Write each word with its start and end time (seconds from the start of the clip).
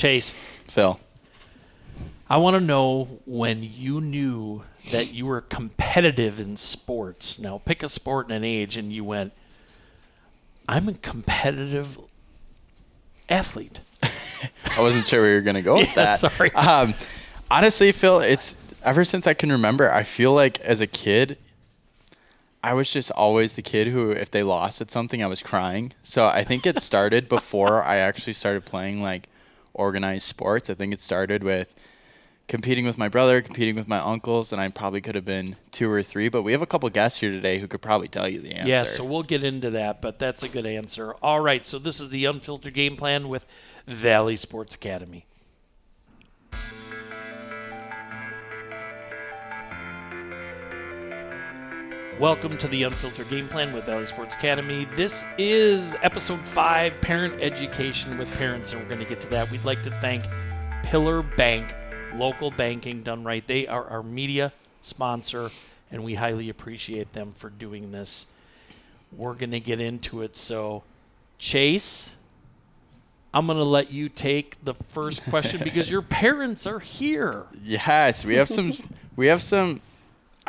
Chase, 0.00 0.30
Phil. 0.66 0.98
I 2.30 2.38
want 2.38 2.54
to 2.56 2.60
know 2.60 3.20
when 3.26 3.62
you 3.62 4.00
knew 4.00 4.62
that 4.92 5.12
you 5.12 5.26
were 5.26 5.42
competitive 5.42 6.40
in 6.40 6.56
sports. 6.56 7.38
Now, 7.38 7.60
pick 7.62 7.82
a 7.82 7.88
sport 7.88 8.28
and 8.28 8.34
an 8.34 8.42
age, 8.42 8.78
and 8.78 8.90
you 8.90 9.04
went, 9.04 9.34
I'm 10.66 10.88
a 10.88 10.94
competitive 10.94 11.98
athlete. 13.28 13.82
I 14.02 14.80
wasn't 14.80 15.06
sure 15.06 15.20
where 15.20 15.32
you 15.32 15.36
were 15.36 15.42
gonna 15.42 15.60
go 15.60 15.74
with 15.76 15.88
Yeah, 15.96 16.16
that. 16.16 16.18
sorry. 16.20 16.50
Um, 16.54 16.94
honestly, 17.50 17.92
Phil, 17.92 18.20
it's 18.20 18.56
ever 18.82 19.04
since 19.04 19.26
I 19.26 19.34
can 19.34 19.52
remember. 19.52 19.92
I 19.92 20.04
feel 20.04 20.32
like 20.32 20.60
as 20.60 20.80
a 20.80 20.86
kid, 20.86 21.36
I 22.64 22.72
was 22.72 22.90
just 22.90 23.10
always 23.10 23.54
the 23.56 23.62
kid 23.62 23.88
who, 23.88 24.12
if 24.12 24.30
they 24.30 24.42
lost 24.42 24.80
at 24.80 24.90
something, 24.90 25.22
I 25.22 25.26
was 25.26 25.42
crying. 25.42 25.92
So 26.02 26.26
I 26.26 26.42
think 26.42 26.64
it 26.66 26.80
started 26.80 27.28
before 27.28 27.82
I 27.82 27.98
actually 27.98 28.32
started 28.32 28.64
playing 28.64 29.02
like 29.02 29.28
organized 29.74 30.26
sports. 30.26 30.70
I 30.70 30.74
think 30.74 30.92
it 30.92 31.00
started 31.00 31.42
with 31.42 31.72
competing 32.48 32.84
with 32.84 32.98
my 32.98 33.08
brother, 33.08 33.40
competing 33.40 33.76
with 33.76 33.86
my 33.86 33.98
uncles, 33.98 34.52
and 34.52 34.60
I 34.60 34.68
probably 34.68 35.00
could 35.00 35.14
have 35.14 35.24
been 35.24 35.56
two 35.70 35.90
or 35.90 36.02
three. 36.02 36.28
But 36.28 36.42
we 36.42 36.52
have 36.52 36.62
a 36.62 36.66
couple 36.66 36.90
guests 36.90 37.20
here 37.20 37.30
today 37.30 37.58
who 37.58 37.68
could 37.68 37.80
probably 37.80 38.08
tell 38.08 38.28
you 38.28 38.40
the 38.40 38.52
answer. 38.52 38.68
Yeah, 38.68 38.84
so 38.84 39.04
we'll 39.04 39.22
get 39.22 39.44
into 39.44 39.70
that, 39.70 40.02
but 40.02 40.18
that's 40.18 40.42
a 40.42 40.48
good 40.48 40.66
answer. 40.66 41.14
All 41.22 41.40
right, 41.40 41.64
so 41.64 41.78
this 41.78 42.00
is 42.00 42.10
the 42.10 42.24
unfiltered 42.24 42.74
game 42.74 42.96
plan 42.96 43.28
with 43.28 43.46
Valley 43.86 44.36
Sports 44.36 44.74
Academy. 44.74 45.26
Welcome 52.20 52.58
to 52.58 52.68
the 52.68 52.82
Unfiltered 52.82 53.30
Game 53.30 53.46
Plan 53.46 53.72
with 53.72 53.84
Valley 53.84 54.04
Sports 54.04 54.34
Academy. 54.34 54.86
This 54.94 55.24
is 55.38 55.96
episode 56.02 56.40
five, 56.40 57.00
Parent 57.00 57.40
Education 57.40 58.18
with 58.18 58.36
Parents, 58.36 58.72
and 58.72 58.82
we're 58.82 58.88
going 58.88 59.00
to 59.00 59.06
get 59.06 59.22
to 59.22 59.28
that. 59.28 59.50
We'd 59.50 59.64
like 59.64 59.82
to 59.84 59.90
thank 59.90 60.26
Pillar 60.82 61.22
Bank, 61.22 61.74
local 62.14 62.50
banking 62.50 63.02
done 63.02 63.24
right. 63.24 63.46
They 63.46 63.66
are 63.66 63.86
our 63.86 64.02
media 64.02 64.52
sponsor, 64.82 65.48
and 65.90 66.04
we 66.04 66.16
highly 66.16 66.50
appreciate 66.50 67.14
them 67.14 67.32
for 67.32 67.48
doing 67.48 67.90
this. 67.90 68.26
We're 69.10 69.32
going 69.32 69.52
to 69.52 69.60
get 69.60 69.80
into 69.80 70.20
it. 70.20 70.36
So, 70.36 70.82
Chase, 71.38 72.16
I'm 73.32 73.46
going 73.46 73.56
to 73.56 73.64
let 73.64 73.92
you 73.92 74.10
take 74.10 74.62
the 74.62 74.74
first 74.74 75.24
question 75.24 75.60
because 75.64 75.90
your 75.90 76.02
parents 76.02 76.66
are 76.66 76.80
here. 76.80 77.46
Yes, 77.64 78.26
we 78.26 78.34
have 78.34 78.50
some. 78.50 78.74
we 79.16 79.28
have 79.28 79.42
some. 79.42 79.80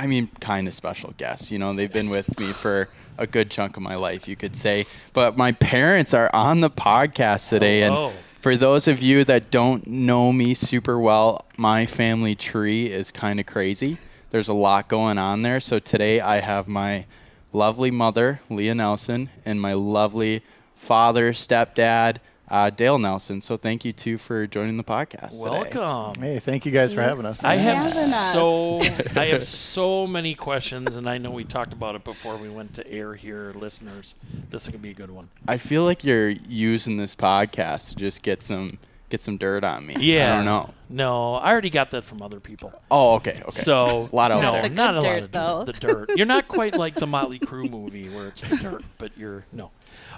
I 0.02 0.08
mean, 0.08 0.30
kind 0.40 0.68
of 0.68 0.74
special 0.74 1.14
guests. 1.18 1.52
You 1.52 1.60
know, 1.60 1.74
they've 1.74 1.94
been 1.94 2.10
with 2.10 2.40
me 2.40 2.54
for 2.54 2.90
a 3.20 3.28
good 3.28 3.52
chunk 3.52 3.78
of 3.78 3.84
my 3.84 3.94
life, 3.94 4.28
you 4.28 4.36
could 4.36 4.58
say. 4.58 4.88
But 5.14 5.38
my 5.38 5.52
parents 5.52 6.16
are 6.16 6.28
on 6.34 6.62
the 6.62 6.72
podcast 6.72 7.50
today, 7.50 7.82
Hello. 7.82 8.08
and 8.08 8.16
oh, 8.16 8.18
oh. 8.18 8.24
for 8.40 8.58
those 8.58 8.88
of 8.88 9.00
you 9.00 9.24
that 9.26 9.52
don't 9.52 9.86
know 9.86 10.34
me 10.34 10.56
super 10.56 10.98
well, 10.98 11.46
my 11.56 11.86
family 11.86 12.34
tree 12.34 12.92
is 12.92 13.12
kind 13.12 13.40
of 13.40 13.46
crazy. 13.46 14.00
There's 14.32 14.48
a 14.48 14.56
lot 14.56 14.88
going 14.88 15.20
on 15.20 15.44
there. 15.44 15.60
So 15.60 15.78
today 15.78 16.20
I 16.20 16.40
have 16.40 16.68
my 16.68 17.06
lovely 17.54 17.92
mother, 17.92 18.42
Lea 18.50 18.74
Nelson, 18.74 19.30
and 19.46 19.62
my 19.62 19.74
lovely 19.74 20.42
father, 20.74 21.32
stepdad, 21.32 22.18
uh, 22.52 22.70
Dale 22.70 23.00
Nelson. 23.00 23.40
So 23.40 23.56
thank 23.56 23.86
you 23.86 23.94
too 23.94 24.18
for 24.18 24.46
joining 24.46 24.76
the 24.76 24.84
podcast. 24.84 25.40
today. 25.40 25.72
Welcome. 25.74 26.22
Hey, 26.22 26.40
thank 26.40 26.66
you 26.66 26.72
guys 26.72 26.94
for 26.94 27.02
having 27.02 27.26
us. 27.26 27.42
I 27.44 27.56
have 27.56 27.88
so 27.88 28.80
I 29.16 29.28
have 29.28 29.44
so 29.44 30.06
many 30.06 30.36
questions, 30.36 30.98
and 30.98 31.08
I 31.08 31.18
know 31.18 31.32
we 31.32 31.46
talked 31.46 31.72
about 31.72 31.96
it 31.96 32.04
before 32.04 32.36
we 32.36 32.50
went 32.50 32.76
to 32.76 32.88
air 32.92 33.16
here, 33.16 33.54
listeners. 33.56 34.16
This 34.50 34.64
is 34.64 34.70
gonna 34.70 34.84
be 34.84 34.92
a 34.92 34.94
good 34.94 35.12
one. 35.12 35.30
I 35.48 35.58
feel 35.58 35.86
like 35.86 36.04
you're 36.04 36.30
using 36.30 36.98
this 36.98 37.16
podcast 37.16 37.90
to 37.90 37.96
just 37.96 38.22
get 38.22 38.44
some 38.44 38.78
get 39.10 39.22
some 39.22 39.38
dirt 39.38 39.64
on 39.64 39.86
me. 39.86 39.96
Yeah. 40.00 40.34
I 40.34 40.36
don't 40.38 40.46
know. 40.46 40.74
No, 40.90 41.36
I 41.36 41.52
already 41.52 41.70
got 41.70 41.92
that 41.92 42.04
from 42.04 42.22
other 42.22 42.42
people. 42.42 42.74
Oh, 42.90 43.16
okay. 43.16 43.42
Okay. 43.44 43.52
So 43.52 44.10
a 44.12 44.16
lot 44.16 44.32
of 44.32 44.42
no, 44.42 44.52
there. 44.52 44.64
The 44.64 44.70
good 44.70 44.78
not 44.78 44.96
a 44.98 45.02
lot 45.02 45.24
of 45.24 45.32
though. 45.32 45.64
The 45.64 45.74
dirt. 45.74 46.10
You're 46.18 46.26
not 46.26 46.50
quite 46.50 46.76
like 46.76 46.96
the 46.96 47.08
Motley 47.18 47.40
Crue 47.40 47.70
movie 47.70 48.10
where 48.10 48.28
it's 48.28 48.42
the 48.42 48.58
dirt, 48.58 48.84
but 48.98 49.18
you're 49.18 49.46
no. 49.54 49.72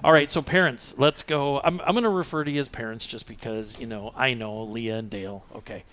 All 0.04 0.12
right, 0.12 0.30
so 0.30 0.42
parents, 0.42 0.96
let's 0.98 1.24
go. 1.24 1.60
I'm 1.64 1.80
I'm 1.82 1.94
going 1.94 2.04
to 2.04 2.10
refer 2.10 2.44
to 2.44 2.52
you 2.52 2.60
as 2.60 2.68
parents 2.68 3.06
just 3.06 3.28
because 3.28 3.80
you 3.80 3.88
know 3.88 4.14
I 4.16 4.34
know 4.34 4.64
Lea 4.64 4.90
and 4.90 5.10
Dale. 5.10 5.46
Okay, 5.56 5.84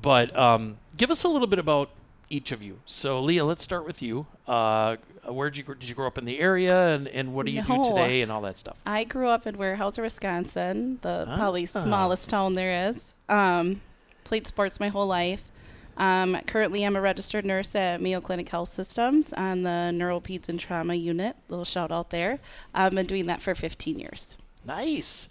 but 0.00 0.36
um, 0.36 0.78
give 0.96 1.10
us 1.10 1.24
a 1.24 1.28
little 1.28 1.48
bit 1.48 1.58
about 1.58 1.90
each 2.30 2.52
of 2.52 2.62
you. 2.62 2.78
So 2.86 3.20
Lea, 3.20 3.42
let's 3.42 3.62
start 3.62 3.86
with 3.86 4.00
you. 4.02 4.26
Uh, 4.46 4.96
where 5.26 5.50
did 5.50 5.58
you 5.66 5.74
did 5.74 5.88
you 5.88 5.94
grow 5.94 6.06
up 6.06 6.18
in 6.18 6.24
the 6.24 6.38
area, 6.38 6.94
and, 6.94 7.08
and 7.08 7.34
what 7.34 7.46
do 7.46 7.52
you 7.52 7.62
do 7.62 7.84
today, 7.84 8.22
and 8.22 8.30
all 8.32 8.40
that 8.42 8.58
stuff? 8.58 8.76
I 8.86 9.04
grew 9.04 9.28
up 9.28 9.46
in 9.46 9.56
Weyerhaeuser, 9.56 10.02
Wisconsin, 10.02 10.98
the 11.02 11.26
Ah. 11.28 11.36
probably 11.36 11.66
smallest 11.66 12.30
town 12.30 12.54
there 12.54 12.88
is. 12.90 13.12
Um, 13.28 13.80
played 14.24 14.46
sports 14.46 14.78
my 14.80 14.88
whole 14.88 15.06
life. 15.06 15.50
Um, 15.98 16.38
currently, 16.46 16.84
I'm 16.84 16.96
a 16.96 17.00
registered 17.00 17.44
nurse 17.44 17.74
at 17.74 18.00
Mayo 18.00 18.20
Clinic 18.20 18.48
Health 18.48 18.72
Systems 18.72 19.32
on 19.32 19.64
the 19.64 19.90
Neuropeds 19.92 20.48
and 20.48 20.58
Trauma 20.58 20.94
Unit. 20.94 21.36
Little 21.48 21.64
shout 21.64 21.90
out 21.90 22.10
there. 22.10 22.38
I've 22.72 22.94
been 22.94 23.06
doing 23.06 23.26
that 23.26 23.42
for 23.42 23.54
15 23.54 23.98
years. 23.98 24.36
Nice. 24.64 25.28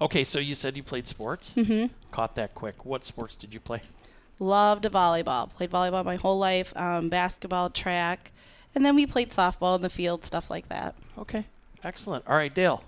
Okay, 0.00 0.22
so 0.22 0.38
you 0.38 0.54
said 0.54 0.76
you 0.76 0.82
played 0.82 1.06
sports. 1.06 1.54
Mm-hmm. 1.56 1.86
Caught 2.10 2.34
that 2.34 2.54
quick. 2.54 2.84
What 2.84 3.04
sports 3.04 3.34
did 3.34 3.54
you 3.54 3.60
play? 3.60 3.80
Loved 4.38 4.84
volleyball. 4.84 5.50
Played 5.50 5.70
volleyball 5.70 6.04
my 6.04 6.16
whole 6.16 6.38
life. 6.38 6.76
Um, 6.76 7.08
basketball, 7.08 7.70
track, 7.70 8.30
and 8.74 8.84
then 8.84 8.94
we 8.94 9.06
played 9.06 9.30
softball 9.30 9.76
in 9.76 9.82
the 9.82 9.90
field, 9.90 10.24
stuff 10.24 10.50
like 10.50 10.68
that. 10.68 10.94
Okay, 11.18 11.46
excellent. 11.82 12.26
All 12.26 12.36
right, 12.36 12.54
Dale. 12.54 12.84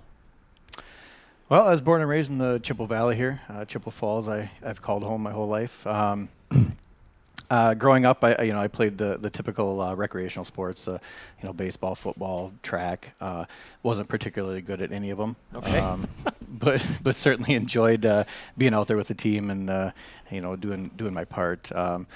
Well, 1.48 1.66
I 1.66 1.70
was 1.70 1.82
born 1.82 2.00
and 2.00 2.08
raised 2.08 2.30
in 2.30 2.38
the 2.38 2.60
Chippewa 2.60 2.86
Valley 2.86 3.16
here, 3.16 3.42
uh, 3.50 3.66
Chippewa 3.66 3.90
Falls. 3.90 4.26
I, 4.26 4.50
I've 4.64 4.80
called 4.80 5.02
home 5.02 5.22
my 5.22 5.32
whole 5.32 5.48
life. 5.48 5.86
Um, 5.86 6.30
uh, 7.52 7.74
growing 7.74 8.06
up, 8.06 8.24
I 8.24 8.42
you 8.44 8.52
know 8.54 8.58
I 8.58 8.68
played 8.68 8.96
the 8.96 9.18
the 9.18 9.28
typical 9.30 9.80
uh, 9.80 9.94
recreational 9.94 10.44
sports, 10.46 10.88
uh, 10.88 10.98
you 11.40 11.46
know 11.46 11.52
baseball, 11.52 11.94
football, 11.94 12.52
track. 12.62 13.10
Uh, 13.20 13.44
wasn't 13.82 14.08
particularly 14.08 14.62
good 14.62 14.80
at 14.80 14.90
any 14.92 15.10
of 15.10 15.18
them. 15.18 15.36
Okay. 15.54 15.78
Um, 15.78 16.08
but 16.48 16.84
but 17.02 17.14
certainly 17.16 17.54
enjoyed 17.54 18.06
uh, 18.06 18.24
being 18.56 18.72
out 18.74 18.86
there 18.88 18.96
with 18.96 19.08
the 19.08 19.14
team 19.14 19.50
and 19.50 19.68
uh, 19.68 19.90
you 20.30 20.40
know 20.40 20.56
doing 20.56 20.90
doing 20.96 21.12
my 21.12 21.24
part. 21.26 21.70
Um, 21.72 22.06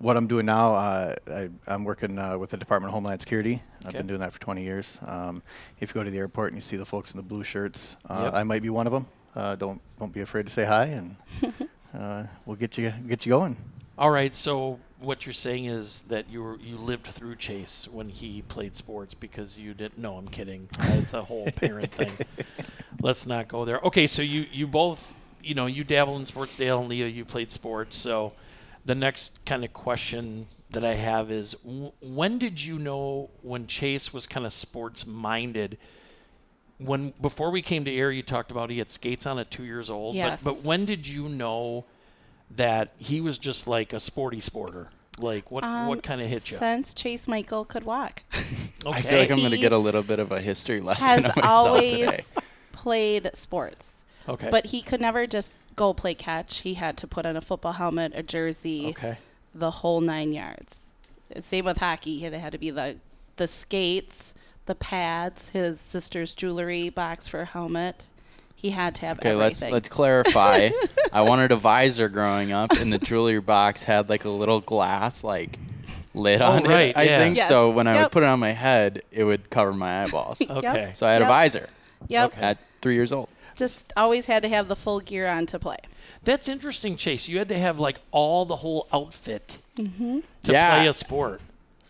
what 0.00 0.16
I'm 0.16 0.28
doing 0.28 0.46
now, 0.46 0.76
uh, 0.76 1.16
I, 1.28 1.48
I'm 1.66 1.82
working 1.82 2.20
uh, 2.20 2.38
with 2.38 2.50
the 2.50 2.56
Department 2.56 2.90
of 2.90 2.94
Homeland 2.94 3.20
Security. 3.20 3.60
I've 3.80 3.88
Okay. 3.88 3.98
been 3.98 4.06
doing 4.06 4.20
that 4.20 4.32
for 4.32 4.38
20 4.38 4.62
years. 4.62 4.96
Um, 5.04 5.42
if 5.80 5.90
you 5.90 5.94
go 5.94 6.04
to 6.04 6.10
the 6.10 6.18
airport 6.18 6.52
and 6.52 6.56
you 6.56 6.60
see 6.60 6.76
the 6.76 6.86
folks 6.86 7.10
in 7.10 7.16
the 7.16 7.22
blue 7.24 7.42
shirts, 7.42 7.96
uh, 8.08 8.20
Yep. 8.26 8.34
I 8.34 8.42
might 8.44 8.62
be 8.62 8.70
one 8.70 8.86
of 8.86 8.92
them. 8.92 9.06
Uh, 9.34 9.56
don't 9.56 9.80
don't 9.98 10.12
be 10.12 10.20
afraid 10.20 10.46
to 10.46 10.52
say 10.52 10.64
hi, 10.64 10.84
and 10.98 11.16
uh, 11.98 12.22
we'll 12.46 12.54
get 12.54 12.78
you 12.78 12.92
get 13.08 13.26
you 13.26 13.30
going. 13.30 13.56
All 13.98 14.10
right, 14.10 14.32
so 14.32 14.78
what 15.00 15.26
you're 15.26 15.32
saying 15.32 15.64
is 15.64 16.02
that 16.02 16.30
you 16.30 16.40
were 16.40 16.56
you 16.60 16.76
lived 16.76 17.08
through 17.08 17.34
Chase 17.34 17.88
when 17.90 18.08
he 18.08 18.42
played 18.42 18.76
sports 18.76 19.12
because 19.12 19.58
you 19.58 19.74
didn't. 19.74 19.98
No, 19.98 20.16
I'm 20.16 20.28
kidding. 20.28 20.68
It's 20.78 21.14
a 21.14 21.24
whole 21.24 21.50
parent 21.50 21.90
thing. 21.90 22.12
Let's 23.02 23.26
not 23.26 23.48
go 23.48 23.64
there. 23.64 23.80
Okay, 23.80 24.06
so 24.06 24.22
you 24.22 24.46
you 24.52 24.68
both 24.68 25.12
you 25.42 25.54
know 25.56 25.66
you 25.66 25.82
dabble 25.82 26.16
in 26.16 26.26
sports. 26.26 26.56
Dale 26.56 26.78
and 26.78 26.88
Lea, 26.88 27.08
you 27.08 27.24
played 27.24 27.50
sports. 27.50 27.96
So 27.96 28.34
the 28.84 28.94
next 28.94 29.44
kind 29.44 29.64
of 29.64 29.72
question 29.72 30.46
that 30.70 30.84
I 30.84 30.94
have 30.94 31.32
is 31.32 31.52
w- 31.64 31.90
when 32.00 32.38
did 32.38 32.62
you 32.62 32.78
know 32.78 33.30
when 33.42 33.66
Chase 33.66 34.14
was 34.14 34.28
kind 34.28 34.46
of 34.46 34.52
sports 34.52 35.06
minded? 35.06 35.76
When 36.78 37.14
before 37.20 37.50
we 37.50 37.62
came 37.62 37.84
to 37.84 37.92
air, 37.92 38.12
you 38.12 38.22
talked 38.22 38.52
about 38.52 38.70
he 38.70 38.78
had 38.78 38.90
skates 38.90 39.26
on 39.26 39.40
at 39.40 39.50
two 39.50 39.64
years 39.64 39.90
old. 39.90 40.14
Yes. 40.14 40.40
But 40.40 40.54
but 40.54 40.64
when 40.64 40.84
did 40.84 41.08
you 41.08 41.28
know? 41.28 41.84
That 42.50 42.92
he 42.98 43.20
was 43.20 43.38
just 43.38 43.66
like 43.66 43.92
a 43.92 44.00
sporty 44.00 44.40
sporter. 44.40 44.88
Like 45.18 45.50
what 45.50 45.64
Um, 45.64 45.88
what 45.88 46.02
kind 46.02 46.20
of 46.20 46.28
hit 46.28 46.50
you? 46.50 46.58
Since 46.58 46.94
Chase 46.94 47.26
Michael 47.26 47.64
could 47.64 47.84
walk. 47.84 48.22
Okay. 48.34 48.70
I 48.86 49.00
feel 49.00 49.18
like 49.18 49.30
I'm 49.30 49.38
going 49.38 49.50
to 49.50 49.58
get 49.58 49.72
a 49.72 49.78
little 49.78 50.02
bit 50.02 50.18
of 50.18 50.30
a 50.30 50.40
history 50.40 50.80
lesson 50.80 51.24
has 51.24 51.32
always 51.42 51.98
today. 51.98 52.24
played 52.72 53.30
sports, 53.34 54.04
okay. 54.28 54.48
but 54.50 54.66
he 54.66 54.80
could 54.80 55.00
never 55.00 55.26
just 55.26 55.56
go 55.74 55.92
play 55.92 56.14
catch. 56.14 56.58
He 56.58 56.74
had 56.74 56.96
to 56.98 57.06
put 57.06 57.26
on 57.26 57.36
a 57.36 57.40
football 57.40 57.72
helmet, 57.72 58.12
a 58.14 58.22
jersey, 58.22 58.86
okay. 58.90 59.18
the 59.54 59.70
whole 59.70 60.00
nine 60.00 60.32
yards. 60.32 60.76
Same 61.40 61.64
with 61.64 61.78
hockey. 61.78 62.24
It 62.24 62.32
had 62.32 62.52
to 62.52 62.58
be 62.58 62.70
the 62.70 62.96
the 63.36 63.48
skates, 63.48 64.34
the 64.66 64.74
pads, 64.74 65.48
his 65.50 65.80
sister's 65.80 66.32
jewelry 66.32 66.90
box 66.90 67.28
for 67.28 67.40
a 67.40 67.44
helmet. 67.44 68.06
He 68.60 68.70
had 68.70 68.96
to 68.96 69.06
have 69.06 69.20
Okay, 69.20 69.34
let's 69.36 69.62
let's 69.62 69.88
clarify. 69.88 70.70
I 71.12 71.22
wanted 71.22 71.52
a 71.52 71.56
visor 71.56 72.08
growing 72.08 72.52
up, 72.52 72.72
and 72.72 72.92
the 72.92 72.98
jewelry 72.98 73.40
box 73.40 73.84
had 73.84 74.08
like 74.08 74.24
a 74.24 74.28
little 74.30 74.60
glass 74.60 75.22
like 75.22 75.58
lid 76.12 76.42
Oh, 76.42 76.46
on 76.52 76.64
right, 76.64 76.88
it. 76.90 76.96
I 76.96 77.02
yeah. 77.04 77.18
think 77.18 77.36
Yes. 77.36 77.48
so. 77.48 77.70
When 77.70 77.86
I 77.86 78.02
would 78.02 78.10
put 78.10 78.24
it 78.24 78.26
on 78.26 78.40
my 78.40 78.50
head, 78.50 79.02
it 79.12 79.22
would 79.22 79.48
cover 79.48 79.72
my 79.72 80.02
eyeballs. 80.02 80.42
Okay. 80.50 80.90
So 80.94 81.06
I 81.06 81.12
had 81.12 81.22
a 81.22 81.26
visor 81.26 81.68
Yep. 82.08 82.32
Okay. 82.32 82.40
at 82.40 82.58
three 82.82 82.94
years 82.94 83.12
old. 83.12 83.28
Just 83.54 83.92
always 83.96 84.26
had 84.26 84.42
to 84.42 84.48
have 84.48 84.66
the 84.68 84.76
full 84.76 84.98
gear 85.00 85.28
on 85.28 85.46
to 85.46 85.58
play. 85.60 85.78
That's 86.24 86.48
interesting, 86.48 86.96
Chase. 86.96 87.28
You 87.28 87.38
had 87.38 87.48
to 87.50 87.58
have 87.58 87.78
like 87.78 88.00
all 88.10 88.44
the 88.44 88.56
whole 88.56 88.88
outfit 88.92 89.58
Mm-hmm. 89.76 90.18
to 90.44 90.52
Yeah. 90.52 90.74
play 90.78 90.88
a 90.88 90.92
sport. 90.92 91.40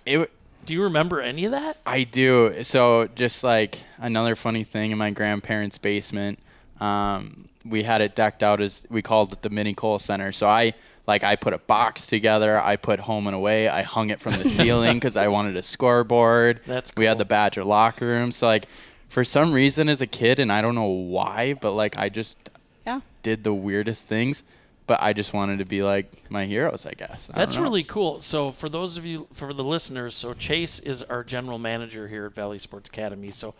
It. 0.05 0.31
Do 0.67 0.75
you 0.75 0.83
remember 0.83 1.23
any 1.23 1.47
of 1.47 1.53
that? 1.53 1.79
I 1.87 2.03
do. 2.05 2.63
So 2.63 3.09
just 3.15 3.43
like 3.43 3.79
another 3.97 4.37
funny 4.37 4.65
thing 4.65 4.91
in 4.91 4.99
my 4.99 5.09
grandparents' 5.11 5.79
basement, 5.79 6.39
um, 6.81 7.49
we 7.65 7.83
had 7.83 8.01
it 8.01 8.15
decked 8.15 8.43
out 8.43 8.61
as 8.61 8.85
we 8.89 9.03
called 9.03 9.33
it 9.33 9.43
the 9.43 9.51
mini 9.51 9.75
Kohl 9.75 9.99
Center. 9.99 10.33
So 10.33 10.47
I 10.47 10.75
like 11.07 11.25
I 11.25 11.37
put 11.37 11.53
a 11.53 11.59
box 11.59 12.07
together. 12.07 12.61
I 12.61 12.77
put 12.77 13.01
home 13.01 13.27
and 13.27 13.35
away. 13.37 13.69
I 13.69 13.83
hung 13.83 14.11
it 14.11 14.21
from 14.21 14.35
the 14.35 14.49
ceiling 14.49 14.95
because 14.99 15.17
I 15.17 15.29
wanted 15.29 15.57
a 15.57 15.63
scoreboard. 15.63 16.61
That's 16.67 16.93
We 16.97 17.07
had 17.07 17.19
the 17.19 17.25
Badger 17.25 17.65
locker 17.65 18.07
room. 18.07 18.33
So 18.33 18.47
like 18.47 18.67
for 19.09 19.25
some 19.25 19.53
reason 19.53 19.89
as 19.89 20.01
a 20.03 20.07
kid, 20.07 20.39
and 20.39 20.53
I 20.53 20.61
don't 20.63 20.75
know 20.75 20.87
why, 20.87 21.55
but 21.55 21.73
like 21.73 21.97
I 21.99 22.09
just 22.09 22.39
Yeah. 22.87 23.01
did 23.23 23.45
the 23.45 23.55
weirdest 23.55 24.09
things. 24.09 24.43
But 24.87 25.03
I 25.03 25.13
just 25.13 25.35
wanted 25.35 25.59
to 25.59 25.67
be 25.67 25.83
like 25.83 26.11
my 26.31 26.47
heroes, 26.47 26.87
I 26.87 26.93
guess. 26.93 27.29
I 27.31 27.39
That's 27.39 27.59
really 27.59 27.85
cool. 27.85 28.23
So 28.23 28.53
for 28.53 28.71
those 28.71 28.97
of 28.97 29.05
you, 29.05 29.27
for 29.35 29.53
the 29.53 29.63
listeners, 29.63 30.15
so 30.15 30.33
Chase 30.33 30.79
is 30.79 31.03
our 31.03 31.23
general 31.23 31.59
manager 31.59 32.09
here 32.09 32.25
at 32.25 32.33
Valley 32.35 32.59
Sports 32.59 32.89
Academy. 32.89 33.31
So 33.31 33.55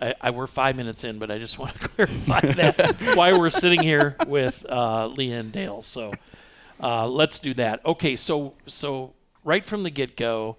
I, 0.00 0.14
I 0.20 0.30
we're 0.30 0.46
five 0.46 0.76
minutes 0.76 1.04
in, 1.04 1.18
but 1.18 1.30
I 1.30 1.38
just 1.38 1.58
want 1.58 1.78
to 1.80 1.88
clarify 1.88 2.40
that 2.40 3.16
why 3.16 3.32
we're 3.32 3.50
sitting 3.50 3.80
here 3.80 4.16
with 4.26 4.64
uh, 4.68 5.06
Leah 5.08 5.40
and 5.40 5.52
Dale. 5.52 5.82
So 5.82 6.10
uh, 6.82 7.06
let's 7.06 7.38
do 7.38 7.54
that. 7.54 7.84
Okay, 7.84 8.16
so 8.16 8.54
so 8.66 9.12
right 9.44 9.64
from 9.64 9.82
the 9.82 9.90
get 9.90 10.16
go, 10.16 10.56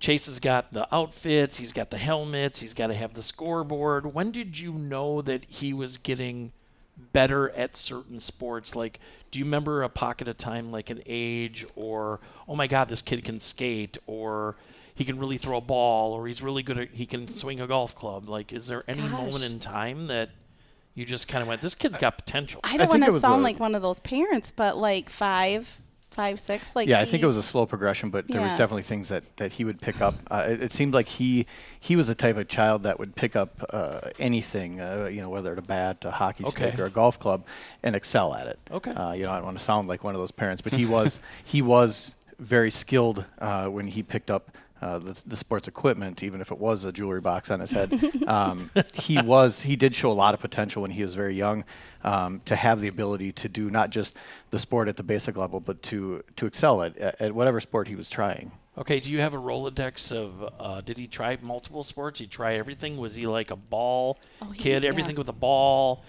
Chase 0.00 0.26
has 0.26 0.40
got 0.40 0.72
the 0.72 0.92
outfits, 0.94 1.56
he's 1.56 1.72
got 1.72 1.90
the 1.90 1.98
helmets, 1.98 2.60
he's 2.60 2.74
got 2.74 2.88
to 2.88 2.94
have 2.94 3.14
the 3.14 3.22
scoreboard. 3.22 4.14
When 4.14 4.30
did 4.30 4.58
you 4.58 4.72
know 4.72 5.22
that 5.22 5.44
he 5.48 5.72
was 5.72 5.96
getting 5.96 6.52
better 7.12 7.50
at 7.50 7.76
certain 7.76 8.20
sports? 8.20 8.76
Like, 8.76 9.00
do 9.30 9.38
you 9.38 9.44
remember 9.44 9.82
a 9.82 9.88
pocket 9.88 10.28
of 10.28 10.36
time, 10.36 10.70
like 10.70 10.90
an 10.90 11.02
age, 11.06 11.64
or 11.74 12.20
oh 12.48 12.54
my 12.54 12.66
God, 12.66 12.88
this 12.88 13.02
kid 13.02 13.24
can 13.24 13.40
skate, 13.40 13.96
or 14.06 14.56
he 14.94 15.04
can 15.04 15.18
really 15.18 15.36
throw 15.36 15.56
a 15.58 15.60
ball, 15.60 16.12
or 16.12 16.26
he's 16.26 16.40
really 16.42 16.62
good 16.62 16.78
at 16.78 16.90
he 16.90 17.06
can 17.06 17.28
swing 17.28 17.60
a 17.60 17.66
golf 17.66 17.94
club? 17.94 18.28
Like, 18.28 18.52
is 18.52 18.66
there 18.68 18.84
any 18.88 19.02
Gosh. 19.02 19.10
moment 19.10 19.44
in 19.44 19.58
time 19.60 20.06
that 20.06 20.30
you 20.94 21.04
just 21.04 21.26
kind 21.28 21.42
of 21.42 21.48
went, 21.48 21.60
this 21.60 21.74
kid's 21.74 21.98
got 21.98 22.16
potential? 22.16 22.60
I 22.62 22.74
I 22.74 22.76
don't 22.76 22.88
want 22.88 23.04
to 23.04 23.20
sound 23.20 23.40
a- 23.40 23.44
like 23.44 23.58
one 23.58 23.74
of 23.74 23.82
those 23.82 23.98
parents, 24.00 24.52
but 24.54 24.76
like 24.76 25.10
five, 25.10 25.80
five, 26.12 26.38
six, 26.38 26.76
like 26.76 26.88
yeah, 26.88 27.00
I 27.00 27.04
think 27.04 27.24
it 27.24 27.26
was 27.26 27.36
a 27.36 27.42
slow 27.42 27.66
progression, 27.66 28.10
but 28.10 28.28
there 28.28 28.40
was 28.40 28.50
definitely 28.52 28.82
things 28.84 29.08
that, 29.08 29.24
that 29.38 29.54
he 29.54 29.64
would 29.64 29.80
pick 29.80 30.00
up. 30.00 30.14
Uh, 30.30 30.46
it, 30.48 30.62
it 30.62 30.70
seemed 30.72 30.94
like 30.94 31.08
he 31.08 31.46
he 31.80 31.96
was 31.96 32.06
the 32.06 32.14
type 32.14 32.36
of 32.36 32.46
child 32.46 32.84
that 32.84 33.00
would 33.00 33.16
pick 33.16 33.34
up 33.34 33.64
uh, 33.70 34.10
anything, 34.20 34.80
uh, 34.80 35.06
you 35.10 35.20
know, 35.20 35.28
whether 35.28 35.52
it's 35.52 35.58
a 35.58 35.68
bat, 35.68 36.04
a 36.04 36.12
hockey 36.12 36.44
Okay. 36.44 36.68
stick, 36.70 36.78
or 36.78 36.84
a 36.84 36.90
golf 36.90 37.18
club, 37.18 37.44
and 37.82 37.96
excel 37.96 38.32
at 38.32 38.46
it. 38.46 38.60
Okay. 38.70 38.92
Uh, 38.92 39.12
you 39.12 39.24
know, 39.24 39.30
I 39.32 39.36
don't 39.36 39.46
want 39.46 39.58
to 39.58 39.64
sound 39.64 39.88
like 39.88 40.04
one 40.04 40.14
of 40.14 40.20
those 40.20 40.30
parents, 40.30 40.62
but 40.62 40.72
he 40.80 40.86
was 40.86 41.18
he 41.44 41.60
was 41.62 42.14
very 42.38 42.70
skilled 42.70 43.24
uh, 43.40 43.66
when 43.66 43.88
he 43.88 44.04
picked 44.04 44.30
up. 44.30 44.56
Uh, 44.84 44.98
the, 44.98 45.18
the 45.26 45.36
sports 45.36 45.66
equipment, 45.66 46.22
even 46.22 46.42
if 46.42 46.52
it 46.52 46.58
was 46.58 46.84
a 46.84 46.92
jewelry 46.92 47.20
box 47.22 47.50
on 47.50 47.58
his 47.58 47.70
head, 47.70 47.88
um, 48.26 48.70
he 48.92 49.16
was 49.22 49.62
he 49.62 49.76
did 49.76 49.96
show 49.96 50.10
a 50.10 50.18
lot 50.24 50.34
of 50.34 50.40
potential 50.40 50.82
when 50.82 50.90
he 50.90 51.02
was 51.02 51.14
very 51.14 51.34
young 51.34 51.64
um, 52.02 52.42
to 52.44 52.54
have 52.54 52.82
the 52.82 52.88
ability 52.88 53.32
to 53.32 53.48
do 53.48 53.70
not 53.70 53.88
just 53.88 54.14
the 54.50 54.58
sport 54.58 54.86
at 54.86 54.96
the 54.98 55.02
basic 55.02 55.38
level, 55.38 55.58
but 55.58 55.82
to 55.84 56.22
to 56.36 56.44
excel 56.44 56.82
at, 56.82 56.94
at, 56.98 57.18
at 57.18 57.34
whatever 57.34 57.60
sport 57.60 57.88
he 57.88 57.94
was 57.96 58.10
trying. 58.10 58.50
Okay, 58.76 59.00
do 59.00 59.08
you 59.10 59.20
have 59.20 59.32
a 59.32 59.38
Rolodex 59.38 60.12
of? 60.12 60.52
Uh, 60.60 60.80
did 60.82 60.98
he 60.98 61.06
try 61.06 61.38
multiple 61.40 61.82
sports? 61.84 62.20
He 62.20 62.26
try 62.26 62.54
everything. 62.56 62.98
Was 62.98 63.14
he 63.14 63.26
like 63.26 63.50
a 63.50 63.56
ball 63.56 64.18
Oh, 64.42 64.50
he- 64.50 64.62
kid? 64.64 64.82
yeah. 64.82 64.88
Everything 64.90 65.16
with 65.16 65.28
a 65.30 65.32
ball. 65.48 66.02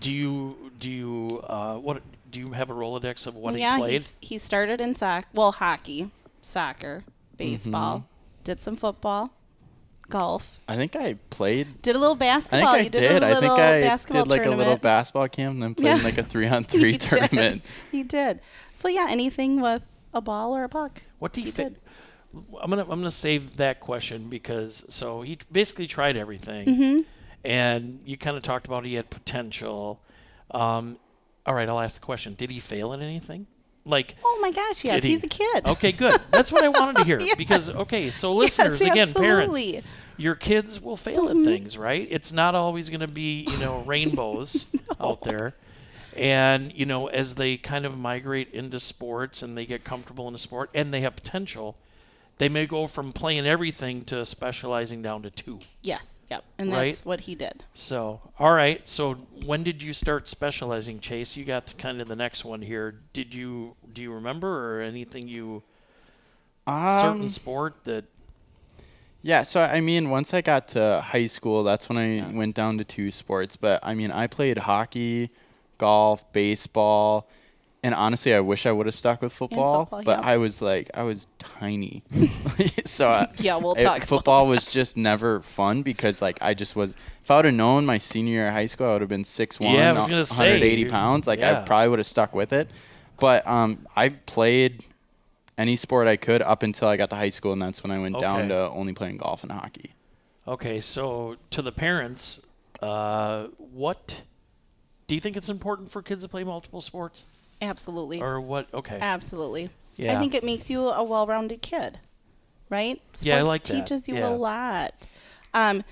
Do 0.00 0.10
you 0.10 0.72
do 0.80 0.90
you 0.90 1.42
uh, 1.46 1.76
what? 1.76 2.02
Do 2.32 2.40
you 2.40 2.50
have 2.52 2.70
a 2.70 2.74
Rolodex 2.74 3.28
of 3.28 3.36
what 3.36 3.56
yeah, 3.56 3.76
he 3.76 3.80
played? 3.82 3.92
he's- 3.92 4.16
he 4.20 4.38
started 4.38 4.80
in 4.80 4.96
soc, 4.96 5.26
well, 5.32 5.52
hockey, 5.52 6.10
soccer, 6.42 7.04
baseball, 7.36 7.98
Mm-hmm. 7.98 8.06
Did 8.46 8.62
some 8.62 8.76
football, 8.76 9.30
golf, 10.08 10.60
I 10.68 10.76
think 10.76 10.94
I 10.96 11.14
played 11.30 11.82
did 11.82 11.96
a 11.96 11.98
little 11.98 12.14
basketball. 12.14 12.60
I 12.60 12.62
think 12.62 12.80
I 12.80 12.84
you 12.84 12.90
did. 12.90 13.00
did. 13.20 13.22
A 13.22 13.26
I 13.26 13.28
little 13.34 13.56
think 13.56 13.60
I 13.60 13.96
did 14.12 14.28
like 14.28 14.46
a 14.46 14.50
little 14.50 14.76
basketball 14.76 15.28
camp 15.28 15.54
and 15.54 15.62
then 15.62 15.74
played 15.74 15.86
Yeah. 15.86 15.96
in 15.98 16.04
like 16.04 16.18
a 16.18 16.22
three 16.32 16.46
on 16.46 16.64
He 16.64 16.78
three 16.78 16.92
did. 16.92 17.00
tournament. 17.02 17.62
He 17.92 18.02
did. 18.02 18.40
So 18.74 18.88
yeah, 18.88 19.06
anything 19.10 19.60
with 19.60 19.82
a 20.14 20.20
ball 20.20 20.56
or 20.56 20.64
a 20.64 20.68
puck. 20.68 21.02
What 21.18 21.32
do 21.32 21.40
you 21.40 21.46
he 21.46 21.50
think? 21.50 21.76
I'm 22.60 22.70
gonna 22.70 22.82
I'm 22.82 23.00
gonna 23.00 23.10
save 23.10 23.56
that 23.56 23.80
question 23.80 24.28
because 24.28 24.84
so 24.88 25.22
he 25.22 25.38
basically 25.50 25.86
tried 25.86 26.16
everything, 26.16 26.66
Mm-hmm. 26.66 26.96
and 27.44 28.00
you 28.04 28.16
kind 28.16 28.36
of 28.36 28.42
talked 28.42 28.66
about 28.66 28.84
he 28.84 28.94
had 28.94 29.10
potential. 29.10 30.00
Um, 30.50 30.98
all 31.46 31.54
right, 31.54 31.68
I'll 31.68 31.80
ask 31.80 32.00
the 32.00 32.04
question: 32.04 32.34
Did 32.34 32.50
he 32.50 32.60
fail 32.60 32.92
at 32.92 33.00
anything? 33.00 33.46
Like, 33.86 34.16
Oh 34.24 34.38
my 34.42 34.50
gosh, 34.50 34.84
yes, 34.84 35.02
he? 35.02 35.10
he's 35.10 35.22
a 35.22 35.28
kid. 35.28 35.66
Okay, 35.66 35.92
good. 35.92 36.20
That's 36.30 36.50
what 36.50 36.64
I 36.64 36.68
wanted 36.68 36.96
to 36.96 37.04
hear 37.04 37.20
Yes. 37.20 37.36
because 37.36 37.70
okay, 37.70 38.10
so 38.10 38.32
Yes, 38.42 38.58
listeners 38.58 38.80
again, 38.80 39.14
parents, 39.14 39.86
your 40.16 40.34
kids 40.34 40.80
will 40.80 40.96
fail 40.96 41.28
at 41.28 41.36
mm-hmm. 41.36 41.44
things, 41.44 41.78
right? 41.78 42.06
It's 42.10 42.32
not 42.32 42.54
always 42.54 42.88
going 42.90 43.00
to 43.00 43.08
be, 43.08 43.42
you 43.42 43.56
know, 43.58 43.82
rainbows 43.86 44.66
out 45.00 45.22
there. 45.22 45.54
And, 46.16 46.72
you 46.74 46.86
know, 46.86 47.08
as 47.08 47.34
they 47.34 47.58
kind 47.58 47.84
of 47.84 47.98
migrate 47.98 48.50
into 48.52 48.80
sports 48.80 49.42
and 49.42 49.56
they 49.56 49.66
get 49.66 49.84
comfortable 49.84 50.26
in 50.28 50.34
a 50.34 50.38
sport 50.38 50.70
and 50.74 50.92
they 50.92 51.02
have 51.02 51.14
potential, 51.14 51.76
they 52.38 52.48
may 52.48 52.66
go 52.66 52.86
from 52.86 53.12
playing 53.12 53.46
everything 53.46 54.02
to 54.04 54.24
specializing 54.24 55.02
down 55.02 55.22
to 55.22 55.30
two. 55.30 55.60
Yes, 55.82 56.15
yep, 56.30 56.44
and 56.58 56.70
Right? 56.72 56.88
that's 56.90 57.04
what 57.04 57.20
he 57.20 57.34
did. 57.34 57.64
So, 57.74 58.20
all 58.38 58.52
right. 58.52 58.86
So, 58.88 59.14
when 59.44 59.62
did 59.62 59.82
you 59.82 59.92
start 59.92 60.28
specializing, 60.28 61.00
Chase? 61.00 61.36
You 61.36 61.44
got 61.44 61.66
to 61.68 61.74
kind 61.74 62.00
of 62.00 62.08
the 62.08 62.16
next 62.16 62.44
one 62.44 62.62
here. 62.62 63.00
Did 63.12 63.34
you 63.34 63.76
do 63.92 64.02
you 64.02 64.12
remember 64.12 64.78
or 64.78 64.82
anything 64.82 65.28
you 65.28 65.62
certain 66.66 67.22
Um, 67.22 67.30
sport 67.30 67.74
that 67.84 68.04
Yeah, 69.22 69.42
so 69.42 69.60
I 69.62 69.80
mean, 69.80 70.10
once 70.10 70.32
I 70.34 70.40
got 70.40 70.68
to 70.68 71.00
high 71.04 71.26
school, 71.26 71.64
that's 71.64 71.88
when 71.88 71.98
I 71.98 72.30
went 72.32 72.54
down 72.54 72.78
to 72.78 72.84
two 72.84 73.10
sports. 73.10 73.56
But 73.56 73.80
I 73.82 73.94
mean, 73.94 74.10
I 74.12 74.26
played 74.28 74.58
hockey, 74.58 75.30
golf, 75.78 76.30
baseball, 76.32 77.28
and 77.82 77.94
honestly, 77.94 78.34
I 78.34 78.40
wish 78.40 78.66
I 78.66 78.72
would 78.72 78.86
have 78.86 78.94
stuck 78.94 79.22
with 79.22 79.32
football. 79.32 79.84
football, 79.84 80.02
but 80.02 80.20
yeah. 80.20 80.26
I 80.26 80.36
was 80.38 80.60
like, 80.60 80.90
I 80.94 81.02
was 81.02 81.26
tiny, 81.38 82.02
so 82.84 83.08
I, 83.10 83.28
Yeah, 83.38 83.56
we'll 83.56 83.74
it- 83.74 83.82
talk 83.84 83.98
about 83.98 84.08
Football 84.08 84.46
was 84.46 84.64
just 84.66 84.96
never 84.96 85.40
fun 85.42 85.82
because 85.82 86.20
like 86.22 86.38
I 86.40 86.54
just 86.54 86.74
was. 86.76 86.94
If 87.22 87.30
I 87.30 87.36
would 87.36 87.44
have 87.46 87.54
known 87.54 87.84
my 87.86 87.98
senior 87.98 88.32
year 88.34 88.46
of 88.48 88.52
high 88.54 88.66
school, 88.66 88.88
I 88.88 88.92
would 88.92 89.00
have 89.02 89.08
been 89.10 89.24
six 89.24 89.58
one, 89.58 89.74
Yeah, 89.74 89.90
I 89.90 89.98
was 89.98 90.08
gonna 90.08 90.26
say, 90.26 90.34
180 90.52 90.84
pounds. 90.86 91.26
Like 91.26 91.40
yeah. 91.40 91.60
I 91.62 91.64
probably 91.64 91.88
would 91.88 91.98
have 91.98 92.06
stuck 92.06 92.34
with 92.34 92.52
it. 92.52 92.68
But 93.18 93.46
um, 93.46 93.86
I 93.96 94.10
played 94.10 94.84
any 95.58 95.74
sport 95.76 96.06
I 96.06 96.16
could 96.16 96.42
up 96.42 96.62
until 96.62 96.86
I 96.88 96.96
got 96.96 97.08
to 97.10 97.16
high 97.16 97.30
school, 97.30 97.52
and 97.52 97.62
that's 97.62 97.82
when 97.82 97.90
I 97.90 97.98
went 97.98 98.14
Okay. 98.16 98.22
down 98.24 98.48
to 98.48 98.68
only 98.70 98.92
playing 98.92 99.16
golf 99.16 99.42
and 99.42 99.50
hockey. 99.50 99.94
Okay, 100.46 100.80
so 100.80 101.36
to 101.50 101.62
the 101.62 101.72
parents, 101.72 102.44
uh, 102.82 103.46
what 103.72 104.22
do 105.08 105.14
you 105.14 105.20
think 105.20 105.36
it's 105.36 105.48
important 105.48 105.90
for 105.90 106.02
kids 106.02 106.22
to 106.24 106.28
play 106.28 106.44
multiple 106.44 106.80
sports, 106.82 107.24
Absolutely. 107.62 108.20
or 108.20 108.40
what? 108.40 108.72
Okay, 108.74 108.98
Absolutely. 109.00 109.70
Yeah. 109.96 110.16
I 110.16 110.20
think 110.20 110.34
it 110.34 110.44
makes 110.44 110.68
you 110.68 110.88
a 110.88 111.02
well-rounded 111.02 111.62
kid, 111.62 111.98
right? 112.68 112.96
Sports 113.08 113.24
Yeah, 113.24 113.38
I 113.38 113.42
like 113.42 113.64
that. 113.64 113.72
teaches 113.86 114.08
you 114.08 114.16
Yeah. 114.16 114.28
a 114.28 114.34
lot. 114.36 114.94
Um, 115.54 115.84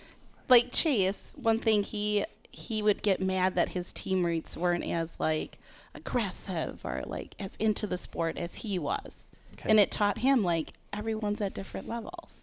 like 0.49 0.73
Chase, 0.73 1.33
one 1.37 1.59
thing 1.59 1.83
he 1.83 2.25
he 2.51 2.83
would 2.83 3.03
get 3.03 3.21
mad 3.21 3.57
that 3.57 3.71
his 3.71 3.93
teammates 3.93 4.57
weren't 4.57 4.85
as 4.85 5.19
like 5.19 5.59
aggressive 5.95 6.81
or 6.85 7.03
like 7.07 7.35
as 7.41 7.57
into 7.57 7.87
the 7.87 7.97
sport 7.99 8.37
as 8.39 8.57
he 8.57 8.79
was, 8.79 9.25
Okay. 9.55 9.69
and 9.71 9.81
it 9.81 9.91
taught 9.91 10.19
him 10.19 10.45
like 10.45 10.73
everyone's 10.93 11.41
at 11.41 11.55
different 11.55 11.89
levels. 11.89 12.43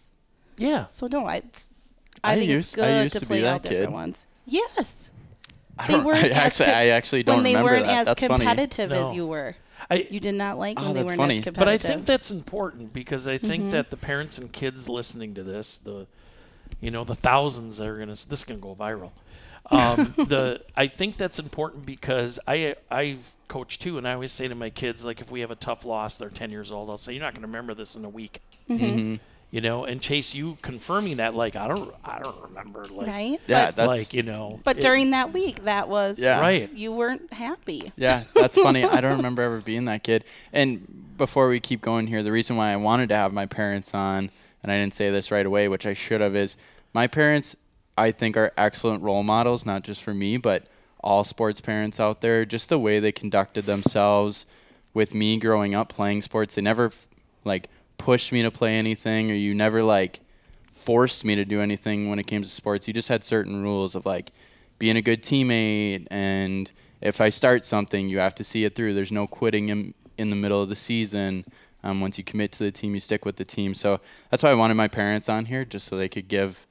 yeah, 0.58 0.86
So 0.88 1.06
no, 1.06 1.26
I 1.26 1.42
I, 2.24 2.32
I 2.32 2.34
think 2.36 2.50
used- 2.50 2.74
it's 2.74 2.82
I 2.82 2.86
good 2.88 3.02
used 3.04 3.12
to, 3.14 3.20
to 3.20 3.26
play 3.26 3.46
all 3.46 3.58
that 3.58 3.62
different 3.68 3.92
ones. 3.92 4.26
Yes. 4.46 5.10
I 5.78 5.86
They 5.86 5.92
don't- 5.94 6.04
weren't 6.06 6.24
I 6.24 6.28
as 6.28 6.36
actually, 6.36 6.66
com- 6.66 6.74
I 6.74 6.86
actually 6.88 7.22
don't 7.22 7.34
when 7.36 7.44
they 7.44 7.50
remember 7.54 7.70
weren't 7.72 7.86
that. 7.86 7.98
as 8.00 8.04
That's 8.06 8.20
funny. 8.26 8.44
competitive 8.44 8.90
No. 8.90 9.08
as 9.08 9.14
you 9.14 9.26
were. 9.26 9.56
I. 9.90 10.06
You 10.10 10.20
did 10.20 10.34
not 10.34 10.58
like 10.58 10.78
Oh, 10.78 10.84
when 10.86 10.94
they 10.94 11.02
weren't 11.02 11.16
funny. 11.18 11.38
as 11.38 11.44
But 11.44 11.54
But 11.54 11.68
I 11.68 11.78
think 11.78 12.06
that's 12.06 12.30
important 12.30 12.92
because 12.92 13.26
I 13.26 13.38
think 13.38 13.62
Mm-hmm. 13.64 13.70
that 13.70 13.90
the 13.90 13.96
parents 13.96 14.38
and 14.38 14.52
kids 14.52 14.88
listening 14.88 15.34
to 15.34 15.42
this, 15.42 15.76
the, 15.78 16.06
you 16.80 16.90
know, 16.90 17.04
the 17.04 17.14
thousands 17.16 17.78
that 17.78 17.88
are 17.88 17.98
gonna, 17.98 18.12
this 18.12 18.22
is 18.32 18.44
gonna 18.44 18.60
go 18.60 18.74
viral. 18.74 19.10
Um, 19.70 20.14
the 20.28 20.60
I 20.76 20.86
think 20.88 21.16
that's 21.16 21.38
important 21.38 21.86
because 21.86 22.38
I 22.46 22.76
I 22.90 23.18
coach 23.48 23.78
too, 23.78 23.98
and 23.98 24.06
I 24.08 24.14
always 24.14 24.32
say 24.32 24.48
to 24.48 24.54
my 24.54 24.70
kids 24.70 25.04
like 25.04 25.20
if 25.20 25.30
we 25.30 25.40
have 25.40 25.50
a 25.50 25.56
tough 25.56 25.84
loss, 25.84 26.16
they're 26.16 26.30
ten 26.30 26.50
years 26.50 26.70
old, 26.72 26.88
I'll 26.90 26.96
say 26.96 27.12
you're 27.12 27.22
not 27.22 27.34
gonna 27.34 27.46
remember 27.46 27.74
this 27.74 27.94
in 27.96 28.04
a 28.04 28.08
week. 28.08 28.40
Mhm. 28.68 29.20
You 29.52 29.60
know 29.60 29.84
and 29.84 30.00
chase 30.02 30.34
you 30.34 30.56
confirming 30.62 31.18
that 31.18 31.34
like 31.36 31.54
i 31.54 31.68
don't 31.68 31.94
i 32.04 32.18
don't 32.18 32.42
remember 32.42 32.84
like 32.86 33.06
right? 33.06 33.40
Yeah, 33.46 33.66
But, 33.66 33.76
that's 33.76 33.86
like 33.86 34.12
you 34.14 34.22
know 34.24 34.58
but 34.64 34.78
it- 34.78 34.80
during 34.82 35.10
that 35.10 35.32
week, 35.32 35.62
that 35.64 35.88
was 35.88 36.18
Yeah. 36.18 36.40
right 36.40 36.72
You 36.72 36.92
weren't 36.92 37.32
happy. 37.32 37.92
Yeah, 37.96 38.24
that's 38.34 38.56
funny. 38.56 38.82
I 38.84 39.00
don't 39.00 39.16
remember 39.18 39.42
ever 39.42 39.60
being 39.60 39.84
that 39.84 40.02
kid. 40.02 40.24
And 40.52 41.14
before 41.16 41.48
we 41.48 41.60
keep 41.60 41.80
going 41.82 42.06
here, 42.08 42.22
the 42.24 42.32
reason 42.32 42.56
why 42.56 42.72
I 42.72 42.76
wanted 42.76 43.10
to 43.10 43.14
have 43.16 43.32
my 43.32 43.46
parents 43.46 43.92
on, 43.94 44.30
and 44.62 44.72
I 44.72 44.78
didn't 44.78 44.94
say 44.94 45.10
this 45.10 45.30
right 45.30 45.44
away, 45.46 45.68
which 45.68 45.86
I 45.86 45.92
should 45.94 46.20
have, 46.22 46.34
is 46.34 46.56
my 46.94 47.06
parents, 47.06 47.54
I 47.98 48.10
think, 48.10 48.36
are 48.38 48.52
excellent 48.56 49.02
role 49.02 49.22
models, 49.22 49.64
not 49.66 49.82
just 49.84 50.02
for 50.02 50.14
me, 50.14 50.38
but 50.38 50.64
all 51.00 51.22
sports 51.24 51.60
parents 51.60 52.00
out 52.00 52.20
there. 52.22 52.44
Just 52.46 52.68
the 52.70 52.78
way 52.78 52.98
they 52.98 53.12
conducted 53.12 53.66
themselves 53.66 54.46
with 54.94 55.14
me 55.14 55.38
growing 55.38 55.74
up 55.74 55.88
playing 55.90 56.22
sports. 56.22 56.54
They 56.54 56.62
never, 56.62 56.90
like, 57.44 57.68
pushed 58.04 58.32
me 58.32 58.42
to 58.42 58.50
play 58.50 58.76
anything, 58.78 59.30
or 59.30 59.34
you 59.34 59.54
never, 59.54 59.82
like, 59.82 60.20
forced 60.72 61.24
me 61.24 61.36
to 61.36 61.44
do 61.44 61.60
anything 61.60 62.08
when 62.08 62.18
it 62.18 62.26
came 62.26 62.42
to 62.42 62.48
sports. 62.48 62.88
You 62.88 62.94
just 62.94 63.08
had 63.08 63.24
certain 63.24 63.62
rules 63.62 63.94
of, 63.94 64.04
like, 64.06 64.32
being 64.78 64.96
a 64.96 65.02
good 65.02 65.22
teammate 65.22 66.08
and 66.10 66.72
if 67.02 67.20
I 67.20 67.30
start 67.30 67.66
something, 67.66 68.08
you 68.08 68.18
have 68.18 68.34
to 68.36 68.44
see 68.44 68.64
it 68.64 68.74
through. 68.74 68.94
There's 68.94 69.12
no 69.12 69.26
quitting 69.26 69.68
in 69.68 69.94
in 70.18 70.30
the 70.30 70.36
middle 70.36 70.62
of 70.62 70.68
the 70.68 70.76
season. 70.76 71.44
Um, 71.82 72.00
once 72.00 72.16
you 72.16 72.22
commit 72.22 72.52
to 72.52 72.64
the 72.64 72.70
team, 72.70 72.94
you 72.94 73.00
stick 73.00 73.24
with 73.24 73.36
the 73.36 73.44
team. 73.44 73.74
So 73.74 74.00
that's 74.30 74.42
why 74.42 74.50
I 74.50 74.54
wanted 74.54 74.74
my 74.74 74.88
parents 74.88 75.28
on 75.28 75.46
here, 75.46 75.64
just 75.64 75.88
so 75.88 75.96
they 75.96 76.08
could 76.08 76.28
give 76.28 76.66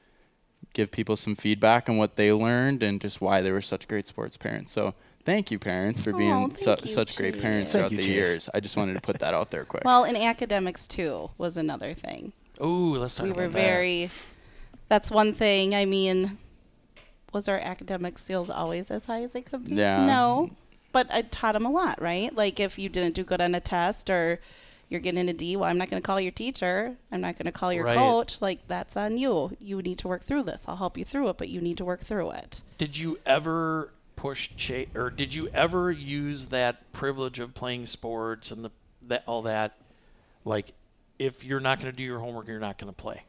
give 0.74 0.92
people 0.92 1.16
some 1.18 1.36
feedback 1.36 1.90
on 1.90 1.98
what 1.98 2.16
they 2.16 2.32
learned 2.32 2.84
and 2.84 3.01
just 3.01 3.22
why 3.22 3.42
they 3.42 3.51
were 3.51 3.62
such 3.62 3.88
great 3.88 4.08
sports 4.08 4.38
parents. 4.38 4.72
So 4.72 4.94
thank 5.25 5.51
you, 5.51 5.60
parents, 5.60 6.01
for 6.01 6.13
Oh, 6.13 6.18
being 6.18 6.50
thank 6.51 6.80
su- 6.80 6.88
you, 6.88 6.94
such 6.94 7.16
great 7.18 7.40
parents 7.40 7.72
Thank 7.72 7.82
throughout 7.90 7.92
you, 7.92 7.98
the 7.98 8.04
Chase. 8.04 8.13
years. 8.16 8.50
I 8.54 8.60
just 8.60 8.78
wanted 8.78 8.94
to 8.94 9.01
put 9.01 9.20
that 9.20 9.34
out 9.34 9.51
there 9.51 9.66
quick. 9.66 9.84
Well, 9.84 10.04
in 10.06 10.16
academics 10.16 10.88
too 10.88 11.30
was 11.38 11.58
another 11.58 11.94
thing. 11.94 12.34
Ooh, 12.63 12.96
let's 12.96 13.16
talk 13.16 13.25
about 13.28 13.36
that. 13.36 13.40
we 13.42 13.46
about 13.46 13.54
were 13.56 13.60
that. 13.62 13.68
very. 13.68 14.10
That's 14.90 15.10
one 15.12 15.34
thing. 15.34 15.74
I 15.74 15.86
mean, 15.86 16.38
was 17.34 17.48
our 17.48 17.58
academic 17.58 18.18
skills 18.18 18.50
always 18.50 18.92
as 18.92 19.06
high 19.06 19.24
as 19.24 19.34
they 19.34 19.42
could 19.42 19.66
be? 19.66 19.75
Yeah. 19.75 20.06
No, 20.06 20.51
but 20.92 21.08
I 21.10 21.22
taught 21.24 21.54
them 21.54 21.66
a 21.66 21.72
lot, 21.72 22.01
right? 22.01 22.34
Like 22.36 22.60
if 22.60 22.78
you 22.78 22.90
didn't 22.90 23.16
do 23.16 23.24
good 23.24 23.40
on 23.42 23.56
a 23.56 23.60
test 23.62 24.10
or 24.10 24.40
you're 24.92 25.00
getting 25.00 25.28
a 25.30 25.34
D, 25.34 25.56
well, 25.56 25.70
I'm 25.70 25.78
not 25.78 25.90
going 25.90 26.02
to 26.02 26.06
call 26.06 26.20
your 26.20 26.32
teacher. 26.34 26.96
I'm 27.12 27.22
not 27.22 27.38
going 27.38 27.46
to 27.46 27.52
call 27.52 27.72
your 27.74 27.86
Right. 27.86 27.98
coach. 27.98 28.42
Like 28.42 28.68
that's 28.68 28.96
on 28.98 29.18
you. 29.18 29.56
You 29.60 29.82
need 29.82 29.98
to 30.00 30.08
work 30.08 30.24
through 30.24 30.44
this. 30.44 30.64
I'll 30.68 30.76
help 30.76 30.98
you 30.98 31.06
through 31.06 31.30
it, 31.30 31.38
but 31.38 31.50
you 31.50 31.62
need 31.62 31.78
to 31.78 31.86
work 31.86 32.02
through 32.04 32.32
it. 32.32 32.62
Did 32.78 32.98
you 32.98 33.18
ever 33.26 33.94
push 34.18 34.52
Chase, 34.58 34.90
or 34.94 35.10
did 35.10 35.34
you 35.34 35.48
ever 35.54 35.92
use 35.92 36.48
that 36.48 36.92
privilege 36.94 37.40
of 37.40 37.54
playing 37.56 37.86
sports 37.88 38.52
and 38.52 38.64
the 38.66 38.72
that 39.08 39.24
all 39.26 39.42
that? 39.44 39.78
Like, 40.46 40.74
if 41.18 41.44
you're 41.44 41.60
not 41.60 41.80
going 41.80 41.92
to 41.92 41.96
do 41.98 42.04
your 42.04 42.20
homework, 42.20 42.48
you're 42.48 42.60
not 42.60 42.78
going 42.78 42.92
to 42.92 42.96
play. 43.02 43.24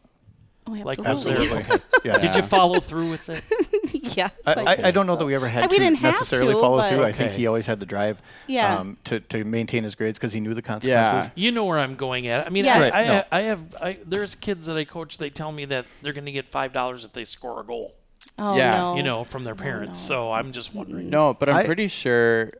Oh, 0.67 0.73
Like, 0.73 0.99
absolutely. 0.99 1.49
was 1.49 1.51
there- 1.51 1.59
Absolutely. 1.61 2.11
Yeah. 2.11 2.19
Did 2.33 2.37
you 2.37 2.43
follow 2.43 2.81
through 2.81 3.11
with 3.11 3.29
it? 3.29 3.43
yes. 4.17 4.33
I, 4.47 4.53
I. 4.65 4.79
I 4.89 4.91
don't 4.91 5.07
know 5.07 5.17
that 5.17 5.25
we 5.25 5.35
ever 5.35 5.49
had 5.49 5.71
we 5.71 5.77
to 5.77 5.83
didn't 5.83 5.99
have 5.99 6.15
necessarily 6.15 6.55
to, 6.55 6.61
follow 6.61 6.79
but- 6.79 6.95
through. 6.95 7.05
I 7.05 7.13
think 7.13 7.33
he 7.33 7.47
always 7.47 7.67
had 7.67 7.81
the 7.81 7.87
drive 7.87 8.21
Yeah. 8.47 8.79
um, 8.79 8.97
to, 9.05 9.21
to 9.21 9.45
maintain 9.45 9.85
his 9.85 9.95
grades 9.95 10.19
because 10.19 10.33
he 10.33 10.41
knew 10.41 10.55
the 10.55 10.63
consequences. 10.63 11.27
Yeah. 11.27 11.31
You 11.35 11.53
know 11.53 11.65
where 11.65 11.79
I'm 11.79 11.95
going 11.95 12.27
at. 12.27 12.47
I 12.47 12.51
mean, 12.51 12.65
Yes. 12.65 12.77
I, 12.77 12.81
Right, 12.81 12.95
I, 12.95 13.05
no. 13.07 13.25
I 13.31 13.41
have 13.43 13.75
I, 13.81 13.99
there's 14.05 14.35
kids 14.35 14.67
that 14.67 14.77
I 14.77 14.85
coach. 14.85 15.19
They 15.19 15.31
tell 15.31 15.53
me 15.53 15.65
that 15.67 15.87
they're 16.03 16.13
going 16.13 16.27
to 16.27 16.33
get 16.33 16.49
five 16.49 16.73
dollars 16.73 17.05
if 17.05 17.13
they 17.13 17.25
score 17.25 17.61
a 17.61 17.65
goal. 17.65 17.95
Oh 18.39 18.57
Yeah. 18.57 18.77
no. 18.79 18.97
You 18.97 19.03
know, 19.03 19.25
from 19.25 19.45
their 19.45 19.55
parents. 19.55 19.99
no. 20.09 20.15
So 20.15 20.33
I'm 20.33 20.53
just 20.53 20.75
wondering. 20.75 21.11
No, 21.11 21.35
but 21.35 21.49
I'm 21.49 21.57
I- 21.57 21.65
pretty 21.67 21.89
sure. 21.89 22.53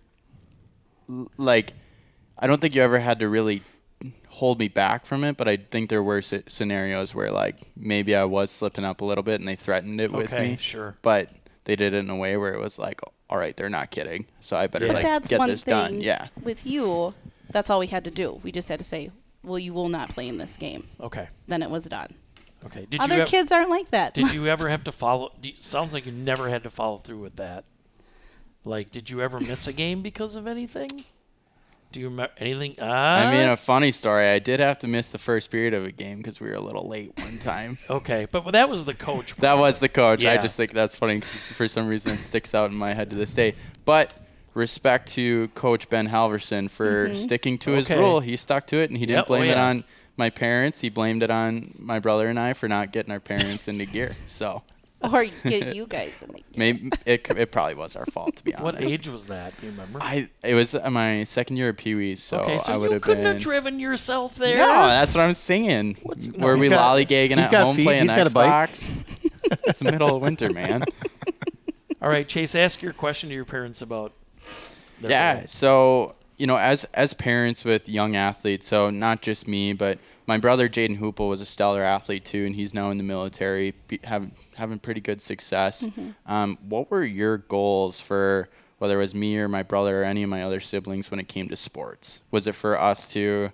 Like, 1.37 1.75
I 2.39 2.47
don't 2.47 2.61
think 2.61 2.75
you 2.75 2.83
ever 2.83 2.99
had 2.99 3.19
to 3.21 3.29
really 3.29 3.63
hold 4.35 4.59
me 4.59 4.67
back 4.69 5.05
from 5.05 5.25
it, 5.25 5.37
but 5.37 5.47
I 5.47 5.59
think 5.59 5.91
there 5.91 6.03
were 6.03 6.19
s- 6.19 6.33
scenarios 6.49 7.15
where 7.15 7.31
like 7.31 7.57
maybe 7.77 8.17
I 8.17 8.25
was 8.25 8.51
slipping 8.51 8.85
up 8.85 9.03
a 9.03 9.05
little 9.05 9.23
bit 9.23 9.39
and 9.41 9.47
they 9.47 9.57
threatened 9.57 10.01
it 10.01 10.11
with 10.11 10.33
me. 10.33 10.57
sure. 10.61 10.97
But 11.03 11.29
they 11.65 11.77
did 11.77 11.93
it 11.95 11.99
in 11.99 12.09
a 12.11 12.17
way 12.17 12.37
where 12.39 12.55
it 12.55 12.59
was 12.61 12.79
like, 12.79 13.01
all 13.29 13.37
right, 13.39 13.55
they're 13.57 13.69
not 13.69 13.91
kidding, 13.91 14.27
so 14.41 14.57
I 14.57 14.67
better 14.69 14.87
Yeah. 14.87 14.93
Like 14.95 15.03
that's 15.05 15.29
get 15.31 15.39
one 15.39 15.49
this 15.51 15.63
thing. 15.65 15.73
done. 15.75 16.01
Yeah. 16.01 16.29
With 16.43 16.65
you, 16.67 17.15
that's 17.51 17.69
all 17.71 17.79
we 17.79 17.87
had 17.89 18.05
to 18.05 18.11
do. 18.11 18.41
We 18.43 18.53
just 18.53 18.69
had 18.69 18.79
to 18.79 18.85
say, 18.85 19.11
"Well, 19.45 19.59
you 19.59 19.73
will 19.75 19.89
not 19.91 20.09
play 20.09 20.29
in 20.29 20.39
this 20.39 20.57
game." 20.57 20.89
Okay. 21.01 21.29
Then 21.47 21.63
it 21.63 21.69
was 21.71 21.85
done. 21.85 22.09
Okay. 22.65 22.87
Did 22.89 23.01
Other 23.01 23.17
you 23.17 23.23
ev- 23.23 23.29
kids 23.29 23.53
aren't 23.53 23.69
like 23.71 23.91
that. 23.91 24.15
Did 24.15 24.33
you 24.33 24.47
ever 24.55 24.69
have 24.71 24.85
to 24.85 24.93
follow? 24.93 25.33
You, 25.43 25.53
sounds 25.59 25.93
like 25.93 26.07
you 26.07 26.13
never 26.13 26.49
had 26.49 26.63
to 26.63 26.71
follow 26.71 26.99
through 26.99 27.19
with 27.21 27.37
that. 27.37 27.65
Like, 28.65 28.91
did 28.91 29.11
you 29.11 29.21
ever 29.21 29.41
miss 29.41 29.67
a 29.67 29.73
game 29.73 30.01
because 30.03 30.35
of 30.35 30.47
anything? 30.47 30.89
Do 31.93 32.01
you 32.01 32.09
remember 32.09 32.33
anything? 32.39 32.77
Ah, 32.81 33.19
I 33.19 33.31
mean, 33.31 33.49
a 33.49 33.57
funny 33.57 33.93
story. 33.93 34.29
I 34.29 34.39
did 34.39 34.61
have 34.61 34.79
to 34.81 34.87
miss 34.87 35.11
the 35.11 35.19
first 35.19 35.51
period 35.51 35.75
of 35.75 35.85
a 35.85 35.93
game 35.93 36.19
because 36.19 36.41
we 36.41 36.49
were 36.49 36.55
a 36.55 36.61
little 36.61 36.89
late 36.89 37.13
one 37.19 37.39
time. 37.39 37.79
okay, 37.91 38.27
but 38.31 38.51
that 38.53 38.69
was 38.69 38.85
the 38.87 38.95
coach. 38.95 39.37
That 39.43 39.59
was 39.59 39.79
the 39.79 39.89
coach. 39.89 40.25
I 40.25 40.39
just 40.39 40.57
think 40.57 40.73
that's 40.73 40.95
funny 40.95 41.21
for 41.21 41.69
some 41.69 41.87
reason 41.89 42.13
it 42.15 42.19
sticks 42.19 42.55
out 42.55 42.71
in 42.71 42.77
my 42.77 42.95
head 42.95 43.11
to 43.11 43.17
this 43.17 43.35
day. 43.35 43.55
But 43.85 44.15
respect 44.55 45.13
to 45.13 45.49
Coach 45.49 45.89
Ben 45.89 46.09
Halverson 46.09 46.71
for 46.71 47.15
sticking 47.15 47.59
to 47.59 47.73
his 47.73 47.91
rule. 47.91 48.21
He 48.21 48.37
stuck 48.37 48.67
to 48.69 48.77
it 48.81 48.91
and 48.91 48.99
he 48.99 49.07
didn't 49.07 49.19
Yep, 49.19 49.25
oh 49.25 49.29
blame 49.29 49.51
it 49.51 49.59
on 49.59 49.85
my 50.17 50.31
parents. 50.31 50.81
He 50.81 50.89
blamed 50.91 51.23
it 51.23 51.31
on 51.31 51.75
my 51.79 51.99
brother 52.01 52.29
and 52.29 52.39
I 52.39 52.53
for 52.53 52.69
not 52.69 52.93
getting 52.93 53.13
our 53.13 53.21
parents 53.21 53.69
into 53.69 53.87
gear. 53.87 54.17
So 54.27 54.63
or 55.13 55.25
get 55.45 55.75
you 55.75 55.87
guys 55.87 56.13
in 56.23 56.29
the 56.29 56.35
game. 56.35 56.45
maybe 56.57 56.91
it, 57.07 57.29
it 57.37 57.51
probably 57.53 57.75
was 57.75 57.97
our 57.97 58.07
fault 58.07 58.37
to 58.37 58.45
be 58.45 58.55
honest. 58.55 58.81
What 58.81 58.91
age 58.91 59.09
was 59.09 59.27
that? 59.29 59.59
Do 59.61 59.67
you 59.67 59.73
remember? 59.73 59.99
I 60.03 60.29
it 60.43 60.55
was 60.55 60.75
uh, 60.75 60.89
my 60.91 61.25
second 61.25 61.57
year 61.57 61.71
of 61.71 61.77
Pee 61.77 61.95
Wee's, 61.95 62.23
so 62.23 62.39
okay, 62.41 62.59
so 62.59 62.73
I 62.73 62.77
would 62.77 62.87
you 62.91 62.93
have 62.95 63.03
couldn't 63.03 63.25
been. 63.25 63.35
have 63.35 63.43
driven 63.43 63.81
yourself 63.81 64.37
there. 64.37 64.59
no, 64.59 64.87
that's 64.89 65.15
what 65.15 65.23
I'm 65.23 65.35
saying. 65.35 65.99
no, 66.05 66.47
Were 66.47 66.57
he's 66.57 66.61
we 66.63 66.69
got- 66.69 66.97
lollygagging 66.97 67.31
he's 67.31 67.39
at 67.39 67.55
home 67.55 67.77
feet, 67.77 67.85
playing 67.85 68.03
he's 68.03 68.13
got 68.13 68.27
a 68.27 68.31
bike. 68.31 68.71
Xbox? 68.71 68.93
it's 69.65 69.79
the 69.81 69.91
middle 69.91 70.15
of 70.17 70.23
winter, 70.23 70.51
man. 70.51 70.85
All 72.03 72.09
right, 72.09 72.27
Chase, 72.27 72.55
ask 72.55 72.83
your 72.83 72.93
question 72.93 73.29
to 73.29 73.35
your 73.35 73.45
parents 73.45 73.81
about. 73.83 74.13
Yeah 75.01 75.39
role. 75.39 75.43
so 75.47 76.15
you 76.37 76.47
know 76.47 76.57
as 76.57 76.85
as 76.95 77.13
parents 77.13 77.65
with 77.65 77.89
young 77.89 78.15
athletes 78.15 78.69
so 78.69 78.89
not 78.89 79.21
just 79.21 79.49
me 79.49 79.73
but 79.73 79.99
my 80.33 80.39
brother 80.39 80.67
Jaden 80.67 80.99
Hoople 80.99 81.29
was 81.29 81.43
a 81.43 81.45
stellar 81.45 81.83
athlete 81.83 82.25
too 82.25 82.47
and 82.47 82.57
he's 82.57 82.73
now 82.73 82.91
in 82.91 82.97
the 82.97 83.05
military 83.05 83.75
be, 83.87 84.01
having 84.03 84.33
having 84.55 84.79
pretty 84.79 85.03
good 85.03 85.21
success. 85.21 85.87
Um, 86.25 86.57
what 86.67 86.91
were 86.91 87.05
your 87.05 87.37
goals 87.37 88.01
for 88.01 88.49
whether 88.79 88.97
it 88.97 89.01
was 89.01 89.15
me 89.15 89.37
or 89.37 89.47
my 89.47 89.63
brother 89.63 90.01
or 90.01 90.05
any 90.05 90.23
of 90.23 90.31
my 90.31 90.43
other 90.43 90.59
siblings 90.59 91.11
when 91.11 91.21
it 91.21 91.29
came 91.29 91.51
to 91.51 91.57
sports? 91.57 92.23
Was 92.31 92.47
it 92.47 92.55
for 92.55 92.81
us 92.81 93.09
to 93.09 93.53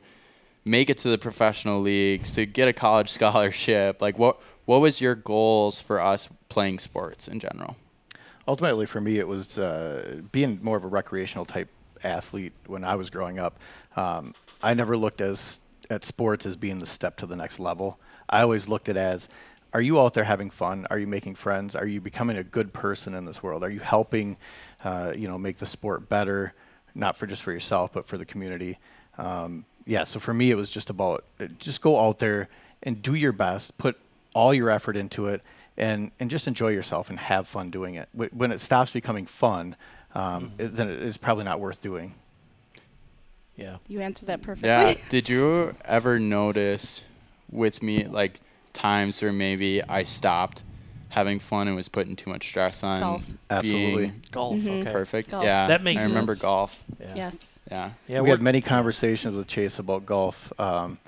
make 0.64 0.88
it 0.88 0.98
to 0.98 1.08
the 1.08 1.18
professional 1.18 1.80
leagues 1.80 2.34
to 2.34 2.46
get 2.46 2.68
a 2.68 2.72
college 2.72 3.10
scholarship? 3.18 4.00
Like 4.00 4.16
what 4.16 4.40
what 4.64 4.80
was 4.80 5.00
your 5.00 5.16
goals 5.16 5.80
for 5.80 6.00
us 6.00 6.28
playing 6.48 6.78
sports 6.78 7.26
in 7.26 7.40
general? 7.40 7.74
Ultimately, 8.46 8.86
for 8.86 9.00
me, 9.00 9.18
it 9.18 9.26
was 9.26 9.58
uh, 9.58 10.20
being 10.30 10.60
more 10.62 10.76
of 10.76 10.84
a 10.84 10.88
recreational 10.88 11.44
type 11.44 11.70
athlete 12.04 12.52
when 12.68 12.84
I 12.84 12.94
was 12.94 13.10
growing 13.10 13.40
up. 13.40 13.58
Um, 13.96 14.32
I 14.62 14.74
never 14.74 14.96
looked 14.96 15.20
as 15.20 15.58
at 15.90 16.04
sports 16.04 16.46
as 16.46 16.56
being 16.56 16.78
the 16.78 16.86
step 16.86 17.16
to 17.18 17.26
the 17.26 17.36
next 17.36 17.58
level. 17.58 17.98
I 18.28 18.42
always 18.42 18.68
looked 18.68 18.88
at 18.88 18.96
it 18.96 19.00
as, 19.00 19.28
are 19.72 19.80
you 19.82 20.00
out 20.00 20.14
there 20.14 20.24
having 20.24 20.50
fun? 20.50 20.86
Are 20.90 20.98
you 20.98 21.06
making 21.06 21.34
friends? 21.34 21.74
Are 21.74 21.86
you 21.86 22.00
becoming 22.00 22.36
a 22.36 22.44
good 22.44 22.72
person 22.72 23.14
in 23.14 23.24
this 23.26 23.42
world? 23.42 23.62
Are 23.62 23.70
you 23.70 23.80
helping, 23.80 24.36
uh, 24.84 25.12
you 25.14 25.28
know, 25.28 25.38
make 25.38 25.58
the 25.58 25.66
sport 25.66 26.08
better, 26.08 26.54
not 26.94 27.16
for 27.16 27.26
just 27.26 27.42
for 27.42 27.52
yourself, 27.52 27.92
but 27.92 28.06
for 28.06 28.16
the 28.16 28.24
community? 28.24 28.78
Um, 29.18 29.64
yeah. 29.84 30.04
So 30.04 30.20
for 30.20 30.32
me, 30.32 30.50
it 30.50 30.54
was 30.54 30.70
just 30.70 30.90
about 30.90 31.24
uh, 31.38 31.46
just 31.58 31.80
go 31.82 31.98
out 31.98 32.18
there 32.18 32.48
and 32.82 33.02
do 33.02 33.14
your 33.14 33.32
best, 33.32 33.76
put 33.78 33.98
all 34.34 34.54
your 34.54 34.70
effort 34.70 34.96
into 34.96 35.26
it, 35.26 35.42
and 35.76 36.12
and 36.18 36.30
just 36.30 36.46
enjoy 36.46 36.68
yourself 36.68 37.10
and 37.10 37.18
have 37.18 37.46
fun 37.46 37.70
doing 37.70 37.94
it. 37.94 38.08
When 38.12 38.52
it 38.52 38.60
stops 38.60 38.92
becoming 38.92 39.26
fun, 39.26 39.76
um, 40.14 40.52
it, 40.58 40.74
then 40.76 40.88
it's 40.88 41.16
probably 41.16 41.44
not 41.44 41.60
worth 41.60 41.82
doing. 41.82 42.14
Yeah. 43.58 43.76
You 43.88 44.00
answered 44.00 44.26
that 44.28 44.40
perfectly. 44.42 44.68
Yeah. 44.68 44.94
Did 45.10 45.28
you 45.28 45.74
ever 45.84 46.18
notice 46.18 47.02
with 47.50 47.82
me 47.82 48.04
like 48.06 48.40
times 48.72 49.20
where 49.20 49.32
maybe 49.32 49.82
I 49.82 50.04
stopped 50.04 50.62
having 51.10 51.38
fun 51.40 51.66
and 51.66 51.74
was 51.76 51.88
putting 51.88 52.14
too 52.16 52.30
much 52.30 52.46
stress 52.46 52.82
on 52.84 53.00
Golf. 53.00 53.24
Absolutely. 53.50 54.06
being 54.08 54.22
Golf. 54.30 54.54
Okay. 54.66 54.84
perfect? 54.92 55.30
Golf. 55.30 55.44
Yeah. 55.44 55.66
That 55.66 55.82
makes 55.82 56.02
sense. 56.02 56.12
I 56.12 56.14
remember 56.14 56.34
sense. 56.34 56.42
golf. 56.42 56.84
Yeah. 57.00 57.14
Yes. 57.14 57.36
Yeah. 57.70 57.90
Yeah. 58.06 58.20
we 58.20 58.30
had 58.30 58.40
many 58.42 58.60
conversations 58.60 59.34
with 59.34 59.46
Chase 59.46 59.78
about 59.78 60.06
golf. 60.06 60.52
Um, 60.60 60.98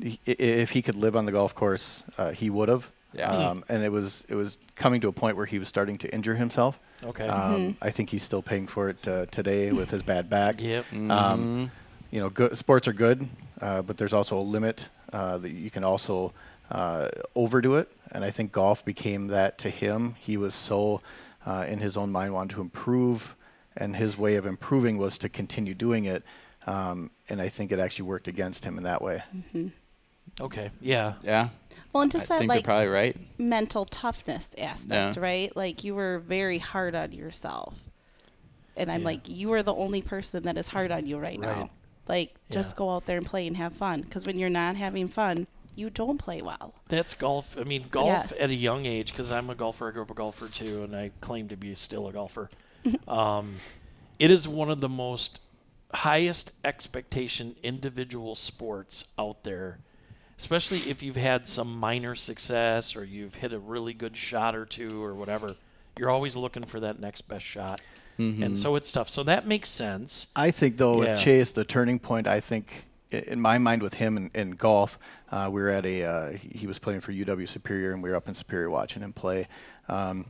he- 0.00 0.18
if 0.26 0.70
he 0.70 0.82
could 0.82 0.96
live 0.96 1.14
on 1.16 1.26
the 1.26 1.32
golf 1.32 1.54
course, 1.54 2.02
uh, 2.18 2.32
he 2.32 2.50
would 2.50 2.68
have. 2.68 2.90
Yeah. 3.14 3.30
Um, 3.30 3.64
and 3.68 3.82
it 3.84 3.92
was 3.92 4.24
it 4.28 4.34
was 4.34 4.56
coming 4.74 5.00
to 5.02 5.08
a 5.08 5.12
point 5.12 5.36
where 5.36 5.44
he 5.46 5.58
was 5.58 5.68
starting 5.68 5.98
to 5.98 6.12
injure 6.14 6.34
himself. 6.34 6.78
Okay. 7.04 7.28
Um, 7.28 7.76
I 7.82 7.90
think 7.90 8.08
he's 8.10 8.22
still 8.22 8.42
paying 8.42 8.66
for 8.66 8.88
it 8.88 9.06
uh, 9.06 9.26
today 9.26 9.70
with 9.70 9.90
his 9.90 10.02
bad 10.02 10.30
back. 10.30 10.60
Yep. 10.62 10.86
Mm-hmm. 10.86 11.10
Um, 11.10 11.70
you 12.12 12.20
know, 12.20 12.28
good, 12.28 12.56
sports 12.56 12.86
are 12.86 12.92
good, 12.92 13.28
uh, 13.60 13.82
but 13.82 13.96
there's 13.96 14.12
also 14.12 14.38
a 14.38 14.42
limit 14.42 14.86
uh, 15.12 15.38
that 15.38 15.50
you 15.50 15.70
can 15.70 15.82
also 15.82 16.32
uh, 16.70 17.08
overdo 17.34 17.74
it. 17.76 17.90
And 18.12 18.22
I 18.24 18.30
think 18.30 18.52
golf 18.52 18.84
became 18.84 19.28
that 19.28 19.56
to 19.58 19.70
him. 19.70 20.14
He 20.20 20.36
was 20.36 20.54
so 20.54 21.00
uh, 21.46 21.64
in 21.66 21.80
his 21.80 21.96
own 21.96 22.12
mind 22.12 22.34
wanted 22.34 22.54
to 22.54 22.60
improve, 22.60 23.34
and 23.76 23.96
his 23.96 24.18
way 24.18 24.36
of 24.36 24.44
improving 24.46 24.98
was 24.98 25.16
to 25.18 25.28
continue 25.30 25.74
doing 25.74 26.04
it. 26.04 26.22
Um, 26.66 27.10
and 27.30 27.40
I 27.40 27.48
think 27.48 27.72
it 27.72 27.78
actually 27.78 28.04
worked 28.04 28.28
against 28.28 28.64
him 28.64 28.76
in 28.76 28.84
that 28.84 29.00
way. 29.02 29.22
Okay. 30.40 30.70
Yeah. 30.80 31.14
Yeah. 31.22 31.48
Well, 31.92 32.02
and 32.02 32.14
I 32.14 32.18
just 32.18 32.28
that 32.28 32.38
think 32.38 32.50
like 32.50 32.64
probably 32.64 32.88
right. 32.88 33.16
mental 33.38 33.86
toughness 33.86 34.54
aspect, 34.58 35.16
Yeah. 35.16 35.22
right? 35.22 35.56
Like 35.56 35.82
you 35.82 35.94
were 35.94 36.18
very 36.20 36.58
hard 36.58 36.94
on 36.94 37.12
yourself. 37.12 37.82
And 38.76 38.90
I'm 38.92 39.00
Yeah. 39.00 39.06
like, 39.06 39.28
you 39.28 39.52
are 39.54 39.62
the 39.62 39.74
only 39.74 40.02
person 40.02 40.42
that 40.44 40.56
is 40.56 40.68
hard 40.68 40.90
on 40.92 41.06
you 41.06 41.18
right, 41.18 41.38
Right. 41.38 41.56
now. 41.58 41.70
Like, 42.08 42.34
just 42.50 42.72
Yeah. 42.72 42.78
go 42.78 42.90
out 42.90 43.06
there 43.06 43.18
and 43.18 43.26
play 43.26 43.46
and 43.46 43.56
have 43.56 43.74
fun. 43.74 44.02
Because 44.02 44.24
when 44.26 44.38
you're 44.38 44.50
not 44.50 44.76
having 44.76 45.08
fun, 45.08 45.46
you 45.74 45.88
don't 45.88 46.18
play 46.18 46.42
well. 46.42 46.74
That's 46.88 47.14
golf. 47.14 47.56
I 47.58 47.64
mean, 47.64 47.84
golf 47.90 48.06
Yes. 48.06 48.32
at 48.38 48.50
a 48.50 48.54
young 48.54 48.84
age, 48.86 49.12
because 49.12 49.30
I'm 49.30 49.48
a 49.48 49.54
golfer, 49.54 49.88
I 49.88 49.92
grew 49.92 50.02
up 50.02 50.10
a 50.10 50.14
golfer 50.14 50.48
too, 50.48 50.82
and 50.84 50.94
I 50.94 51.12
claim 51.20 51.48
to 51.48 51.56
be 51.56 51.74
still 51.74 52.08
a 52.08 52.12
golfer. 52.12 52.50
um, 53.08 53.56
it 54.18 54.30
is 54.30 54.46
one 54.46 54.70
of 54.70 54.80
the 54.80 54.88
most 54.88 55.38
highest 55.94 56.52
expectation 56.64 57.54
individual 57.62 58.34
sports 58.34 59.04
out 59.18 59.44
there, 59.44 59.78
especially 60.38 60.78
if 60.90 61.02
you've 61.02 61.16
had 61.16 61.46
some 61.46 61.76
minor 61.78 62.14
success 62.14 62.96
or 62.96 63.04
you've 63.04 63.36
hit 63.36 63.52
a 63.52 63.58
really 63.58 63.94
good 63.94 64.16
shot 64.16 64.54
or 64.56 64.64
two 64.66 65.02
or 65.02 65.14
whatever. 65.14 65.56
You're 65.98 66.10
always 66.10 66.34
looking 66.36 66.64
for 66.64 66.80
that 66.80 66.98
next 66.98 67.22
best 67.22 67.44
shot. 67.44 67.80
Mm-hmm. 68.32 68.42
and 68.42 68.56
so 68.58 68.76
it's 68.76 68.90
tough. 68.92 69.08
So 69.08 69.22
that 69.24 69.46
makes 69.46 69.68
sense. 69.68 70.28
I 70.36 70.50
think 70.50 70.76
though 70.76 71.02
Yeah. 71.02 71.12
with 71.14 71.20
Chase, 71.20 71.52
the 71.52 71.64
turning 71.64 71.98
point. 71.98 72.26
I 72.26 72.40
think 72.40 72.84
in 73.10 73.40
my 73.40 73.58
mind 73.58 73.82
with 73.82 73.94
him 73.94 74.16
in, 74.16 74.30
in 74.34 74.50
golf, 74.52 74.98
uh, 75.30 75.48
we 75.52 75.60
were 75.62 75.70
at 75.70 75.84
a. 75.86 76.04
Uh, 76.04 76.30
he 76.32 76.66
was 76.66 76.78
playing 76.78 77.00
for 77.00 77.12
UW 77.12 77.48
Superior, 77.48 77.92
and 77.92 78.02
we 78.02 78.10
were 78.10 78.16
up 78.16 78.28
in 78.28 78.34
Superior 78.34 78.70
watching 78.70 79.02
him 79.02 79.12
play. 79.12 79.48
Um, 79.88 80.26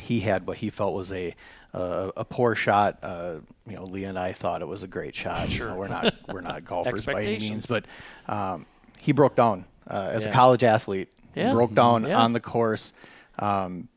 he 0.00 0.20
had 0.20 0.46
what 0.46 0.58
he 0.58 0.70
felt 0.70 0.94
was 0.94 1.12
a 1.12 1.34
uh, 1.72 2.10
a 2.16 2.24
poor 2.24 2.54
shot. 2.54 2.98
Uh, 3.02 3.36
you 3.68 3.74
know, 3.76 3.84
Lee 3.84 4.04
and 4.04 4.18
I 4.18 4.32
thought 4.32 4.62
it 4.62 4.68
was 4.68 4.82
a 4.82 4.86
great 4.86 5.14
shot. 5.14 5.48
You 5.48 5.56
Sure. 5.56 5.68
know, 5.68 5.76
we're 5.76 5.88
not 5.88 6.14
we're 6.32 6.40
not 6.40 6.64
golfers 6.64 7.04
by 7.06 7.22
any 7.22 7.38
means, 7.38 7.66
but 7.66 7.84
um, 8.28 8.66
he 8.98 9.12
broke 9.12 9.36
down 9.36 9.64
uh, 9.88 10.10
as 10.12 10.24
Yeah. 10.24 10.30
a 10.30 10.32
college 10.32 10.62
athlete. 10.64 11.08
Yeah. 11.34 11.52
Broke 11.52 11.74
down 11.74 12.04
Yeah. 12.06 12.18
on 12.18 12.32
the 12.32 12.40
course. 12.40 12.92
Um, 13.38 13.88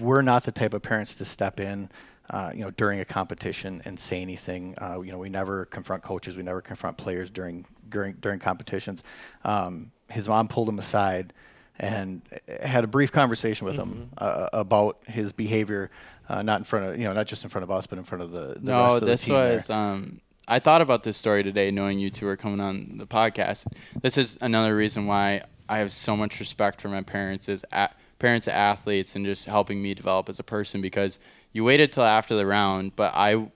we're 0.00 0.22
not 0.22 0.44
the 0.44 0.52
type 0.52 0.74
of 0.74 0.82
parents 0.82 1.14
to 1.16 1.24
step 1.24 1.60
in, 1.60 1.88
uh, 2.30 2.50
you 2.54 2.60
know, 2.62 2.70
during 2.72 3.00
a 3.00 3.04
competition 3.04 3.82
and 3.84 3.98
say 3.98 4.20
anything. 4.22 4.74
Uh, 4.80 5.00
you 5.00 5.10
know, 5.12 5.18
we 5.18 5.28
never 5.28 5.64
confront 5.66 6.02
coaches. 6.02 6.36
We 6.36 6.42
never 6.42 6.60
confront 6.60 6.96
players 6.96 7.30
during 7.30 7.64
during 7.88 8.14
during 8.14 8.38
competitions. 8.38 9.02
Um, 9.44 9.90
his 10.10 10.28
mom 10.28 10.48
pulled 10.48 10.68
him 10.68 10.78
aside 10.78 11.32
and 11.78 12.22
had 12.62 12.84
a 12.84 12.86
brief 12.88 13.12
conversation 13.12 13.64
with 13.66 13.76
Mm-hmm. 13.76 13.92
him 13.92 14.10
uh, 14.18 14.48
about 14.52 14.98
his 15.06 15.32
behavior, 15.32 15.90
uh, 16.28 16.42
not 16.42 16.60
in 16.60 16.64
front 16.64 16.86
of 16.86 16.98
you 16.98 17.04
know, 17.04 17.12
not 17.12 17.26
just 17.26 17.44
in 17.44 17.50
front 17.50 17.62
of 17.62 17.70
us, 17.70 17.86
but 17.86 17.98
in 17.98 18.04
front 18.04 18.22
of 18.22 18.30
the, 18.32 18.54
the 18.54 18.60
no, 18.62 18.82
rest 18.84 18.94
of 18.96 19.00
the 19.02 19.06
this 19.06 19.24
team 19.24 19.34
was. 19.34 19.70
Um, 19.70 20.20
I 20.48 20.58
thought 20.58 20.80
about 20.80 21.02
this 21.02 21.16
story 21.18 21.42
today, 21.42 21.70
knowing 21.70 21.98
you 21.98 22.10
two 22.10 22.26
are 22.26 22.36
coming 22.36 22.60
on 22.60 22.96
the 22.98 23.06
podcast. 23.06 23.66
This 24.00 24.16
is 24.16 24.38
another 24.40 24.74
reason 24.74 25.06
why 25.06 25.42
I 25.68 25.78
have 25.78 25.92
so 25.92 26.16
much 26.16 26.40
respect 26.40 26.80
for 26.80 26.88
my 26.88 27.02
parents 27.02 27.48
as 27.50 27.64
a- 27.70 27.90
parents, 28.18 28.46
of 28.48 28.54
athletes, 28.54 29.14
and 29.14 29.24
just 29.26 29.44
helping 29.44 29.80
me 29.82 29.92
develop 29.94 30.28
as 30.30 30.38
a 30.40 30.42
person. 30.42 30.80
Because 30.80 31.18
you 31.52 31.64
waited 31.64 31.92
till 31.92 32.04
after 32.04 32.34
the 32.36 32.46
round, 32.46 32.94
but 32.96 33.12
I, 33.14 33.50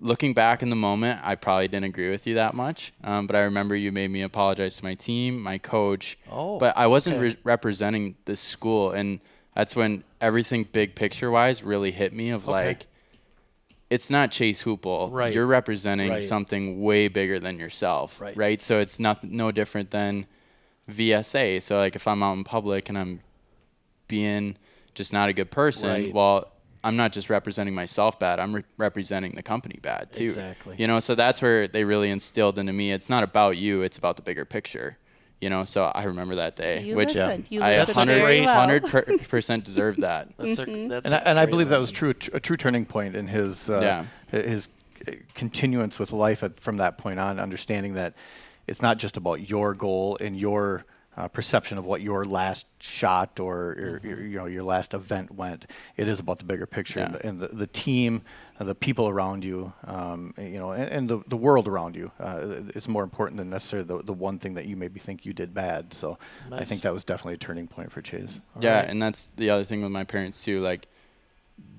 looking 0.00 0.34
back 0.34 0.62
in 0.62 0.70
the 0.70 0.76
moment, 0.76 1.20
I 1.24 1.34
probably 1.34 1.68
didn't 1.68 1.86
agree 1.86 2.10
with 2.10 2.26
you 2.26 2.34
that 2.34 2.54
much. 2.54 2.92
Um, 3.02 3.26
but 3.26 3.36
I 3.36 3.40
remember 3.40 3.74
you 3.74 3.90
made 3.92 4.10
me 4.10 4.22
apologize 4.22 4.76
to 4.78 4.84
my 4.84 4.94
team, 4.94 5.42
my 5.42 5.58
coach. 5.58 6.18
Oh, 6.30 6.58
but 6.58 6.76
I 6.76 6.86
wasn't 6.86 7.16
okay. 7.16 7.28
re- 7.28 7.36
representing 7.44 8.16
the 8.26 8.36
school, 8.36 8.92
and 8.92 9.20
that's 9.54 9.74
when 9.74 10.04
everything 10.20 10.64
big 10.70 10.94
picture 10.94 11.30
wise 11.30 11.62
really 11.62 11.90
hit 11.90 12.12
me. 12.12 12.30
Of 12.30 12.44
Okay. 12.48 12.52
like 12.68 12.86
it's 13.90 14.10
not 14.10 14.30
Chase 14.30 14.62
Hoople. 14.62 15.10
Right. 15.10 15.32
You're 15.32 15.46
representing 15.46 16.10
Right. 16.10 16.22
something 16.22 16.82
way 16.82 17.08
bigger 17.08 17.40
than 17.40 17.58
yourself. 17.58 18.20
Right. 18.20 18.36
Right. 18.36 18.60
So 18.62 18.80
it's 18.80 19.00
not 19.00 19.24
no 19.24 19.50
different 19.50 19.90
than 19.90 20.26
VSA. 20.90 21.62
So 21.62 21.78
like 21.78 21.96
if 21.96 22.06
I'm 22.06 22.22
out 22.22 22.36
in 22.36 22.44
public 22.44 22.90
and 22.90 22.98
I'm 22.98 23.20
being 24.06 24.56
just 24.94 25.12
not 25.12 25.28
a 25.30 25.32
good 25.32 25.50
person, 25.50 25.88
Right. 25.88 26.12
well, 26.14 26.52
I'm 26.84 26.96
not 26.96 27.12
just 27.12 27.28
representing 27.28 27.74
myself 27.74 28.18
bad. 28.18 28.38
I'm 28.38 28.54
re- 28.54 28.64
representing 28.76 29.32
the 29.32 29.42
company 29.42 29.78
bad 29.82 30.12
too. 30.12 30.24
Exactly. 30.24 30.76
You 30.78 30.86
know, 30.86 31.00
so 31.00 31.14
that's 31.14 31.42
where 31.42 31.66
they 31.68 31.84
really 31.84 32.10
instilled 32.10 32.58
into 32.58 32.72
me. 32.72 32.92
It's 32.92 33.08
not 33.10 33.22
about 33.24 33.56
you. 33.56 33.82
It's 33.82 33.98
about 33.98 34.16
the 34.16 34.22
bigger 34.22 34.44
picture. 34.44 34.96
You 35.40 35.50
know, 35.50 35.64
so 35.64 35.84
I 35.84 36.02
remember 36.04 36.34
that 36.36 36.56
day, 36.56 36.82
You 36.82 36.96
which 36.96 37.14
listened. 37.14 37.46
You 37.48 37.62
I 37.62 37.76
listened 37.78 37.96
100 37.96 38.18
very 38.20 38.40
well. 38.40 38.58
100 38.66 39.28
percent 39.28 39.64
deserved 39.64 40.00
that. 40.00 40.28
That's 40.36 40.58
Mm-hmm. 40.60 40.86
a, 40.86 40.88
that's 40.88 41.04
and 41.06 41.14
a 41.14 41.18
I, 41.18 41.30
and 41.30 41.38
I 41.38 41.44
great 41.44 41.50
believe 41.52 41.68
that 41.68 41.78
was 41.80 41.92
true, 41.92 42.10
a 42.32 42.40
true 42.40 42.56
turning 42.56 42.84
point 42.86 43.14
in 43.14 43.28
his 43.28 43.70
uh, 43.70 43.80
Yeah. 44.32 44.40
his 44.40 44.68
uh, 45.06 45.12
continuance 45.34 45.98
with 46.00 46.10
life 46.12 46.42
at, 46.42 46.58
from 46.58 46.78
that 46.78 46.98
point 46.98 47.20
on, 47.20 47.38
understanding 47.38 47.94
that 47.94 48.14
it's 48.66 48.82
not 48.82 48.98
just 48.98 49.16
about 49.16 49.48
your 49.48 49.74
goal 49.74 50.18
and 50.20 50.36
your 50.38 50.84
uh, 51.18 51.26
perception 51.26 51.76
of 51.78 51.84
what 51.84 52.00
your 52.00 52.24
last 52.24 52.64
shot 52.78 53.40
or, 53.40 53.72
or 53.72 54.00
your, 54.04 54.22
you 54.22 54.38
know 54.38 54.46
your 54.46 54.62
last 54.62 54.94
event 54.94 55.32
went. 55.32 55.66
It 55.96 56.06
is 56.06 56.20
about 56.20 56.38
the 56.38 56.44
bigger 56.44 56.64
picture 56.64 57.00
and, 57.00 57.14
the, 57.14 57.26
and 57.26 57.40
the, 57.40 57.48
the 57.48 57.66
team, 57.66 58.22
uh, 58.60 58.64
the 58.64 58.74
people 58.76 59.08
around 59.08 59.44
you, 59.44 59.72
um, 59.84 60.32
you 60.38 60.58
know, 60.60 60.70
and, 60.70 60.88
and 60.88 61.10
the, 61.10 61.22
the 61.26 61.36
world 61.36 61.66
around 61.66 61.96
you. 61.96 62.12
Uh, 62.20 62.60
it's 62.72 62.86
more 62.86 63.02
important 63.02 63.38
than 63.38 63.50
necessarily 63.50 63.86
the, 63.88 64.00
the 64.04 64.12
one 64.12 64.38
thing 64.38 64.54
that 64.54 64.66
you 64.66 64.76
maybe 64.76 65.00
think 65.00 65.26
you 65.26 65.32
did 65.32 65.52
bad. 65.52 65.92
So 65.92 66.18
I 66.52 66.64
think 66.64 66.82
that 66.82 66.92
was 66.92 67.02
definitely 67.02 67.34
a 67.34 67.38
turning 67.38 67.66
point 67.66 67.90
for 67.90 68.00
Chase. 68.00 68.38
yeah, 68.60 68.76
right. 68.76 68.88
and 68.88 69.02
that's 69.02 69.32
the 69.36 69.50
other 69.50 69.64
thing 69.64 69.82
with 69.82 69.90
my 69.90 70.04
parents 70.04 70.44
too. 70.44 70.60
Like, 70.60 70.86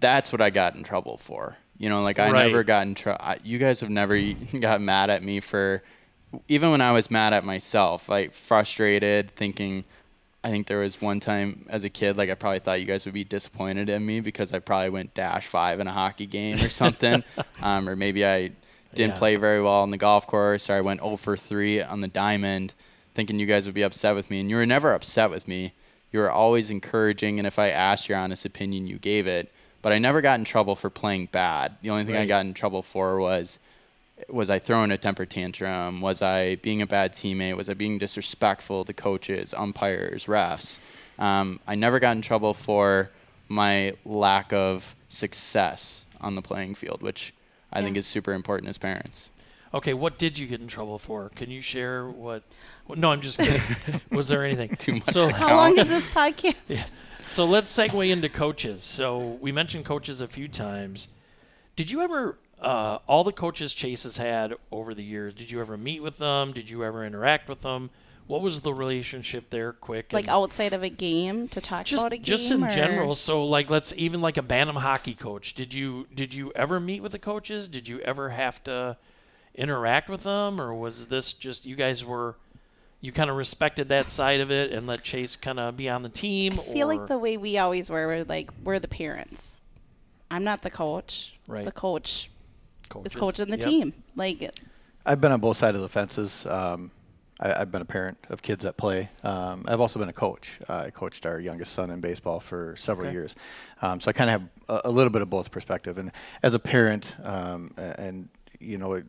that's 0.01 0.33
what 0.33 0.41
I 0.41 0.49
got 0.49 0.75
in 0.75 0.83
trouble 0.83 1.17
for. 1.17 1.55
You 1.77 1.87
know, 1.87 2.03
like 2.03 2.19
I 2.19 2.29
Right. 2.29 2.47
never 2.47 2.65
got 2.65 2.85
in 2.85 2.93
trouble. 2.93 3.23
You 3.41 3.57
guys 3.57 3.79
have 3.79 3.89
never 3.89 4.19
got 4.59 4.81
mad 4.81 5.09
at 5.09 5.23
me 5.23 5.39
for, 5.39 5.81
even 6.47 6.71
when 6.71 6.81
I 6.81 6.91
was 6.91 7.09
mad 7.09 7.33
at 7.33 7.43
myself, 7.43 8.07
like 8.09 8.33
frustrated, 8.33 9.31
thinking. 9.35 9.83
I 10.41 10.49
think 10.51 10.67
there 10.67 10.79
was 10.79 11.01
one 11.01 11.19
time 11.19 11.65
as 11.69 11.83
a 11.83 11.89
kid, 11.89 12.15
like 12.15 12.29
I 12.29 12.33
probably 12.33 12.59
thought 12.59 12.79
you 12.79 12.85
guys 12.85 13.03
would 13.03 13.13
be 13.13 13.25
disappointed 13.25 13.89
in 13.89 14.05
me 14.05 14.21
because 14.21 14.53
I 14.53 14.59
probably 14.59 14.89
went 14.89 15.13
dash 15.13 15.47
five 15.47 15.81
in 15.81 15.87
a 15.87 15.91
hockey 15.91 16.25
game 16.27 16.55
or 16.63 16.69
something, 16.69 17.25
um, 17.61 17.89
or 17.89 17.97
maybe 17.97 18.25
I 18.25 18.51
didn't 18.95 19.13
Yeah. 19.15 19.17
play 19.17 19.35
very 19.35 19.61
well 19.61 19.81
on 19.81 19.91
the 19.91 19.97
golf 19.97 20.27
course, 20.27 20.69
or 20.69 20.75
I 20.75 20.81
went 20.81 21.01
0 21.01 21.17
for 21.17 21.35
three 21.35 21.81
on 21.81 21.99
the 21.99 22.07
diamond, 22.07 22.73
thinking 23.15 23.37
you 23.37 23.47
guys 23.47 23.65
would 23.65 23.75
be 23.75 23.81
upset 23.81 24.15
with 24.15 24.29
me, 24.31 24.39
and 24.39 24.49
you 24.49 24.55
were 24.55 24.65
never 24.65 24.93
upset 24.93 25.29
with 25.29 25.45
me. 25.45 25.73
You 26.13 26.19
were 26.19 26.31
always 26.31 26.69
encouraging, 26.69 27.37
and 27.37 27.45
if 27.45 27.59
I 27.59 27.69
asked 27.69 28.07
your 28.07 28.17
honest 28.17 28.45
opinion, 28.45 28.87
you 28.87 28.97
gave 28.97 29.27
it. 29.27 29.51
But 29.81 29.91
I 29.91 29.97
never 29.97 30.21
got 30.21 30.39
in 30.39 30.45
trouble 30.45 30.77
for 30.77 30.89
playing 30.89 31.27
bad. 31.33 31.75
The 31.81 31.89
only 31.89 32.05
thing 32.05 32.15
I 32.15 32.25
got 32.25 32.45
in 32.45 32.53
trouble 32.53 32.81
for 32.81 33.19
was 33.19 33.59
was 34.29 34.49
I 34.49 34.59
throwing 34.59 34.91
a 34.91 34.97
temper 34.97 35.25
tantrum? 35.25 36.01
Was 36.01 36.21
I 36.21 36.55
being 36.55 36.81
a 36.81 36.87
bad 36.87 37.13
teammate? 37.13 37.55
Was 37.55 37.69
I 37.69 37.73
being 37.73 37.97
disrespectful 37.97 38.85
to 38.85 38.93
coaches, 38.93 39.53
umpires, 39.53 40.25
refs? 40.25 40.79
Um, 41.17 41.59
I 41.67 41.75
never 41.75 41.99
got 41.99 42.15
in 42.15 42.21
trouble 42.21 42.53
for 42.53 43.09
my 43.47 43.93
lack 44.05 44.51
of 44.53 44.95
success 45.07 46.05
on 46.21 46.35
the 46.35 46.41
playing 46.41 46.75
field, 46.75 47.01
which 47.01 47.33
I 47.71 47.81
think 47.81 47.97
is 47.97 48.05
super 48.07 48.33
important 48.33 48.69
as 48.69 48.77
parents. 48.77 49.31
Okay, 49.73 49.93
what 49.93 50.17
did 50.17 50.37
you 50.39 50.47
get 50.47 50.59
in 50.61 50.67
trouble 50.67 50.97
for? 50.97 51.29
Can 51.35 51.51
you 51.51 51.61
share 51.61 52.07
what? 52.07 52.43
well, 52.87 52.97
no, 52.97 53.11
I'm 53.11 53.21
just 53.21 53.37
kidding. 53.37 53.61
was 54.11 54.27
there 54.27 54.43
anything? 54.43 54.75
Too 54.77 54.93
much 54.93 55.05
So, 55.05 55.27
to 55.27 55.33
How 55.33 55.55
long 55.55 55.77
is 55.77 55.87
this 55.87 56.07
podcast? 56.07 56.89
so 57.27 57.45
let's 57.45 57.71
segue 57.75 58.09
into 58.09 58.29
coaches. 58.29 58.81
So 58.81 59.37
we 59.41 59.51
mentioned 59.51 59.85
coaches 59.85 60.21
a 60.21 60.27
few 60.27 60.47
times. 60.47 61.07
Did 61.75 61.91
you 61.91 62.01
ever, 62.01 62.37
uh, 62.61 62.99
all 63.07 63.23
the 63.23 63.31
coaches 63.31 63.73
Chase 63.73 64.03
has 64.03 64.17
had 64.17 64.53
over 64.71 64.93
the 64.93 65.03
years, 65.03 65.33
did 65.33 65.51
you 65.51 65.61
ever 65.61 65.77
meet 65.77 66.01
with 66.01 66.17
them? 66.17 66.51
Did 66.51 66.69
you 66.69 66.83
ever 66.83 67.05
interact 67.05 67.47
with 67.47 67.61
them? 67.61 67.89
What 68.27 68.41
was 68.41 68.61
the 68.61 68.73
relationship 68.73 69.49
there? 69.49 69.73
Quick, 69.73 70.13
Like 70.13 70.27
outside 70.27 70.71
of 70.71 70.83
a 70.83 70.89
game 70.89 71.47
to 71.47 71.59
talk 71.59 71.85
just 71.87 72.03
about 72.03 72.13
a 72.13 72.17
game? 72.17 72.23
just 72.23 72.51
in 72.51 72.63
or- 72.63 72.69
general. 72.69 73.15
So 73.15 73.43
like, 73.43 73.71
let's 73.71 73.91
even 73.97 74.21
like 74.21 74.37
a 74.37 74.43
Bantam 74.43 74.75
hockey 74.75 75.15
coach. 75.15 75.55
Did 75.55 75.73
you 75.73 76.05
did 76.13 76.33
you 76.33 76.51
ever 76.55 76.79
meet 76.79 77.01
with 77.01 77.11
the 77.11 77.19
coaches? 77.19 77.67
Did 77.67 77.87
you 77.87 77.99
ever 78.01 78.29
have 78.29 78.63
to 78.65 78.97
interact 79.55 80.09
with 80.09 80.23
them, 80.23 80.61
or 80.61 80.73
was 80.75 81.07
this 81.07 81.33
just 81.33 81.65
you 81.65 81.75
guys 81.75 82.05
were? 82.05 82.35
You 83.01 83.13
kind 83.13 83.29
of 83.29 83.37
respected 83.37 83.87
that 83.89 84.09
side 84.09 84.41
of 84.41 84.51
it 84.51 84.73
and 84.73 84.85
let 84.85 85.03
Chase 85.03 85.37
kind 85.37 85.57
of 85.57 85.77
be 85.77 85.87
on 85.87 86.03
the 86.03 86.09
team. 86.09 86.59
I 86.59 86.73
feel 86.73 86.91
or, 86.91 86.97
like 86.97 87.07
the 87.07 87.17
way 87.17 87.37
we 87.37 87.57
always 87.57 87.89
were, 87.89 88.05
we're 88.05 88.25
like 88.25 88.51
we're 88.63 88.77
the 88.77 88.89
parents. 88.89 89.61
I'm 90.29 90.43
not 90.43 90.61
the 90.61 90.69
coach. 90.69 91.33
Right. 91.47 91.65
The 91.65 91.71
coach 91.71 92.29
coaches. 92.89 93.13
is 93.15 93.19
coaching 93.19 93.45
the 93.49 93.57
Yep. 93.57 93.67
team. 93.67 93.93
Like 94.15 94.49
I've 95.05 95.21
been 95.21 95.31
on 95.31 95.39
both 95.39 95.57
sides 95.57 95.75
of 95.75 95.81
the 95.81 95.89
fences. 95.89 96.45
Um, 96.45 96.91
I, 97.39 97.61
I've 97.61 97.71
been 97.71 97.81
a 97.81 97.85
parent 97.85 98.17
of 98.29 98.41
kids 98.41 98.63
that 98.63 98.75
play. 98.77 99.09
Um, 99.23 99.63
I've 99.67 99.79
also 99.79 99.97
been 99.99 100.09
a 100.09 100.13
coach. 100.13 100.59
Uh, 100.67 100.83
I 100.87 100.89
coached 100.91 101.25
our 101.25 101.39
youngest 101.39 101.71
son 101.73 101.89
in 101.89 101.99
baseball 102.01 102.39
for 102.39 102.75
several 102.77 103.07
Okay. 103.07 103.13
years, 103.13 103.35
um, 103.81 104.01
so 104.01 104.09
I 104.09 104.13
kind 104.13 104.29
of 104.29 104.41
have 104.41 104.49
a, 104.85 104.89
a 104.89 104.91
little 104.91 105.09
bit 105.11 105.21
of 105.21 105.29
both 105.29 105.49
perspective. 105.51 105.97
And 105.97 106.11
as 106.43 106.53
a 106.53 106.59
parent, 106.59 107.15
um, 107.23 107.73
and 107.77 108.27
you 108.59 108.77
know, 108.77 108.93
it, 108.93 109.05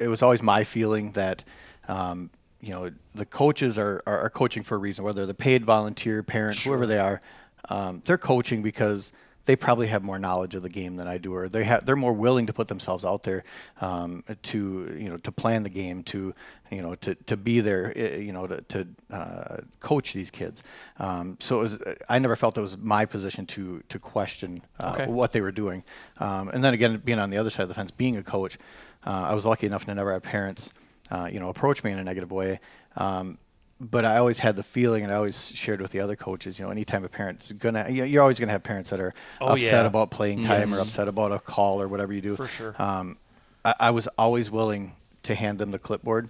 it 0.00 0.08
was 0.08 0.22
always 0.22 0.42
my 0.42 0.64
feeling 0.64 1.12
that. 1.12 1.44
Um, 1.88 2.30
you 2.62 2.74
know 2.74 2.90
the 3.14 3.24
coaches 3.24 3.78
are, 3.78 4.02
are, 4.06 4.20
are 4.20 4.28
coaching 4.28 4.62
for 4.62 4.74
a 4.74 4.78
reason, 4.78 5.02
whether 5.02 5.24
they're 5.24 5.32
paid 5.32 5.64
volunteer, 5.64 6.22
parent, 6.22 6.58
whoever 6.58 6.86
they 6.86 6.98
are. 6.98 7.22
Um, 7.70 8.02
they're 8.04 8.18
coaching 8.18 8.60
because 8.60 9.12
they 9.50 9.56
probably 9.56 9.88
have 9.88 10.04
more 10.04 10.16
knowledge 10.16 10.54
of 10.54 10.62
the 10.62 10.68
game 10.68 10.94
than 10.94 11.08
I 11.08 11.18
do, 11.18 11.34
or 11.34 11.48
they 11.48 11.64
have 11.64 11.84
they're 11.84 11.96
more 11.96 12.12
willing 12.12 12.46
to 12.46 12.52
put 12.52 12.68
themselves 12.68 13.04
out 13.04 13.24
there 13.24 13.42
um, 13.80 14.22
to 14.44 14.96
you 14.96 15.08
know 15.08 15.16
to 15.16 15.32
plan 15.32 15.64
the 15.64 15.68
game, 15.68 16.04
to 16.04 16.32
you 16.70 16.80
know 16.80 16.94
to, 16.94 17.16
to 17.16 17.36
be 17.36 17.58
there, 17.58 17.92
eh, 17.96 18.18
you 18.18 18.32
know 18.32 18.46
to, 18.46 18.60
to 18.60 18.86
uh, 19.10 19.56
coach 19.80 20.12
these 20.12 20.30
kids. 20.30 20.62
Um, 21.00 21.36
so 21.40 21.58
it 21.58 21.62
was, 21.62 21.78
I 22.08 22.20
never 22.20 22.36
felt 22.36 22.56
it 22.56 22.60
was 22.60 22.78
my 22.78 23.04
position 23.06 23.44
to 23.46 23.82
to 23.88 23.98
question 23.98 24.62
uh, 24.78 24.92
Okay. 24.94 25.06
what 25.10 25.32
they 25.32 25.40
were 25.40 25.50
doing. 25.50 25.82
Um, 26.18 26.48
and 26.50 26.62
then 26.62 26.72
again, 26.72 27.02
being 27.04 27.18
on 27.18 27.30
the 27.30 27.38
other 27.38 27.50
side 27.50 27.64
of 27.64 27.68
the 27.68 27.74
fence, 27.74 27.90
being 27.90 28.16
a 28.18 28.22
coach, 28.22 28.56
uh, 29.04 29.10
I 29.10 29.34
was 29.34 29.44
lucky 29.44 29.66
enough 29.66 29.84
to 29.86 29.92
never 29.92 30.12
have 30.12 30.22
parents 30.22 30.72
uh, 31.10 31.28
you 31.32 31.40
know 31.40 31.48
approach 31.48 31.82
me 31.82 31.90
in 31.90 31.98
a 31.98 32.04
negative 32.04 32.30
way. 32.30 32.60
Um, 32.96 33.38
but 33.80 34.04
I 34.04 34.18
always 34.18 34.38
had 34.38 34.56
the 34.56 34.62
feeling, 34.62 35.02
and 35.04 35.12
I 35.12 35.16
always 35.16 35.50
shared 35.54 35.80
with 35.80 35.90
the 35.90 36.00
other 36.00 36.16
coaches. 36.16 36.58
You 36.58 36.66
know, 36.66 36.70
anytime 36.70 37.04
a 37.04 37.08
parent's 37.08 37.50
gonna, 37.52 37.88
you- 37.88 38.04
you're 38.04 38.22
always 38.22 38.38
gonna 38.38 38.52
have 38.52 38.62
parents 38.62 38.90
that 38.90 39.00
are 39.00 39.14
Oh, 39.40 39.48
upset 39.54 39.72
yeah. 39.72 39.86
about 39.86 40.10
playing 40.10 40.44
time 40.44 40.68
Yes. 40.68 40.78
or 40.78 40.82
upset 40.82 41.08
about 41.08 41.32
a 41.32 41.38
call 41.38 41.80
or 41.80 41.88
whatever 41.88 42.12
you 42.12 42.20
do. 42.20 42.36
For 42.36 42.46
sure. 42.46 42.80
Um, 42.80 43.16
I, 43.64 43.74
I 43.80 43.90
was 43.90 44.06
always 44.18 44.50
willing 44.50 44.92
to 45.24 45.34
hand 45.34 45.58
them 45.58 45.70
the 45.70 45.78
clipboard 45.78 46.28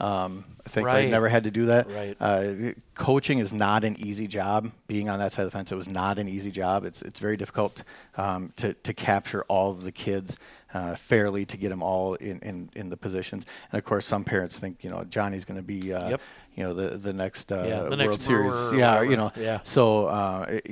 Um, 0.00 0.44
I 0.66 0.68
think 0.68 0.86
Right. 0.86 1.06
I 1.06 1.10
never 1.10 1.28
had 1.28 1.44
to 1.44 1.50
do 1.52 1.66
that. 1.66 1.88
Right. 1.88 2.16
Uh, 2.20 2.72
coaching 2.96 3.38
is 3.38 3.52
not 3.52 3.84
an 3.84 3.96
easy 4.00 4.26
job. 4.26 4.72
Being 4.88 5.08
on 5.08 5.18
that 5.20 5.30
side 5.32 5.44
of 5.44 5.52
the 5.52 5.56
fence, 5.56 5.70
it 5.70 5.76
was 5.76 5.88
not 5.88 6.18
an 6.18 6.28
easy 6.28 6.50
job. 6.50 6.84
It's 6.84 7.02
it's 7.02 7.20
very 7.20 7.36
difficult 7.36 7.84
um, 8.16 8.52
to 8.56 8.74
to 8.74 8.92
capture 8.94 9.42
all 9.48 9.70
of 9.70 9.82
the 9.84 9.92
kids. 9.92 10.36
Uh, 10.74 10.94
fairly 10.94 11.44
to 11.44 11.58
get 11.58 11.68
them 11.68 11.82
all 11.82 12.14
in, 12.14 12.38
in, 12.40 12.70
in 12.74 12.88
the 12.88 12.96
positions, 12.96 13.44
and 13.70 13.78
of 13.78 13.84
course, 13.84 14.06
some 14.06 14.24
parents 14.24 14.58
think 14.58 14.82
you 14.82 14.88
know 14.88 15.04
Johnny's 15.04 15.44
going 15.44 15.58
to 15.58 15.62
be 15.62 15.92
uh, 15.92 16.08
Yep. 16.10 16.20
you 16.56 16.64
know 16.64 16.72
the 16.72 16.96
the 16.96 17.12
next 17.12 17.52
uh, 17.52 17.56
Yeah, 17.66 17.80
the 17.82 17.88
World 17.90 17.98
next 17.98 18.24
Series, 18.24 18.54
yeah, 18.72 18.92
whatever. 18.94 19.04
you 19.04 19.16
know, 19.18 19.32
Yeah. 19.36 19.60
So 19.64 20.06
uh, 20.06 20.46
it, 20.48 20.64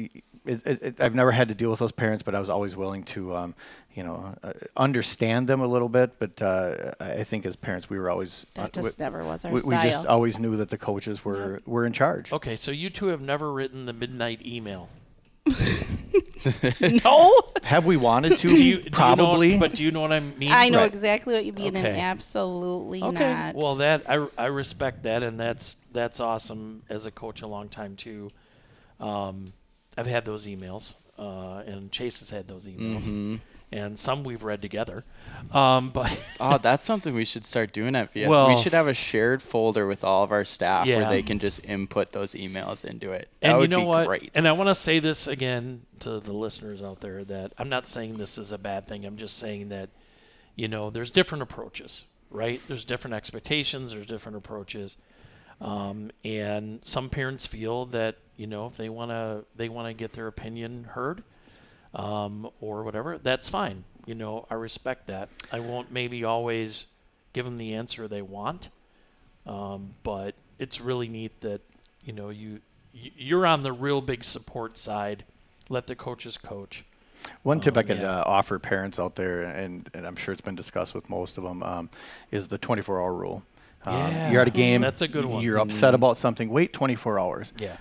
it, 0.46 0.66
it, 0.66 0.82
it, 0.82 1.00
I've 1.00 1.14
never 1.14 1.32
had 1.32 1.48
to 1.48 1.54
deal 1.54 1.68
with 1.70 1.80
those 1.80 1.92
parents, 1.92 2.22
but 2.22 2.34
I 2.34 2.40
was 2.40 2.48
always 2.48 2.76
willing 2.76 3.04
to, 3.04 3.36
um, 3.36 3.54
you 3.94 4.02
know, 4.02 4.34
uh, 4.42 4.52
understand 4.74 5.46
them 5.48 5.60
a 5.60 5.66
little 5.66 5.90
bit. 5.90 6.18
But 6.18 6.40
uh, 6.40 6.92
I 6.98 7.24
think 7.24 7.44
as 7.44 7.56
parents, 7.56 7.90
we 7.90 7.98
were 7.98 8.08
always 8.08 8.46
That 8.54 8.76
uh, 8.78 8.82
just 8.82 8.98
we, 8.98 9.04
never 9.04 9.22
was 9.22 9.44
our 9.44 9.52
we, 9.52 9.60
we 9.62 9.74
just 9.74 10.06
always 10.06 10.38
knew 10.38 10.56
that 10.56 10.70
the 10.70 10.78
coaches 10.78 11.24
were 11.26 11.60
were 11.66 11.84
in 11.84 11.92
charge. 11.92 12.32
Okay, 12.32 12.56
so 12.56 12.70
you 12.70 12.88
two 12.88 13.08
have 13.08 13.20
never 13.20 13.52
written 13.52 13.84
the 13.84 13.92
midnight 13.92 14.44
email. 14.46 14.88
no. 17.04 17.32
Have 17.64 17.84
we 17.86 17.96
wanted 17.96 18.38
to? 18.38 18.48
Do 18.48 18.62
you, 18.64 18.76
do 18.76 18.82
you 18.84 18.90
know- 18.90 18.96
Probably. 18.96 19.58
but 19.58 19.74
do 19.74 19.84
you 19.84 19.90
know 19.90 20.00
what 20.00 20.12
I 20.12 20.20
mean? 20.20 20.50
I 20.52 20.68
know 20.68 20.78
Right. 20.78 20.86
exactly 20.92 21.34
what 21.34 21.44
you 21.44 21.52
mean, 21.52 21.76
and 21.76 21.86
Okay. 21.86 22.00
absolutely 22.00 23.02
Okay. 23.02 23.32
not. 23.32 23.54
Well, 23.54 23.76
that 23.76 24.08
I, 24.08 24.26
I 24.38 24.46
respect 24.46 25.02
that, 25.04 25.22
and 25.22 25.38
that's 25.38 25.76
that's 25.92 26.20
awesome 26.20 26.82
as 26.88 27.06
a 27.06 27.10
coach 27.10 27.42
a 27.42 27.46
long 27.46 27.68
time 27.68 27.96
too. 27.96 28.30
Um, 28.98 29.46
I've 29.98 30.06
had 30.06 30.24
those 30.24 30.46
emails, 30.46 30.94
uh, 31.18 31.62
and 31.66 31.90
Chase 31.90 32.20
has 32.20 32.30
had 32.30 32.46
those 32.48 32.66
emails, 32.66 33.02
hmm 33.04 33.36
and 33.72 33.98
some 33.98 34.24
we've 34.24 34.42
read 34.42 34.60
together. 34.62 35.04
Um, 35.52 35.90
but 35.94 36.18
Oh, 36.40 36.58
that's 36.58 36.82
something 36.82 37.14
we 37.14 37.24
should 37.24 37.44
start 37.44 37.72
doing 37.72 37.94
at 37.94 38.12
VS. 38.12 38.28
Well- 38.28 38.48
we 38.48 38.56
should 38.56 38.72
have 38.72 38.88
a 38.88 38.94
shared 38.94 39.42
folder 39.42 39.86
with 39.86 40.02
all 40.04 40.22
of 40.24 40.32
our 40.32 40.44
staff 40.44 40.86
Yeah. 40.86 40.98
where 40.98 41.08
they 41.08 41.22
can 41.22 41.38
just 41.38 41.64
input 41.64 42.12
those 42.12 42.34
emails 42.34 42.84
into 42.84 43.12
it. 43.12 43.28
That 43.40 43.48
and 43.50 43.52
you 43.56 43.60
would 43.60 43.70
know 43.70 43.80
be 43.80 43.84
what? 43.86 44.06
great. 44.06 44.30
And 44.34 44.48
I 44.48 44.52
want 44.52 44.68
to 44.68 44.74
say 44.74 44.98
this 44.98 45.26
again 45.26 45.82
to 46.00 46.18
the 46.20 46.32
listeners 46.32 46.82
out 46.82 47.00
there 47.00 47.24
that 47.24 47.52
I'm 47.58 47.68
not 47.68 47.86
saying 47.86 48.16
this 48.18 48.36
is 48.38 48.50
a 48.52 48.58
bad 48.58 48.86
thing. 48.88 49.04
I'm 49.04 49.16
just 49.16 49.38
saying 49.38 49.68
that 49.68 49.90
you 50.56 50.66
know 50.68 50.90
there's 50.90 51.10
different 51.10 51.42
approaches, 51.42 52.04
right? 52.30 52.60
There's 52.66 52.84
different 52.84 53.14
expectations. 53.14 53.92
There's 53.92 54.06
different 54.06 54.36
approaches, 54.36 54.96
um, 55.60 56.10
and 56.24 56.80
some 56.82 57.08
parents 57.08 57.46
feel 57.46 57.86
that 57.86 58.16
you 58.36 58.46
know 58.46 58.66
if 58.66 58.76
they 58.76 58.88
want 58.88 59.10
to 59.10 59.44
they 59.54 59.68
want 59.68 59.88
to 59.88 59.94
get 59.94 60.12
their 60.12 60.26
opinion 60.26 60.84
heard 60.92 61.22
um, 61.94 62.50
or 62.60 62.82
whatever, 62.82 63.18
that's 63.18 63.48
fine. 63.48 63.84
You 64.06 64.14
know, 64.14 64.46
I 64.50 64.54
respect 64.54 65.06
that. 65.08 65.28
I 65.52 65.60
won't 65.60 65.92
maybe 65.92 66.24
always 66.24 66.86
give 67.32 67.44
them 67.44 67.56
the 67.56 67.74
answer 67.74 68.08
they 68.08 68.22
want, 68.22 68.68
um, 69.46 69.90
but 70.02 70.34
it's 70.58 70.80
really 70.80 71.08
neat 71.08 71.40
that 71.42 71.60
you 72.04 72.12
know 72.12 72.30
you 72.30 72.60
you're 72.92 73.46
on 73.46 73.62
the 73.62 73.72
real 73.72 74.00
big 74.00 74.24
support 74.24 74.76
side. 74.76 75.24
Let 75.68 75.86
the 75.86 75.94
coaches 75.94 76.36
coach. 76.36 76.84
One 77.42 77.60
tip 77.60 77.74
Um, 77.74 77.78
I 77.78 77.82
could 77.84 77.98
yeah. 77.98 78.20
uh, 78.20 78.24
offer 78.26 78.58
parents 78.58 78.98
out 78.98 79.14
there, 79.14 79.42
and, 79.42 79.88
and 79.94 80.06
I'm 80.06 80.16
sure 80.16 80.32
it's 80.32 80.40
been 80.40 80.56
discussed 80.56 80.94
with 80.94 81.08
most 81.08 81.38
of 81.38 81.44
them, 81.44 81.62
um, 81.62 81.90
is 82.30 82.48
the 82.48 82.58
24-hour 82.58 83.12
rule. 83.12 83.42
Um, 83.84 83.94
Yeah. 83.94 84.30
You're 84.32 84.40
at 84.40 84.48
a 84.48 84.52
game. 84.52 84.80
That's 84.80 85.02
a 85.02 85.08
good 85.08 85.24
one. 85.24 85.42
You're 85.42 85.58
upset 85.58 85.94
about 85.94 86.16
something. 86.16 86.48
Wait 86.50 86.72
24 86.72 87.20
hours. 87.20 87.52
Yeah. 87.58 87.76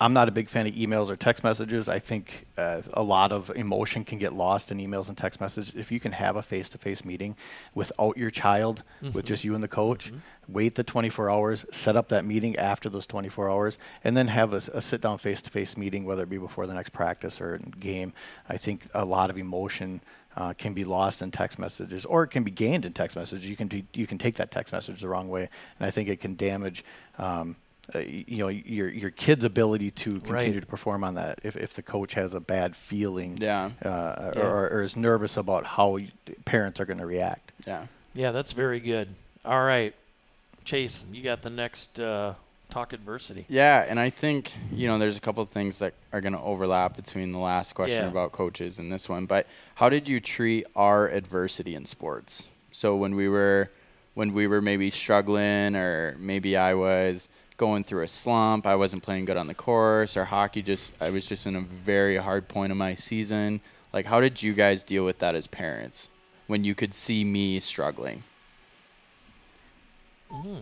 I'm 0.00 0.12
not 0.12 0.28
a 0.28 0.32
big 0.32 0.48
fan 0.48 0.66
of 0.66 0.74
emails 0.74 1.08
or 1.08 1.16
text 1.16 1.44
messages. 1.44 1.88
I 1.88 1.98
think 2.00 2.46
uh, 2.58 2.82
a 2.92 3.02
lot 3.02 3.30
of 3.32 3.50
emotion 3.54 4.04
can 4.04 4.18
get 4.18 4.32
lost 4.32 4.72
in 4.72 4.78
emails 4.78 5.08
and 5.08 5.16
text 5.16 5.40
messages. 5.40 5.72
If 5.76 5.92
you 5.92 6.00
can 6.00 6.12
have 6.12 6.34
a 6.36 6.42
face-to-face 6.42 7.04
meeting 7.04 7.36
without 7.74 8.16
your 8.16 8.30
child, 8.30 8.82
Mm-hmm. 9.02 9.12
with 9.16 9.24
just 9.24 9.44
you 9.44 9.54
and 9.54 9.62
the 9.62 9.68
coach, 9.68 10.12
wait 10.48 10.74
the 10.74 10.82
24 10.84 11.30
hours, 11.30 11.64
set 11.70 11.96
up 11.96 12.08
that 12.08 12.24
meeting 12.24 12.56
after 12.56 12.88
those 12.88 13.06
24 13.06 13.48
hours, 13.50 13.78
and 14.02 14.16
then 14.16 14.28
have 14.28 14.52
a 14.52 14.80
sit-down 14.82 15.18
face-to-face 15.18 15.76
meeting, 15.76 16.04
whether 16.04 16.22
it 16.24 16.28
be 16.30 16.38
before 16.38 16.66
the 16.66 16.74
next 16.74 16.90
practice 16.90 17.40
or 17.40 17.58
game. 17.78 18.12
I 18.48 18.56
think 18.56 18.86
a 18.94 19.04
lot 19.04 19.30
of 19.30 19.38
emotion 19.38 20.00
uh, 20.36 20.52
can 20.54 20.74
be 20.74 20.84
lost 20.84 21.22
in 21.22 21.30
text 21.30 21.58
messages, 21.58 22.04
or 22.04 22.24
it 22.24 22.28
can 22.28 22.42
be 22.42 22.50
gained 22.50 22.84
in 22.84 22.92
text 22.92 23.16
messages. 23.16 23.48
You 23.48 23.56
can 23.56 23.68
do, 23.68 23.82
you 23.94 24.06
can 24.06 24.18
take 24.18 24.36
that 24.36 24.50
text 24.50 24.72
message 24.72 25.00
the 25.00 25.08
wrong 25.08 25.28
way, 25.28 25.48
and 25.78 25.86
I 25.86 25.90
think 25.90 26.08
it 26.08 26.20
can 26.20 26.34
damage. 26.34 26.84
Um, 27.18 27.56
uh, 27.94 27.98
you 27.98 28.38
know 28.38 28.48
your 28.48 28.88
your 28.88 29.10
kid's 29.10 29.44
ability 29.44 29.90
to 29.90 30.10
continue 30.20 30.32
Right. 30.54 30.60
to 30.60 30.66
perform 30.66 31.04
on 31.04 31.14
that 31.14 31.40
if, 31.42 31.56
if 31.56 31.74
the 31.74 31.82
coach 31.82 32.14
has 32.14 32.34
a 32.34 32.40
bad 32.40 32.74
feeling 32.76 33.36
Yeah. 33.40 33.70
uh, 33.84 34.32
Yeah. 34.36 34.42
Or, 34.42 34.68
or 34.70 34.82
is 34.82 34.96
nervous 34.96 35.36
about 35.36 35.64
how 35.66 35.98
parents 36.44 36.80
are 36.80 36.84
going 36.86 36.98
to 37.00 37.06
react 37.06 37.52
yeah. 37.66 37.86
Yeah, 38.14 38.30
that's 38.30 38.52
very 38.52 38.78
good. 38.80 39.08
All 39.44 39.64
right, 39.64 39.92
Chase, 40.64 41.02
you 41.12 41.22
got 41.22 41.42
the 41.42 41.50
next 41.50 41.98
uh, 42.00 42.34
talk 42.70 42.92
adversity. 42.92 43.44
Yeah, 43.48 43.84
and 43.88 43.98
I 44.00 44.08
think 44.10 44.52
you 44.72 44.86
know 44.86 44.98
there's 44.98 45.16
a 45.16 45.20
couple 45.20 45.42
of 45.42 45.50
things 45.50 45.78
that 45.80 45.94
are 46.12 46.20
going 46.20 46.32
to 46.32 46.40
overlap 46.40 46.94
between 46.96 47.32
the 47.32 47.38
last 47.40 47.74
question 47.74 48.02
Yeah. 48.04 48.08
about 48.10 48.32
coaches 48.32 48.78
and 48.78 48.90
this 48.92 49.08
one. 49.08 49.26
But 49.26 49.46
how 49.74 49.88
did 49.88 50.08
you 50.08 50.20
treat 50.20 50.64
our 50.76 51.08
adversity 51.08 51.74
in 51.74 51.84
sports? 51.84 52.48
So 52.72 52.96
when 52.96 53.14
we 53.14 53.28
were 53.28 53.70
when 54.14 54.32
we 54.32 54.46
were 54.46 54.62
maybe 54.62 54.90
struggling, 54.90 55.74
or 55.74 56.14
maybe 56.18 56.56
I 56.56 56.74
was 56.74 57.28
going 57.56 57.84
through 57.84 58.02
a 58.02 58.08
slump, 58.08 58.66
I 58.66 58.74
wasn't 58.74 59.02
playing 59.02 59.26
good 59.26 59.36
on 59.36 59.46
the 59.46 59.54
course, 59.54 60.16
or 60.16 60.24
hockey 60.24 60.62
just 60.62 60.92
I 61.00 61.10
was 61.10 61.26
just 61.26 61.46
in 61.46 61.56
a 61.56 61.60
very 61.60 62.16
hard 62.16 62.48
point 62.48 62.72
of 62.72 62.78
my 62.78 62.94
season. 62.94 63.60
Like, 63.92 64.06
how 64.06 64.20
did 64.20 64.42
you 64.42 64.54
guys 64.54 64.82
deal 64.84 65.04
with 65.04 65.18
that 65.20 65.34
as 65.34 65.46
parents 65.46 66.08
when 66.48 66.64
you 66.64 66.74
could 66.74 66.92
see 66.94 67.24
me 67.24 67.60
struggling? 67.60 68.22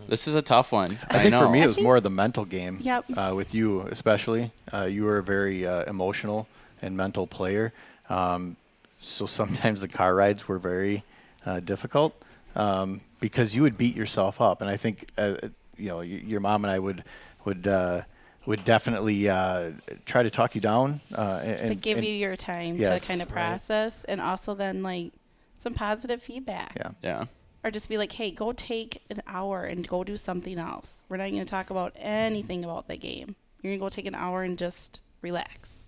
This 0.07 0.27
is 0.27 0.35
a 0.35 0.41
tough 0.43 0.71
one. 0.71 0.99
i 1.09 1.17
think 1.19 1.31
know. 1.31 1.41
for 1.41 1.49
me 1.49 1.61
it 1.63 1.67
was 1.67 1.75
think- 1.77 1.85
more 1.85 1.99
the 1.99 2.09
mental 2.09 2.45
game 2.45 2.77
Yep. 2.81 3.05
uh, 3.17 3.33
with 3.35 3.55
you 3.55 3.81
especially 3.89 4.51
uh, 4.71 4.83
you 4.83 5.03
were 5.03 5.17
a 5.17 5.23
very 5.23 5.65
uh, 5.65 5.83
emotional 5.85 6.47
and 6.83 6.95
mental 6.95 7.25
player 7.25 7.73
um, 8.09 8.55
so 8.99 9.25
sometimes 9.25 9.81
the 9.81 9.87
car 9.87 10.13
rides 10.13 10.47
were 10.47 10.59
very 10.59 11.03
uh, 11.47 11.59
difficult 11.59 12.13
um, 12.55 13.01
because 13.19 13.55
you 13.55 13.63
would 13.63 13.75
beat 13.75 13.95
yourself 13.95 14.39
up 14.39 14.61
and 14.61 14.69
i 14.69 14.77
think 14.77 15.07
uh, 15.17 15.35
you 15.77 15.89
know 15.89 15.97
y- 15.97 16.03
your 16.25 16.39
mom 16.39 16.63
and 16.65 16.71
i 16.71 16.79
would 16.79 17.03
would 17.45 17.65
uh, 17.67 18.01
would 18.45 18.63
definitely 18.65 19.29
uh, 19.29 19.71
try 20.05 20.21
to 20.23 20.29
talk 20.29 20.53
you 20.55 20.61
down 20.61 20.99
uh, 21.17 21.41
and, 21.43 21.69
but 21.69 21.81
give 21.81 21.97
and- 21.97 22.07
you 22.07 22.13
your 22.13 22.35
time 22.35 22.75
Yes, 22.77 23.01
to 23.01 23.07
kind 23.07 23.21
of 23.21 23.29
right. 23.29 23.35
process, 23.35 24.03
and 24.05 24.19
also 24.21 24.53
then 24.53 24.83
like 24.83 25.11
some 25.57 25.73
positive 25.73 26.21
feedback. 26.21 26.73
yeah 26.75 26.91
yeah. 27.01 27.25
Or 27.65 27.71
just 27.71 27.87
be 27.87 27.97
like, 27.97 28.11
hey, 28.11 28.29
go 28.31 28.51
take 28.51 29.01
an 29.09 29.21
hour 29.25 29.63
and 29.63 29.87
go 29.87 30.03
do 30.03 30.17
something 30.17 30.59
else. 30.59 31.01
We're 31.07 31.15
not 31.15 31.29
going 31.29 31.39
to 31.39 31.45
talk 31.45 31.69
about 31.69 31.93
anything 31.95 32.65
about 32.65 32.89
the 32.89 32.97
game. 32.97 33.37
You're 33.61 33.69
going 33.71 33.79
to 33.79 33.85
go 33.85 33.87
take 33.89 34.05
an 34.05 34.15
hour 34.15 34.43
and 34.43 34.57
just 34.57 34.99
relax. 35.21 35.85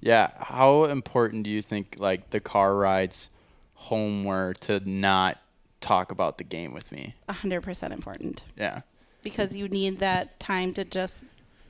Yeah, 0.00 0.30
how 0.38 0.84
important 0.84 1.42
do 1.44 1.50
you 1.50 1.60
think 1.60 1.96
like 1.98 2.30
the 2.30 2.40
car 2.40 2.74
rides 2.74 3.28
home 3.74 4.24
were 4.24 4.54
to 4.60 4.80
not 4.88 5.36
talk 5.82 6.10
about 6.12 6.38
the 6.38 6.44
game 6.44 6.72
with 6.72 6.90
me? 6.92 7.14
100% 7.28 7.92
important 7.92 8.44
Yeah. 8.56 8.80
Because 9.26 9.56
you 9.56 9.68
need 9.68 9.98
that 9.98 10.38
time 10.38 10.72
to 10.72 10.84
just 10.84 11.24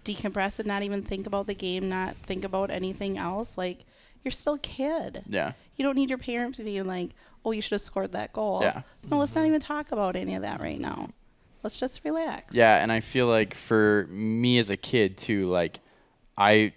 decompress 0.04 0.58
and 0.58 0.68
not 0.68 0.82
even 0.82 1.00
think 1.00 1.26
about 1.26 1.46
the 1.46 1.54
game, 1.54 1.88
not 1.88 2.14
think 2.16 2.44
about 2.44 2.70
anything 2.70 3.16
else. 3.16 3.56
Like, 3.56 3.86
you're 4.22 4.30
still 4.30 4.54
a 4.54 4.58
kid. 4.58 5.22
Yeah. 5.26 5.52
You 5.76 5.82
don't 5.82 5.96
need 5.96 6.10
your 6.10 6.18
parents 6.18 6.58
being 6.58 6.84
like, 6.84 7.12
oh, 7.46 7.52
you 7.52 7.62
should 7.62 7.72
have 7.72 7.80
scored 7.80 8.12
that 8.12 8.34
goal. 8.34 8.60
Yeah. 8.60 8.82
No, 9.10 9.16
let's 9.16 9.34
not 9.34 9.40
mm-hmm. 9.40 9.48
even 9.48 9.60
talk 9.62 9.90
about 9.90 10.16
any 10.16 10.34
of 10.34 10.42
that 10.42 10.60
right 10.60 10.78
now. 10.78 11.08
Let's 11.62 11.80
just 11.80 12.02
relax. 12.04 12.54
Yeah, 12.54 12.76
and 12.76 12.92
I 12.92 13.00
feel 13.00 13.26
like 13.26 13.54
for 13.54 14.06
me 14.10 14.58
as 14.58 14.68
a 14.68 14.76
kid 14.76 15.16
too, 15.16 15.46
like 15.46 15.80
I 16.36 16.74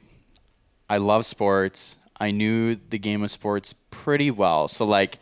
I 0.89 0.97
love 0.97 1.25
sports. 1.25 1.97
I 2.21 2.31
knew 2.31 2.75
the 2.75 2.97
game 2.97 3.21
of 3.21 3.31
sports 3.31 3.73
pretty 3.91 4.31
well. 4.31 4.69
So 4.69 4.85
like 4.85 5.19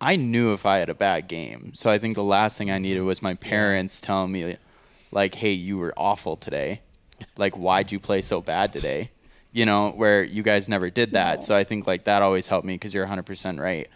I 0.00 0.16
knew 0.16 0.52
if 0.52 0.64
I 0.64 0.78
had 0.78 0.88
a 0.88 0.94
bad 0.94 1.28
game. 1.28 1.72
So 1.74 1.90
I 1.90 1.98
think 1.98 2.14
the 2.14 2.24
last 2.24 2.56
thing 2.56 2.70
I 2.70 2.78
needed 2.78 3.02
was 3.02 3.20
my 3.20 3.34
parents 3.34 4.00
telling 4.00 4.32
me 4.32 4.56
like, 5.10 5.34
"Hey, 5.34 5.52
you 5.52 5.78
were 5.78 5.92
awful 5.96 6.36
today. 6.36 6.80
Like 7.36 7.56
why'd 7.56 7.90
you 7.90 7.98
play 7.98 8.22
so 8.22 8.40
bad 8.40 8.72
today?" 8.72 9.10
You 9.52 9.66
know, 9.66 9.90
where 9.90 10.22
you 10.22 10.42
guys 10.42 10.68
never 10.68 10.90
did 10.90 11.12
that. 11.12 11.42
So 11.42 11.56
I 11.56 11.64
think 11.64 11.86
like 11.86 12.04
that 12.04 12.22
always 12.22 12.46
helped 12.48 12.66
me 12.66 12.78
cuz 12.78 12.94
you're 12.94 13.06
100% 13.06 13.58
right. 13.60 13.88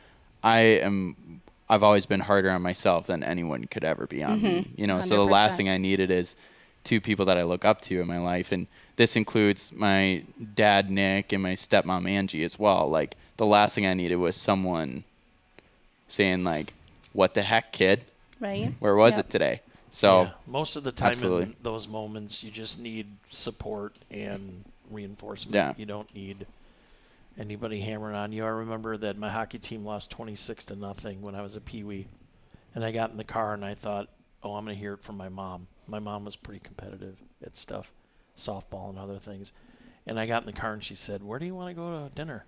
I 0.42 0.58
am 0.58 1.40
I've 1.68 1.82
always 1.82 2.04
been 2.04 2.20
harder 2.20 2.50
on 2.50 2.62
myself 2.62 3.06
than 3.06 3.22
anyone 3.22 3.64
could 3.64 3.84
ever 3.84 4.06
be 4.06 4.22
on 4.22 4.42
me. 4.42 4.60
Mm-hmm. 4.60 4.80
You 4.80 4.86
know, 4.86 5.00
so 5.00 5.16
the 5.16 5.30
last 5.30 5.56
thing 5.56 5.68
I 5.68 5.78
needed 5.78 6.10
is 6.10 6.36
two 6.84 7.00
people 7.00 7.24
that 7.26 7.38
I 7.38 7.44
look 7.44 7.64
up 7.64 7.80
to 7.82 8.00
in 8.00 8.06
my 8.06 8.18
life, 8.18 8.52
and 8.52 8.66
this 8.96 9.16
includes 9.16 9.72
my 9.72 10.24
dad 10.54 10.90
Nick 10.90 11.32
and 11.32 11.42
my 11.42 11.52
stepmom 11.52 12.08
Angie 12.08 12.42
as 12.42 12.58
well. 12.58 12.90
Like 12.90 13.16
the 13.36 13.46
last 13.46 13.74
thing 13.74 13.86
I 13.86 13.94
needed 13.94 14.16
was 14.16 14.36
someone 14.36 15.04
saying 16.12 16.44
like, 16.44 16.74
"What 17.12 17.34
the 17.34 17.42
heck, 17.42 17.72
kid? 17.72 18.04
Right? 18.38 18.74
Where 18.80 18.94
was 18.94 19.16
Yep. 19.16 19.24
it 19.26 19.30
today?" 19.30 19.60
So 19.90 20.22
Yeah, 20.22 20.30
most 20.46 20.76
of 20.76 20.84
the 20.84 20.92
time 20.92 21.14
in 21.22 21.56
those 21.62 21.86
moments, 21.88 22.42
you 22.42 22.50
just 22.50 22.78
need 22.78 23.16
support 23.30 23.96
and 24.10 24.64
reinforcement. 24.90 25.54
Yeah. 25.54 25.74
You 25.76 25.86
don't 25.86 26.12
need 26.14 26.46
anybody 27.38 27.80
hammering 27.80 28.14
on 28.14 28.32
you. 28.32 28.44
I 28.44 28.48
remember 28.48 28.96
that 28.98 29.16
my 29.16 29.30
hockey 29.30 29.58
team 29.58 29.84
lost 29.84 30.10
26 30.10 30.64
to 30.66 30.76
nothing 30.76 31.22
when 31.22 31.34
I 31.34 31.42
was 31.42 31.56
a 31.56 31.60
peewee, 31.60 32.06
and 32.74 32.84
I 32.84 32.92
got 32.92 33.10
in 33.10 33.16
the 33.16 33.24
car 33.24 33.54
and 33.54 33.64
I 33.64 33.74
thought, 33.74 34.08
oh, 34.42 34.54
I'm 34.54 34.64
going 34.64 34.76
to 34.76 34.80
hear 34.80 34.94
it 34.94 35.02
from 35.02 35.16
my 35.16 35.28
mom. 35.28 35.66
My 35.86 35.98
mom 35.98 36.24
was 36.24 36.36
pretty 36.36 36.60
competitive 36.60 37.16
at 37.44 37.56
stuff, 37.56 37.90
softball 38.36 38.88
and 38.90 38.98
other 38.98 39.18
things. 39.18 39.52
And 40.06 40.18
I 40.18 40.26
got 40.26 40.42
in 40.42 40.46
the 40.46 40.52
car 40.58 40.72
and 40.72 40.82
she 40.82 40.94
said, 40.94 41.22
"Where 41.22 41.38
do 41.38 41.44
you 41.46 41.54
want 41.54 41.68
to 41.70 41.74
go 41.74 42.08
to 42.08 42.14
dinner?" 42.14 42.44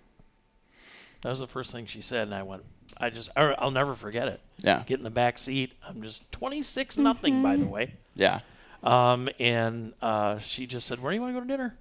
That 1.22 1.30
was 1.30 1.38
the 1.40 1.46
first 1.46 1.72
thing 1.72 1.86
she 1.86 2.00
said, 2.00 2.22
and 2.28 2.34
I 2.34 2.42
went, 2.42 2.64
"I 2.98 3.10
just, 3.10 3.30
I- 3.36 3.54
I'll 3.58 3.70
never 3.70 3.94
forget 3.94 4.28
it." 4.28 4.40
Yeah. 4.58 4.82
Get 4.86 4.98
in 4.98 5.04
the 5.04 5.10
back 5.10 5.38
seat. 5.38 5.72
I'm 5.86 6.02
just 6.02 6.30
26 6.32 6.96
nothing, 6.98 7.42
by 7.42 7.56
the 7.56 7.66
way. 7.66 7.94
Yeah. 8.16 8.40
Um, 8.82 9.28
and 9.40 9.94
uh, 10.02 10.38
she 10.38 10.66
just 10.66 10.86
said, 10.86 11.00
"Where 11.02 11.10
do 11.12 11.16
you 11.16 11.20
want 11.22 11.34
to 11.34 11.40
go 11.40 11.44
to 11.46 11.48
dinner?" 11.50 11.76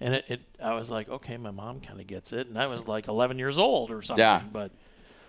And 0.00 0.14
it, 0.14 0.24
it 0.28 0.40
I 0.62 0.74
was 0.74 0.90
like, 0.90 1.08
"Okay, 1.08 1.36
my 1.36 1.50
mom 1.50 1.80
kind 1.80 2.00
of 2.00 2.06
gets 2.06 2.32
it." 2.32 2.46
And 2.48 2.58
I 2.58 2.66
was 2.66 2.88
like 2.88 3.08
11 3.08 3.38
years 3.38 3.58
old 3.58 3.90
or 3.90 4.02
something. 4.02 4.20
Yeah. 4.20 4.42
But 4.52 4.70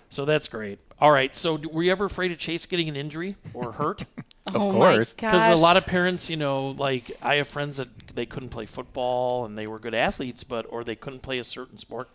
so 0.09 0.25
that's 0.25 0.47
great. 0.47 0.79
All 0.99 1.11
right. 1.11 1.35
So 1.35 1.57
d- 1.57 1.69
were 1.71 1.83
you 1.83 1.91
ever 1.91 2.05
afraid 2.05 2.31
of 2.31 2.37
Chase 2.37 2.65
getting 2.65 2.89
an 2.89 2.95
injury 2.95 3.35
or 3.53 3.73
hurt? 3.73 4.05
Of 4.47 4.57
oh 4.57 4.71
course. 4.73 5.11
Because 5.11 5.51
a 5.51 5.55
lot 5.59 5.75
of 5.75 5.87
parents, 5.87 6.29
you 6.29 6.35
know, 6.37 6.67
like 6.67 7.09
I 7.19 7.37
have 7.37 7.47
friends 7.47 7.77
that 7.77 7.87
they 8.13 8.27
couldn't 8.27 8.49
play 8.49 8.67
football 8.67 9.43
and 9.43 9.57
they 9.57 9.65
were 9.65 9.79
good 9.79 9.95
athletes, 9.95 10.43
but 10.43 10.67
or 10.69 10.83
they 10.83 10.95
couldn't 10.95 11.21
play 11.23 11.39
a 11.39 11.43
certain 11.43 11.77
sport. 11.77 12.09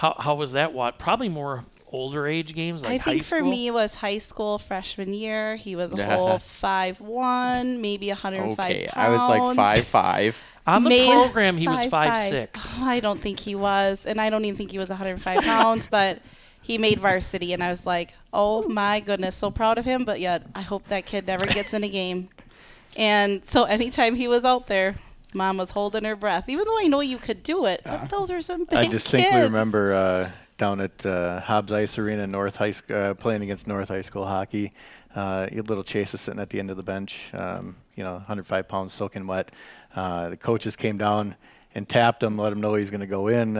How 0.00 0.14
how 0.18 0.34
was 0.34 0.52
that? 0.52 0.72
What 0.72 0.98
probably 0.98 1.28
more 1.28 1.62
older 1.92 2.26
age 2.26 2.54
games 2.54 2.82
like 2.82 2.92
I 2.92 2.96
high 2.96 3.12
think 3.12 3.24
for 3.24 3.42
me 3.42 3.66
it 3.66 3.74
was 3.74 3.96
high 3.96 4.16
school 4.16 4.58
freshman 4.58 5.12
year. 5.12 5.56
He 5.56 5.76
was 5.76 5.92
a 5.92 6.02
whole 6.02 6.38
five 6.38 7.00
one, 7.02 7.82
maybe 7.82 8.08
105 8.08 8.58
Okay. 8.58 8.86
pounds. 8.86 8.96
I 8.96 9.10
was 9.10 9.28
like 9.28 9.56
five 9.56 9.86
five. 9.86 10.42
on 10.66 10.84
the 10.84 10.88
Made 10.88 11.12
program 11.12 11.58
he 11.58 11.68
was 11.68 11.80
five, 11.80 11.90
five 11.90 12.14
five. 12.14 12.30
six. 12.30 12.76
Oh, 12.78 12.84
I 12.86 13.00
don't 13.00 13.20
think 13.20 13.40
he 13.40 13.54
was, 13.54 14.06
and 14.06 14.18
I 14.18 14.30
don't 14.30 14.46
even 14.46 14.56
think 14.56 14.70
he 14.70 14.78
was 14.78 14.88
105 14.88 15.42
pounds, 15.42 15.86
but 15.90 16.20
he 16.62 16.78
made 16.78 16.98
varsity, 16.98 17.52
and 17.52 17.62
I 17.62 17.68
was 17.68 17.84
like, 17.84 18.14
oh 18.32 18.66
my 18.68 19.00
goodness, 19.00 19.36
so 19.36 19.50
proud 19.50 19.76
of 19.76 19.84
him. 19.84 20.06
But 20.06 20.18
yet, 20.20 20.44
I 20.54 20.62
hope 20.62 20.88
that 20.88 21.04
kid 21.04 21.26
never 21.26 21.44
gets 21.44 21.74
in 21.74 21.84
a 21.84 21.88
game. 21.90 22.30
And 22.96 23.42
so 23.50 23.64
anytime 23.64 24.14
he 24.14 24.28
was 24.28 24.44
out 24.44 24.66
there, 24.66 24.96
mom 25.34 25.58
was 25.58 25.70
holding 25.70 26.04
her 26.04 26.16
breath, 26.16 26.48
even 26.48 26.64
though 26.66 26.78
I 26.78 26.86
know 26.86 27.00
you 27.00 27.18
could 27.18 27.42
do 27.42 27.66
it. 27.66 27.82
But 27.84 28.10
those 28.10 28.30
are 28.30 28.40
some 28.40 28.64
big 28.64 28.78
I 28.78 28.88
distinctly 28.88 29.30
kids. 29.30 29.42
remember 29.44 29.92
uh, 29.92 30.30
down 30.58 30.80
at 30.80 31.04
uh, 31.06 31.40
Hobbs 31.40 31.72
Ice 31.72 31.98
Arena, 31.98 32.26
North 32.26 32.56
High 32.56 32.72
School, 32.72 32.96
uh, 32.96 33.14
playing 33.14 33.42
against 33.42 33.66
North 33.66 33.88
High 33.88 34.02
School 34.02 34.26
hockey. 34.26 34.72
Uh, 35.14 35.48
little 35.52 35.82
Chase 35.82 36.14
is 36.14 36.20
sitting 36.20 36.40
at 36.40 36.50
the 36.50 36.60
end 36.60 36.70
of 36.70 36.76
the 36.76 36.82
bench, 36.82 37.30
um, 37.32 37.76
you 37.96 38.04
know, 38.04 38.14
105 38.14 38.68
pounds 38.68 38.92
soaking 38.92 39.26
wet. 39.26 39.50
Uh, 39.96 40.28
the 40.28 40.36
coaches 40.36 40.76
came 40.76 40.98
down 40.98 41.34
and 41.74 41.88
tapped 41.88 42.22
him, 42.22 42.36
let 42.38 42.52
him 42.52 42.60
know 42.60 42.74
he's 42.74 42.90
going 42.90 43.00
to 43.00 43.06
go 43.06 43.26
in. 43.28 43.56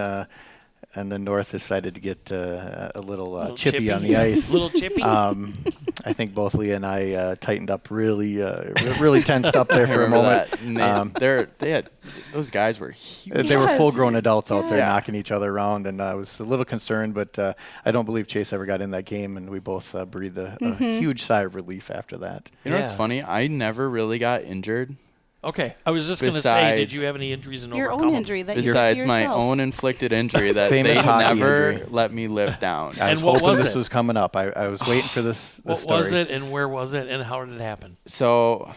And 0.93 1.11
the 1.13 1.21
North 1.21 1.53
decided 1.53 1.95
to 1.95 2.01
get 2.01 2.33
uh, 2.33 2.91
a 2.97 3.01
little, 3.01 3.37
uh, 3.37 3.43
Little 3.43 3.57
chippy, 3.57 3.93
on 3.93 4.03
the 4.03 4.17
ice. 4.17 4.51
Little 4.53 4.71
chippy. 4.71 5.01
Um, 5.03 5.57
I 6.05 6.13
think 6.13 6.35
both 6.35 6.53
Lea 6.55 6.73
and 6.73 6.85
I 6.85 7.13
uh, 7.13 7.35
tightened 7.41 7.71
up 7.71 7.93
really, 7.93 8.43
uh, 8.43 8.73
really 8.99 9.23
tensed 9.23 9.55
up 9.55 9.69
there 9.69 9.87
for 9.87 10.05
a 10.05 10.09
moment. 10.09 10.51
they, 10.65 10.83
Um, 10.83 11.13
they're, 11.17 11.49
they 11.59 11.71
had 11.71 11.91
those 12.33 12.51
guys 12.51 12.81
were 12.81 12.91
huge. 12.91 13.47
They 13.47 13.57
were 13.57 13.69
full-grown 13.77 14.17
adults 14.17 14.51
out 14.51 14.69
there 14.69 14.81
knocking 14.81 15.15
each 15.15 15.31
other 15.31 15.49
around, 15.53 15.87
and 15.87 16.03
I 16.03 16.15
was 16.15 16.41
a 16.41 16.45
little 16.45 16.65
concerned, 16.65 17.15
but 17.15 17.39
uh, 17.39 17.55
I 17.85 17.93
don't 17.93 18.05
believe 18.05 18.27
Chase 18.27 18.53
ever 18.53 18.67
got 18.67 18.81
in 18.81 18.91
that 18.91 19.05
game, 19.05 19.37
and 19.37 19.49
we 19.49 19.61
both 19.61 19.95
uh, 19.95 20.05
breathed 20.07 20.39
a, 20.39 20.59
a 20.61 20.75
huge 20.75 21.23
sigh 21.23 21.43
of 21.43 21.55
relief 21.55 21.91
after 21.93 22.17
that. 22.19 22.51
You 22.65 22.73
know 22.73 22.81
what's 22.81 22.93
funny? 22.93 23.23
I 23.23 23.47
never 23.47 23.89
really 23.89 24.19
got 24.19 24.43
injured 24.43 24.97
Okay, 25.43 25.75
I 25.87 25.91
was 25.91 26.07
just 26.07 26.21
going 26.21 26.35
to 26.35 26.43
say, 26.43 26.77
did 26.77 26.77
Besides- 26.89 26.93
you 26.93 27.07
have 27.07 27.17
any 27.17 27.33
injuries 27.33 27.65
and 27.65 27.75
your 27.75 27.91
overcome 27.91 28.09
own 28.09 28.13
them? 28.13 28.19
injury 28.19 28.43
that 28.43 28.57
you 28.57 28.63
besides 28.63 28.99
did 28.99 29.09
my 29.09 29.25
own 29.25 29.59
inflicted 29.59 30.13
injury 30.13 30.53
that 30.53 30.69
Famous 30.69 30.95
they 30.95 31.03
hockey 31.03 31.25
never 31.41 31.71
injury. 31.73 31.87
let 31.89 32.13
me 32.13 32.29
live 32.29 32.61
down. 32.61 32.95
I 33.01 33.09
And 33.09 33.21
was 33.21 33.23
what 33.23 33.33
hoping 33.41 33.49
was 33.49 33.59
this 33.65 33.75
it? 33.75 33.79
was 33.79 33.89
coming 33.89 34.19
up. 34.19 34.37
I, 34.37 34.51
I 34.51 34.69
was 34.69 34.83
waiting 34.87 35.09
for 35.09 35.23
this, 35.23 35.55
this 35.57 35.65
What 35.65 35.79
story. 35.79 35.99
was 36.01 36.13
it, 36.13 36.31
and 36.31 36.51
where 36.53 36.69
was 36.69 36.93
it, 36.93 37.09
and 37.09 37.23
how 37.23 37.43
did 37.45 37.55
it 37.55 37.61
happen? 37.63 37.97
So, 38.05 38.75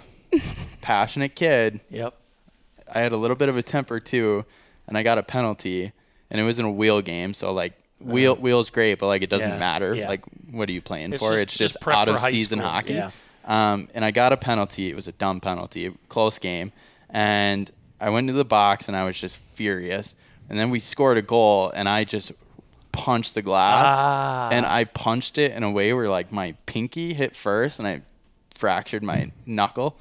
passionate 0.82 1.36
kid. 1.36 1.82
Yep. 1.90 2.14
I 2.94 3.00
had 3.00 3.12
a 3.12 3.18
little 3.18 3.36
bit 3.36 3.50
of 3.50 3.58
a 3.58 3.64
temper 3.64 4.00
too, 4.00 4.46
and 4.88 4.98
I 4.98 5.04
got 5.04 5.18
a 5.18 5.24
penalty, 5.24 5.92
and 6.30 6.40
it 6.40 6.44
was 6.44 6.60
in 6.60 6.66
a 6.66 6.72
wheel 6.72 7.02
game. 7.02 7.34
So 7.34 7.52
like 7.52 7.74
uh-huh. 8.02 8.12
wheel 8.12 8.36
wheel's 8.36 8.70
great, 8.70 9.00
but 9.00 9.08
like 9.08 9.22
it 9.22 9.30
doesn't 9.30 9.50
Yeah, 9.50 9.60
matter. 9.60 9.94
yeah. 9.96 10.08
Like 10.08 10.24
what 10.52 10.70
are 10.70 10.72
you 10.74 10.82
playing 10.82 11.12
It's 11.14 11.22
for? 11.22 11.32
just- 11.32 11.42
it's 11.44 11.58
just, 11.58 11.74
just 11.74 11.82
prep 11.84 11.98
out 11.98 12.08
for 12.08 12.14
of 12.16 12.20
high 12.22 12.32
season 12.32 12.60
school, 12.60 12.70
hockey. 12.72 12.94
yeah. 12.94 13.12
Um, 13.46 13.90
and 13.94 14.06
I 14.06 14.12
got 14.12 14.32
a 14.34 14.38
penalty. 14.38 14.90
It 14.90 14.96
was 14.96 15.08
a 15.08 15.12
dumb 15.14 15.40
penalty, 15.42 15.94
close 16.10 16.40
game, 16.40 16.72
and 17.10 17.70
I 18.00 18.10
went 18.10 18.28
to 18.28 18.34
the 18.34 18.46
box 18.46 18.88
and 18.88 18.96
I 18.98 19.04
was 19.06 19.18
just 19.20 19.38
furious. 19.38 20.16
And 20.50 20.60
then 20.60 20.70
we 20.70 20.80
scored 20.80 21.18
a 21.18 21.22
goal, 21.22 21.72
and 21.74 21.88
I 21.90 22.04
just 22.04 22.32
punched 22.92 23.34
the 23.34 23.42
glass, 23.42 23.88
Ah. 23.92 24.50
and 24.52 24.66
I 24.66 24.84
punched 24.84 25.38
it 25.38 25.52
in 25.54 25.64
a 25.64 25.72
way 25.72 25.94
where 25.94 26.10
like 26.10 26.32
my 26.32 26.54
pinky 26.66 27.14
hit 27.14 27.36
first, 27.36 27.80
and 27.80 27.88
I 27.88 28.02
fractured 28.56 29.04
my 29.04 29.32
knuckle. 29.46 29.98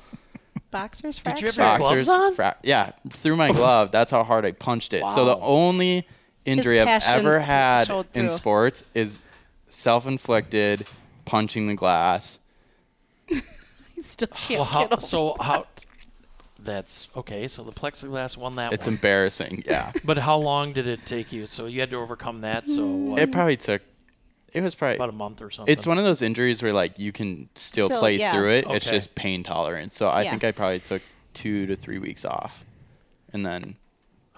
boxers 0.70 1.18
fractured. 1.18 1.46
Did 1.52 1.56
you 1.56 1.62
have 1.62 1.78
fracture. 1.78 1.94
your 1.96 2.04
gloves 2.04 2.08
on? 2.08 2.34
fra- 2.34 2.56
yeah, 2.62 2.90
through 3.10 3.36
my 3.36 3.50
glove. 3.60 3.92
That's 3.92 4.10
how 4.10 4.24
hard 4.24 4.44
I 4.44 4.52
punched 4.52 4.92
it. 4.94 5.02
So 5.10 5.24
the 5.24 5.36
only 5.38 6.06
injury 6.44 6.80
I've 6.80 7.02
ever 7.04 7.38
had 7.40 7.88
in 8.14 8.28
sports 8.30 8.82
is 8.94 9.20
self-inflicted 9.68 10.86
punching 11.24 11.66
the 11.68 11.74
glass. 11.74 12.38
I 13.98 14.02
still 14.02 14.28
can't 14.28 14.58
Well, 14.58 14.64
how, 14.64 14.82
get 14.84 14.92
over 14.92 15.00
so 15.00 15.36
how? 15.40 15.66
That's 16.58 17.08
okay. 17.16 17.48
So 17.48 17.64
the 17.64 17.72
plexiglass 17.72 18.36
won 18.36 18.54
that 18.56 18.72
It's 18.72 18.86
one. 18.86 18.94
embarrassing. 18.94 19.64
Yeah, 19.66 19.90
but 20.04 20.18
how 20.18 20.36
long 20.38 20.72
did 20.72 20.86
it 20.86 21.04
take 21.04 21.32
you? 21.32 21.46
So 21.46 21.66
you 21.66 21.80
had 21.80 21.90
to 21.90 21.96
overcome 21.96 22.42
that. 22.42 22.68
So 22.68 22.86
what, 22.86 23.20
it 23.20 23.32
probably 23.32 23.56
took. 23.56 23.82
It 24.52 24.60
was 24.60 24.74
probably. 24.74 24.96
about 24.96 25.08
a 25.08 25.12
month 25.12 25.40
or 25.42 25.50
something. 25.50 25.72
It's 25.72 25.86
one 25.86 25.98
of 25.98 26.04
those 26.04 26.20
injuries 26.22 26.62
where 26.62 26.72
like 26.72 26.98
you 26.98 27.10
can 27.10 27.48
still, 27.54 27.86
Still, 27.86 27.98
play 28.00 28.16
yeah. 28.18 28.32
through 28.34 28.50
it. 28.50 28.66
It's 28.68 28.86
Okay. 28.86 28.96
just 28.96 29.14
pain 29.14 29.42
tolerance. 29.42 29.96
So 29.96 30.08
I 30.08 30.22
Yeah. 30.22 30.30
think 30.30 30.44
I 30.44 30.52
probably 30.52 30.78
took 30.78 31.02
two 31.32 31.66
to 31.66 31.74
three 31.74 31.98
weeks 31.98 32.24
off, 32.24 32.64
and 33.32 33.44
then 33.46 33.76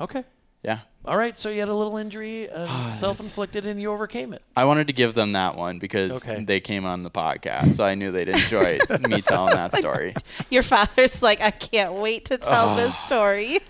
okay. 0.01 0.25
Yeah, 0.65 0.79
All 1.05 1.17
right. 1.19 1.37
So 1.37 1.51
you 1.51 1.61
had 1.61 1.69
a 1.69 1.75
little 1.75 1.99
injury, 1.99 2.49
Ah, 2.51 2.91
uh, 2.91 2.95
self-inflicted, 2.95 3.67
and 3.67 3.79
you 3.81 3.93
overcame 3.93 4.33
it. 4.33 4.41
I 4.57 4.65
wanted 4.65 4.87
to 4.87 4.95
give 4.95 5.13
them 5.15 5.33
that 5.33 5.55
one 5.57 5.79
because 5.79 6.25
Okay. 6.27 6.43
they 6.43 6.59
came 6.61 6.87
on 6.87 7.03
the 7.03 7.11
podcast, 7.11 7.73
so 7.73 7.85
I 7.85 7.95
knew 7.95 8.11
they'd 8.11 8.31
enjoy 8.31 8.79
me 9.09 9.21
telling 9.21 9.55
that 9.55 9.75
story. 9.75 10.15
Your 10.51 10.63
father's 10.63 11.23
like, 11.23 11.43
I 11.43 11.51
can't 11.51 11.93
wait 11.95 12.25
to 12.27 12.39
tell 12.39 12.77
this 12.77 12.97
story. 13.01 13.61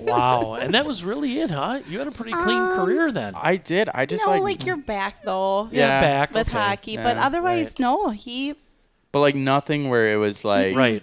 Wow. 0.00 0.54
and 0.54 0.74
that 0.74 0.84
was 0.86 1.02
really 1.04 1.38
it, 1.40 1.50
huh? 1.50 1.80
You 1.88 1.98
had 1.98 2.08
a 2.08 2.12
pretty 2.12 2.32
clean 2.32 2.56
Um, 2.58 2.74
career 2.76 3.10
then. 3.12 3.34
I 3.36 3.56
did. 3.56 3.88
I 3.88 4.06
just 4.06 4.24
no, 4.26 4.32
like, 4.32 4.42
like, 4.42 4.66
you're 4.66 4.76
back 4.76 5.22
though. 5.24 5.68
Yeah. 5.72 6.00
back 6.00 6.32
With 6.34 6.48
okay. 6.48 6.56
hockey, 6.58 6.96
but 6.96 7.16
Yeah, 7.16 7.26
otherwise, 7.26 7.66
right. 7.66 7.80
no. 7.80 8.10
He 8.10 8.54
but 9.12 9.20
like 9.20 9.34
nothing 9.34 9.88
where 9.88 10.12
it 10.12 10.16
was 10.16 10.44
like 10.44 10.76
Right. 10.76 11.02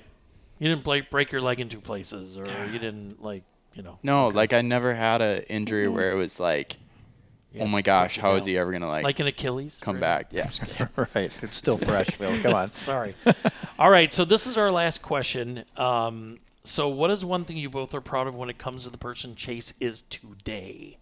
You 0.60 0.70
didn't 0.70 0.84
break 0.84 1.10
break 1.10 1.32
your 1.32 1.42
leg 1.42 1.60
in 1.60 1.68
two 1.70 1.82
places, 1.82 2.38
or 2.38 2.46
you 2.72 2.80
didn't 2.80 3.22
like 3.22 3.44
you 3.74 3.84
know. 3.84 3.98
no, 4.04 4.28
okay. 4.28 4.36
like 4.36 4.54
I 4.54 4.62
never 4.62 4.94
had 4.94 5.22
an 5.22 5.44
injury 5.44 5.88
where 5.88 6.12
it 6.12 6.16
was 6.16 6.40
like, 6.40 6.78
Yeah, 7.52 7.64
oh 7.64 7.68
my 7.68 7.82
gosh, 7.82 8.16
broke 8.16 8.24
you 8.24 8.30
how 8.30 8.36
is 8.36 8.46
he 8.46 8.58
ever 8.58 8.72
gonna 8.72 8.88
like, 8.88 9.04
like 9.04 9.20
an 9.20 9.28
Achilles? 9.28 9.80
come 9.82 9.98
or 9.98 10.00
back? 10.00 10.28
Yeah, 10.32 10.50
right. 11.16 11.32
It's 11.42 11.58
still 11.58 11.78
fresh, 11.78 12.10
Phil. 12.12 12.42
Come 12.42 12.54
on. 12.54 12.70
Sorry. 12.72 13.16
All 13.80 13.90
right. 13.90 14.12
So 14.12 14.26
this 14.26 14.48
is 14.48 14.58
our 14.58 14.72
last 14.72 15.02
question. 15.02 15.66
Um, 15.78 16.40
so 16.64 16.88
what 16.88 17.12
is 17.12 17.26
one 17.26 17.44
thing 17.46 17.58
you 17.58 17.70
both 17.70 17.94
are 17.94 18.02
proud 18.02 18.28
of 18.28 18.36
when 18.36 18.50
it 18.50 18.58
comes 18.58 18.86
to 18.86 18.90
the 18.90 18.98
person 18.98 19.36
Chase 19.36 19.74
is 19.80 20.02
today? 20.04 20.98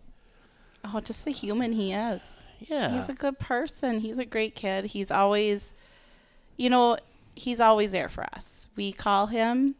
oh, 0.83 0.99
just 0.99 1.25
the 1.25 1.31
human 1.31 1.73
he 1.73 1.93
is. 1.93 2.21
Yeah. 2.59 2.91
He's 2.97 3.09
a 3.09 3.13
good 3.13 3.39
person. 3.39 3.99
He's 3.99 4.19
a 4.19 4.25
great 4.25 4.55
kid. 4.55 4.85
He's 4.85 5.11
always, 5.11 5.73
you 6.57 6.69
know, 6.69 6.97
he's 7.35 7.59
always 7.59 7.91
there 7.91 8.09
for 8.09 8.23
us. 8.33 8.67
We 8.75 8.91
call 8.91 9.27
him, 9.27 9.75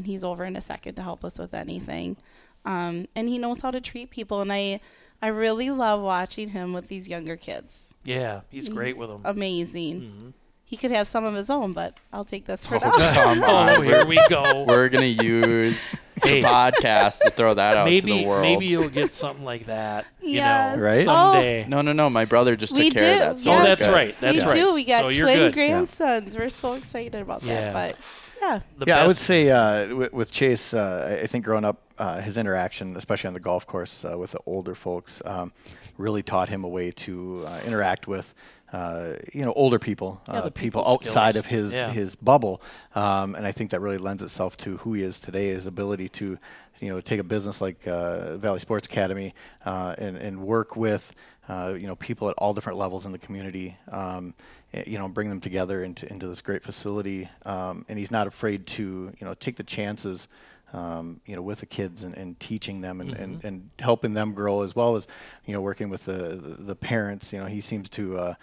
and 0.00 0.06
he's 0.06 0.24
over 0.24 0.44
in 0.44 0.56
a 0.56 0.60
second 0.60 0.94
to 0.96 1.02
help 1.02 1.24
us 1.24 1.38
with 1.38 1.52
anything. 1.54 2.16
Um, 2.64 3.06
and 3.14 3.28
he 3.28 3.38
knows 3.38 3.60
how 3.60 3.70
to 3.70 3.80
treat 3.80 4.10
people, 4.10 4.40
and 4.40 4.52
I, 4.52 4.80
I 5.22 5.28
really 5.28 5.70
love 5.70 6.00
watching 6.00 6.48
him 6.50 6.72
with 6.72 6.88
these 6.88 7.06
younger 7.08 7.36
kids. 7.36 7.88
yeah. 8.04 8.40
He's 8.50 8.68
great 8.68 8.96
with 8.96 9.10
them. 9.10 9.20
Amazing. 9.24 10.00
Mhm. 10.00 10.32
He 10.64 10.76
could 10.76 10.92
have 10.92 11.08
some 11.08 11.24
of 11.24 11.34
his 11.34 11.50
own, 11.50 11.72
but 11.72 11.96
I'll 12.12 12.24
take 12.24 12.46
this 12.46 12.64
for 12.64 12.76
Oh, 12.76 12.96
now. 12.96 13.12
come 13.12 13.42
on. 13.56 13.70
Oh, 13.70 13.80
here 13.82 14.06
we 14.06 14.20
go. 14.28 14.64
we're 14.68 14.88
gonna 14.88 15.04
use 15.06 15.96
Hey. 16.22 16.42
the 16.42 16.46
podcast 16.48 17.22
to 17.22 17.30
throw 17.30 17.54
that 17.54 17.76
out 17.76 17.84
to 17.86 17.90
maybe 17.90 18.20
the 18.20 18.24
world. 18.26 18.42
maybe 18.42 18.66
you'll 18.66 18.88
get 18.88 19.12
something 19.12 19.44
like 19.44 19.66
that. 19.66 20.06
You 20.22 20.36
know, 20.40 20.76
Right? 20.78 21.04
someday. 21.04 21.64
no, 21.66 21.80
no, 21.80 21.92
no. 21.92 22.08
My 22.08 22.24
brother 22.24 22.54
just 22.56 22.74
took 22.76 22.84
We 22.84 22.90
care 22.90 23.16
do, 23.18 23.22
of 23.24 23.28
that. 23.30 23.38
So 23.40 23.50
Oh, 23.50 23.56
we're 23.56 23.64
yes. 23.64 23.78
that's 23.78 23.88
good. 23.90 23.94
right. 23.96 24.14
That's 24.20 24.36
we 24.38 24.42
right. 24.44 24.54
do. 24.54 24.74
We 24.74 24.84
got 24.84 25.00
So 25.00 25.08
you're 25.08 25.26
twin 25.26 25.38
good. 25.38 25.54
grandsons. 25.54 26.36
We're 26.36 26.48
so 26.50 26.74
excited 26.74 27.20
about 27.20 27.42
Yeah. 27.42 27.72
that. 27.72 27.96
But 27.96 27.96
yeah, 28.40 28.60
The 28.78 28.84
yeah, 28.86 29.02
I 29.02 29.06
would 29.06 29.16
say 29.16 29.50
uh, 29.50 29.94
with, 29.94 30.12
with 30.12 30.30
Chase, 30.30 30.74
uh, 30.74 31.08
I- 31.18 31.22
I 31.24 31.26
think 31.26 31.44
growing 31.44 31.64
up, 31.64 31.78
uh, 31.98 32.20
his 32.20 32.36
interaction, 32.36 32.96
especially 32.96 33.28
on 33.28 33.34
the 33.34 33.40
golf 33.40 33.66
course 33.66 34.04
uh, 34.04 34.16
with 34.16 34.30
the 34.32 34.40
older 34.46 34.74
folks, 34.74 35.20
um, 35.26 35.52
really 35.98 36.22
taught 36.22 36.48
him 36.48 36.64
a 36.64 36.68
way 36.68 36.90
to 36.92 37.44
uh, 37.46 37.60
interact 37.66 38.06
with 38.08 38.32
uh, 38.72 39.16
you 39.34 39.44
know, 39.44 39.52
older 39.54 39.80
people, 39.80 40.20
Yeah, 40.28 40.34
uh, 40.34 40.40
the 40.42 40.50
people 40.52 40.80
people 40.82 40.92
outside 40.92 41.30
skills. 41.32 41.36
of 41.44 41.46
his 41.46 41.72
Yeah. 41.72 41.90
his 41.90 42.14
bubble, 42.14 42.62
um, 42.94 43.34
and 43.34 43.44
I 43.44 43.50
think 43.52 43.70
that 43.72 43.80
really 43.80 43.98
lends 43.98 44.22
itself 44.22 44.56
to 44.58 44.76
who 44.78 44.92
he 44.94 45.02
is 45.02 45.18
today, 45.18 45.48
his 45.48 45.66
ability 45.66 46.08
to, 46.10 46.38
you 46.80 46.88
know, 46.88 47.00
take 47.00 47.20
a 47.20 47.24
business 47.24 47.60
like 47.60 47.86
uh, 47.86 48.36
Valley 48.38 48.58
Sports 48.58 48.86
Academy 48.86 49.34
uh, 49.64 49.94
and 49.98 50.16
and 50.16 50.42
work 50.42 50.76
with, 50.76 51.12
uh, 51.48 51.74
you 51.78 51.86
know, 51.86 51.94
people 51.94 52.28
at 52.28 52.34
all 52.38 52.54
different 52.54 52.78
levels 52.78 53.06
in 53.06 53.12
the 53.12 53.18
community, 53.18 53.76
um, 53.92 54.34
eh, 54.72 54.84
you 54.86 54.98
know, 54.98 55.06
bring 55.06 55.28
them 55.28 55.40
together 55.40 55.84
into 55.84 56.10
into 56.10 56.26
this 56.26 56.40
great 56.40 56.64
facility, 56.64 57.28
um, 57.44 57.84
and 57.88 57.98
he's 57.98 58.10
not 58.10 58.26
afraid 58.26 58.66
to, 58.66 59.12
you 59.18 59.26
know, 59.26 59.34
take 59.34 59.56
the 59.56 59.64
chances. 59.64 60.28
Um, 60.72 61.20
you 61.26 61.34
know, 61.34 61.42
with 61.42 61.58
the 61.58 61.66
kids 61.66 62.04
and, 62.04 62.14
and 62.16 62.38
teaching 62.38 62.80
them 62.80 63.00
and, 63.00 63.12
and, 63.12 63.44
and 63.44 63.70
helping 63.80 64.14
them 64.14 64.34
grow 64.34 64.62
as 64.62 64.76
well 64.76 64.94
as, 64.94 65.08
you 65.44 65.52
know, 65.52 65.60
working 65.60 65.88
with 65.88 66.04
the, 66.04 66.54
the, 66.60 66.76
parents. 66.76 67.32
You 67.32 67.40
know, 67.40 67.46
he 67.46 67.60
seems 67.60 67.88
to 67.88 68.16
uh, 68.16 68.34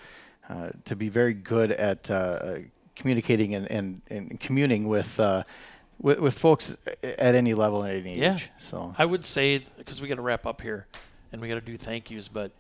uh, 0.50 0.70
to 0.84 0.96
be 0.98 1.08
very 1.08 1.34
good 1.34 1.72
at 1.72 2.12
uh, 2.12 2.56
communicating 2.98 3.56
and, 3.56 3.72
and, 3.72 4.02
and 4.10 4.40
communing 4.40 4.88
with, 4.90 5.18
uh, 5.20 5.44
with 6.00 6.20
with 6.20 6.38
folks 6.38 6.76
at 7.04 7.36
any 7.36 7.54
level 7.54 7.84
and 7.84 7.92
at 7.92 8.00
any 8.06 8.20
Yeah. 8.20 8.36
age. 8.36 8.50
So 8.60 8.94
I 8.98 9.06
would 9.06 9.26
say 9.26 9.66
because 9.78 10.02
we 10.02 10.08
got 10.08 10.16
to 10.16 10.22
wrap 10.22 10.46
up 10.46 10.62
here, 10.62 10.88
and 11.32 11.42
we 11.42 11.48
got 11.48 11.56
to 11.56 11.62
do 11.62 11.78
thank 11.78 12.10
yous. 12.12 12.28
But 12.28 12.52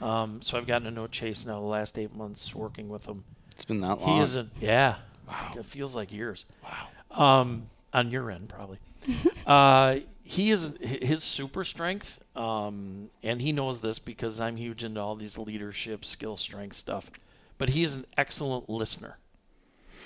um, 0.00 0.40
so 0.42 0.56
I've 0.58 0.66
gotten 0.66 0.84
to 0.84 0.90
know 0.90 1.06
Chase 1.06 1.44
now 1.46 1.60
the 1.60 1.66
last 1.66 1.98
eight 1.98 2.14
months 2.14 2.54
working 2.54 2.88
with 2.88 3.06
him. 3.06 3.24
It's 3.52 3.64
been 3.64 3.80
that 3.80 4.00
long. 4.00 4.16
He 4.16 4.22
isn't. 4.22 4.50
Yeah. 4.60 4.96
Wow. 5.28 5.52
It 5.58 5.66
feels 5.66 5.94
like 5.94 6.12
years. 6.12 6.44
Wow. 6.64 7.40
Um, 7.40 7.66
on 7.92 8.10
your 8.10 8.30
end, 8.30 8.48
probably. 8.48 8.78
uh, 9.46 9.96
he 10.22 10.50
is 10.50 10.76
his 10.80 11.24
super 11.24 11.64
strength, 11.64 12.22
um, 12.36 13.10
and 13.22 13.42
he 13.42 13.52
knows 13.52 13.80
this 13.80 13.98
because 13.98 14.40
I'm 14.40 14.56
huge 14.56 14.84
into 14.84 15.00
all 15.00 15.16
these 15.16 15.36
leadership, 15.38 16.04
skill, 16.04 16.36
strength 16.36 16.76
stuff. 16.76 17.10
But 17.58 17.70
he 17.70 17.82
is 17.84 17.94
an 17.94 18.06
excellent 18.16 18.70
listener. 18.70 19.18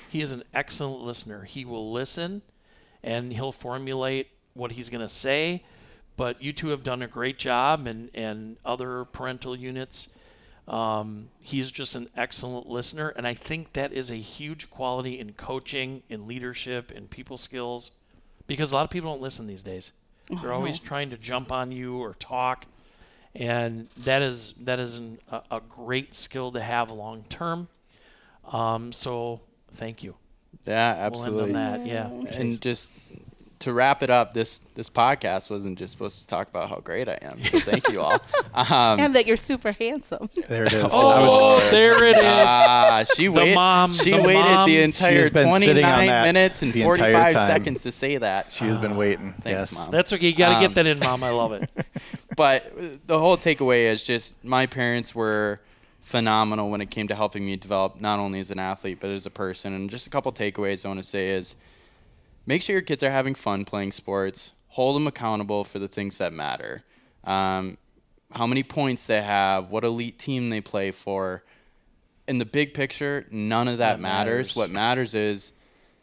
He 0.08 0.20
is 0.22 0.32
an 0.32 0.42
excellent 0.54 1.02
listener. 1.02 1.44
He 1.44 1.64
will 1.64 1.92
listen, 1.92 2.42
and 3.04 3.32
he'll 3.34 3.52
formulate 3.52 4.28
what 4.54 4.72
he's 4.72 4.90
going 4.90 5.02
to 5.02 5.08
say. 5.08 5.62
But 6.16 6.42
you 6.42 6.52
two 6.52 6.68
have 6.68 6.82
done 6.82 7.02
a 7.02 7.08
great 7.08 7.38
job, 7.38 7.86
and 7.86 8.10
and 8.14 8.56
other 8.64 9.04
parental 9.04 9.54
units. 9.54 10.08
Um, 10.66 11.28
he's 11.40 11.70
just 11.70 11.94
an 11.94 12.08
excellent 12.16 12.68
listener, 12.68 13.10
and 13.10 13.26
I 13.26 13.34
think 13.34 13.74
that 13.74 13.92
is 13.92 14.10
a 14.10 14.14
huge 14.14 14.70
quality 14.70 15.18
in 15.18 15.34
coaching, 15.34 16.02
in 16.08 16.26
leadership, 16.26 16.90
in 16.90 17.06
people 17.06 17.36
skills, 17.36 17.90
because 18.46 18.72
a 18.72 18.74
lot 18.74 18.84
of 18.84 18.90
people 18.90 19.12
don't 19.12 19.20
listen 19.20 19.46
these 19.46 19.62
days. 19.62 19.92
They're 20.40 20.54
always 20.54 20.78
trying 20.78 21.10
to 21.10 21.18
jump 21.18 21.52
on 21.52 21.70
you 21.70 21.98
or 21.98 22.14
talk, 22.14 22.64
and 23.34 23.88
that 23.98 24.22
is 24.22 24.54
that 24.58 24.80
is 24.80 24.94
an, 24.96 25.18
a, 25.30 25.42
a 25.50 25.60
great 25.60 26.14
skill 26.14 26.50
to 26.52 26.60
have 26.62 26.90
long 26.90 27.24
term. 27.28 27.68
Um, 28.46 28.90
so 28.92 29.42
thank 29.72 30.02
you. 30.02 30.14
Yeah, 30.66 30.94
We'll 30.94 31.02
absolutely. 31.06 31.54
end 31.54 31.56
on 31.56 31.84
that. 31.84 31.86
Yeah. 31.86 32.38
and 32.38 32.60
just 32.60 32.90
to 33.60 33.72
wrap 33.72 34.02
it 34.02 34.10
up, 34.10 34.34
this 34.34 34.60
this 34.74 34.90
podcast 34.90 35.48
wasn't 35.48 35.78
just 35.78 35.92
supposed 35.92 36.20
to 36.20 36.26
talk 36.26 36.48
about 36.48 36.68
how 36.68 36.76
great 36.80 37.08
I 37.08 37.18
am. 37.22 37.42
So 37.44 37.60
thank 37.60 37.88
you 37.88 38.00
all. 38.02 38.20
Um, 38.56 39.00
and 39.00 39.14
that 39.16 39.26
you're 39.26 39.36
super 39.36 39.72
handsome. 39.72 40.28
there 40.48 40.64
it 40.64 40.72
is. 40.72 40.84
Oh, 40.92 41.54
was- 41.56 41.70
there 41.72 42.04
it 42.04 42.16
is. 42.16 42.22
Ah, 42.24 43.04
she 43.16 43.28
waited. 43.28 43.54
mom- 43.56 43.90
she 43.92 44.12
the 44.12 44.22
waited 44.22 44.40
mom- 44.44 44.68
the 44.68 44.80
entire 44.82 45.22
has 45.24 45.32
been 45.32 45.60
sitting 45.60 45.84
on 45.84 45.94
29 45.96 46.22
minutes 46.24 46.62
and 46.62 46.72
the 46.72 46.82
entire 46.82 47.12
45 47.32 47.46
seconds 47.46 47.82
to 47.82 47.90
say 47.92 48.16
that. 48.18 48.46
she 48.52 48.64
has 48.66 48.76
been 48.78 48.96
waiting. 48.96 49.34
Thanks, 49.42 49.72
yes. 49.72 49.72
Mom. 49.72 49.90
That's 49.90 50.12
okay. 50.12 50.28
You 50.28 50.36
got 50.36 50.50
to 50.50 50.54
Um, 50.56 50.60
get 50.62 50.74
that 50.76 50.86
in, 50.86 50.98
mom. 51.00 51.24
I 51.24 51.30
love 51.30 51.52
it. 51.52 51.68
but 52.36 52.66
uh, 52.78 52.82
the 53.06 53.18
whole 53.18 53.36
takeaway 53.36 53.86
is 53.86 54.04
just 54.04 54.42
my 54.44 54.66
parents 54.66 55.14
were 55.16 55.60
phenomenal 56.04 56.70
when 56.70 56.80
it 56.82 56.90
came 56.90 57.08
to 57.08 57.14
helping 57.14 57.44
me 57.46 57.56
develop 57.56 57.98
not 58.00 58.18
only 58.18 58.38
as 58.38 58.50
an 58.50 58.58
athlete 58.58 58.98
but 59.00 59.08
as 59.10 59.24
a 59.24 59.30
person 59.30 59.72
and 59.72 59.88
just 59.90 60.06
a 60.06 60.10
couple 60.10 60.30
takeaways 60.30 60.84
i 60.84 60.88
want 60.88 61.00
to 61.00 61.04
say 61.04 61.30
is 61.30 61.56
make 62.46 62.60
sure 62.60 62.74
your 62.74 62.82
kids 62.82 63.02
are 63.02 63.10
having 63.10 63.34
fun 63.34 63.64
playing 63.64 63.90
sports 63.90 64.52
hold 64.68 64.94
them 64.94 65.06
accountable 65.06 65.64
for 65.64 65.78
the 65.78 65.88
things 65.88 66.18
that 66.18 66.32
matter 66.32 66.82
um, 67.24 67.78
how 68.32 68.46
many 68.46 68.62
points 68.62 69.06
they 69.06 69.22
have 69.22 69.70
what 69.70 69.82
elite 69.82 70.18
team 70.18 70.50
they 70.50 70.60
play 70.60 70.90
for 70.90 71.42
in 72.28 72.36
the 72.36 72.44
big 72.44 72.74
picture 72.74 73.24
none 73.30 73.66
of 73.66 73.78
that 73.78 73.94
That 73.94 74.00
matters. 74.00 74.48
matters. 74.48 74.56
what 74.56 74.70
matters 74.70 75.14
is 75.14 75.52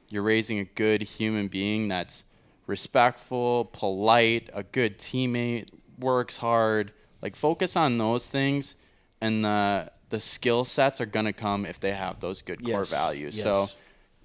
you're 0.09 0.23
raising 0.23 0.57
a 0.59 0.65
good 0.65 1.03
human 1.03 1.47
being 1.47 1.87
that's 1.89 2.25
respectful, 2.67 3.65
polite, 3.71 4.49
a 4.53 4.63
good 4.63 4.97
teammate, 4.97 5.69
works 5.99 6.37
hard. 6.37 6.91
Like 7.21 7.35
focus 7.35 7.75
on 7.75 7.97
those 7.97 8.27
things 8.29 8.75
and 9.21 9.45
the 9.45 9.91
the 10.09 10.19
skill 10.19 10.65
sets 10.65 10.99
are 10.99 11.05
going 11.05 11.25
to 11.25 11.33
come 11.33 11.65
if 11.65 11.79
they 11.79 11.91
have 11.93 12.19
those 12.19 12.41
good 12.41 12.63
core 12.65 12.83
values. 12.83 13.35
yes. 13.37 13.43
So 13.43 13.67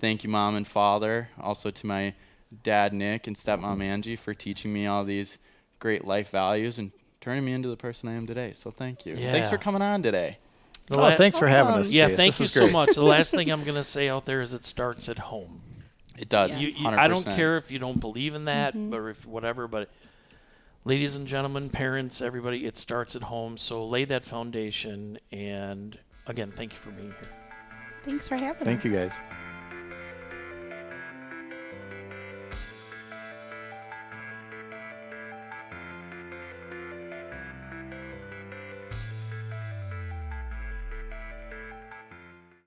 thank 0.00 0.24
you 0.24 0.30
mom 0.30 0.56
and 0.56 0.66
father, 0.66 1.28
also 1.40 1.70
to 1.70 1.86
my 1.86 2.14
dad 2.62 2.92
Nick 2.92 3.26
and 3.28 3.36
stepmom 3.36 3.80
Angie 3.82 4.16
for 4.16 4.34
teaching 4.34 4.72
me 4.72 4.86
all 4.86 5.04
these 5.04 5.38
great 5.78 6.04
life 6.04 6.30
values 6.30 6.78
and 6.78 6.90
turning 7.20 7.44
me 7.44 7.52
into 7.52 7.68
the 7.68 7.76
person 7.76 8.08
I 8.08 8.14
am 8.14 8.26
today. 8.26 8.52
So 8.54 8.70
thank 8.70 9.06
you. 9.06 9.16
Thanks 9.16 9.50
for 9.50 9.58
coming 9.58 9.82
on 9.82 10.02
today. 10.02 10.38
The 10.88 10.98
Oh, 11.00 11.16
thanks 11.16 11.38
for 11.38 11.48
having 11.48 11.74
Um, 11.74 11.80
us. 11.80 11.90
Yeah, 11.90 12.08
Chase. 12.08 12.16
thank 12.16 12.36
This 12.36 12.54
you 12.56 12.66
so 12.66 12.70
much. 12.70 12.94
The 12.94 13.02
last 13.16 13.32
thing 13.32 13.50
I'm 13.50 13.64
going 13.64 13.74
to 13.76 13.82
say 13.84 14.08
out 14.08 14.24
there 14.24 14.40
is 14.40 14.54
it 14.54 14.64
starts 14.64 15.08
at 15.08 15.18
home. 15.18 15.60
It 16.16 16.28
does. 16.28 16.58
You, 16.58 16.68
you, 16.68 16.88
I 16.88 17.08
don't 17.08 17.24
care 17.24 17.56
if 17.56 17.70
you 17.70 17.78
don't 17.80 18.00
believe 18.00 18.34
in 18.34 18.44
that, 18.46 18.74
or 18.76 19.10
if 19.10 19.26
whatever, 19.26 19.66
but 19.68 19.90
ladies 20.86 21.16
and 21.16 21.26
gentlemen, 21.26 21.68
parents, 21.68 22.22
everybody, 22.22 22.64
it 22.64 22.76
starts 22.76 23.16
at 23.16 23.24
home. 23.24 23.58
So 23.58 23.86
lay 23.86 24.04
that 24.06 24.24
foundation. 24.24 25.18
And 25.32 25.98
again, 26.28 26.50
thank 26.50 26.72
you 26.72 26.78
for 26.78 26.90
being 26.90 27.08
here. 27.08 27.28
Thanks 28.04 28.28
for 28.28 28.36
having 28.36 28.60
me. 28.60 28.64
Thank 28.64 28.80
us. 28.80 28.84
you 28.84 28.92
guys. 28.94 29.12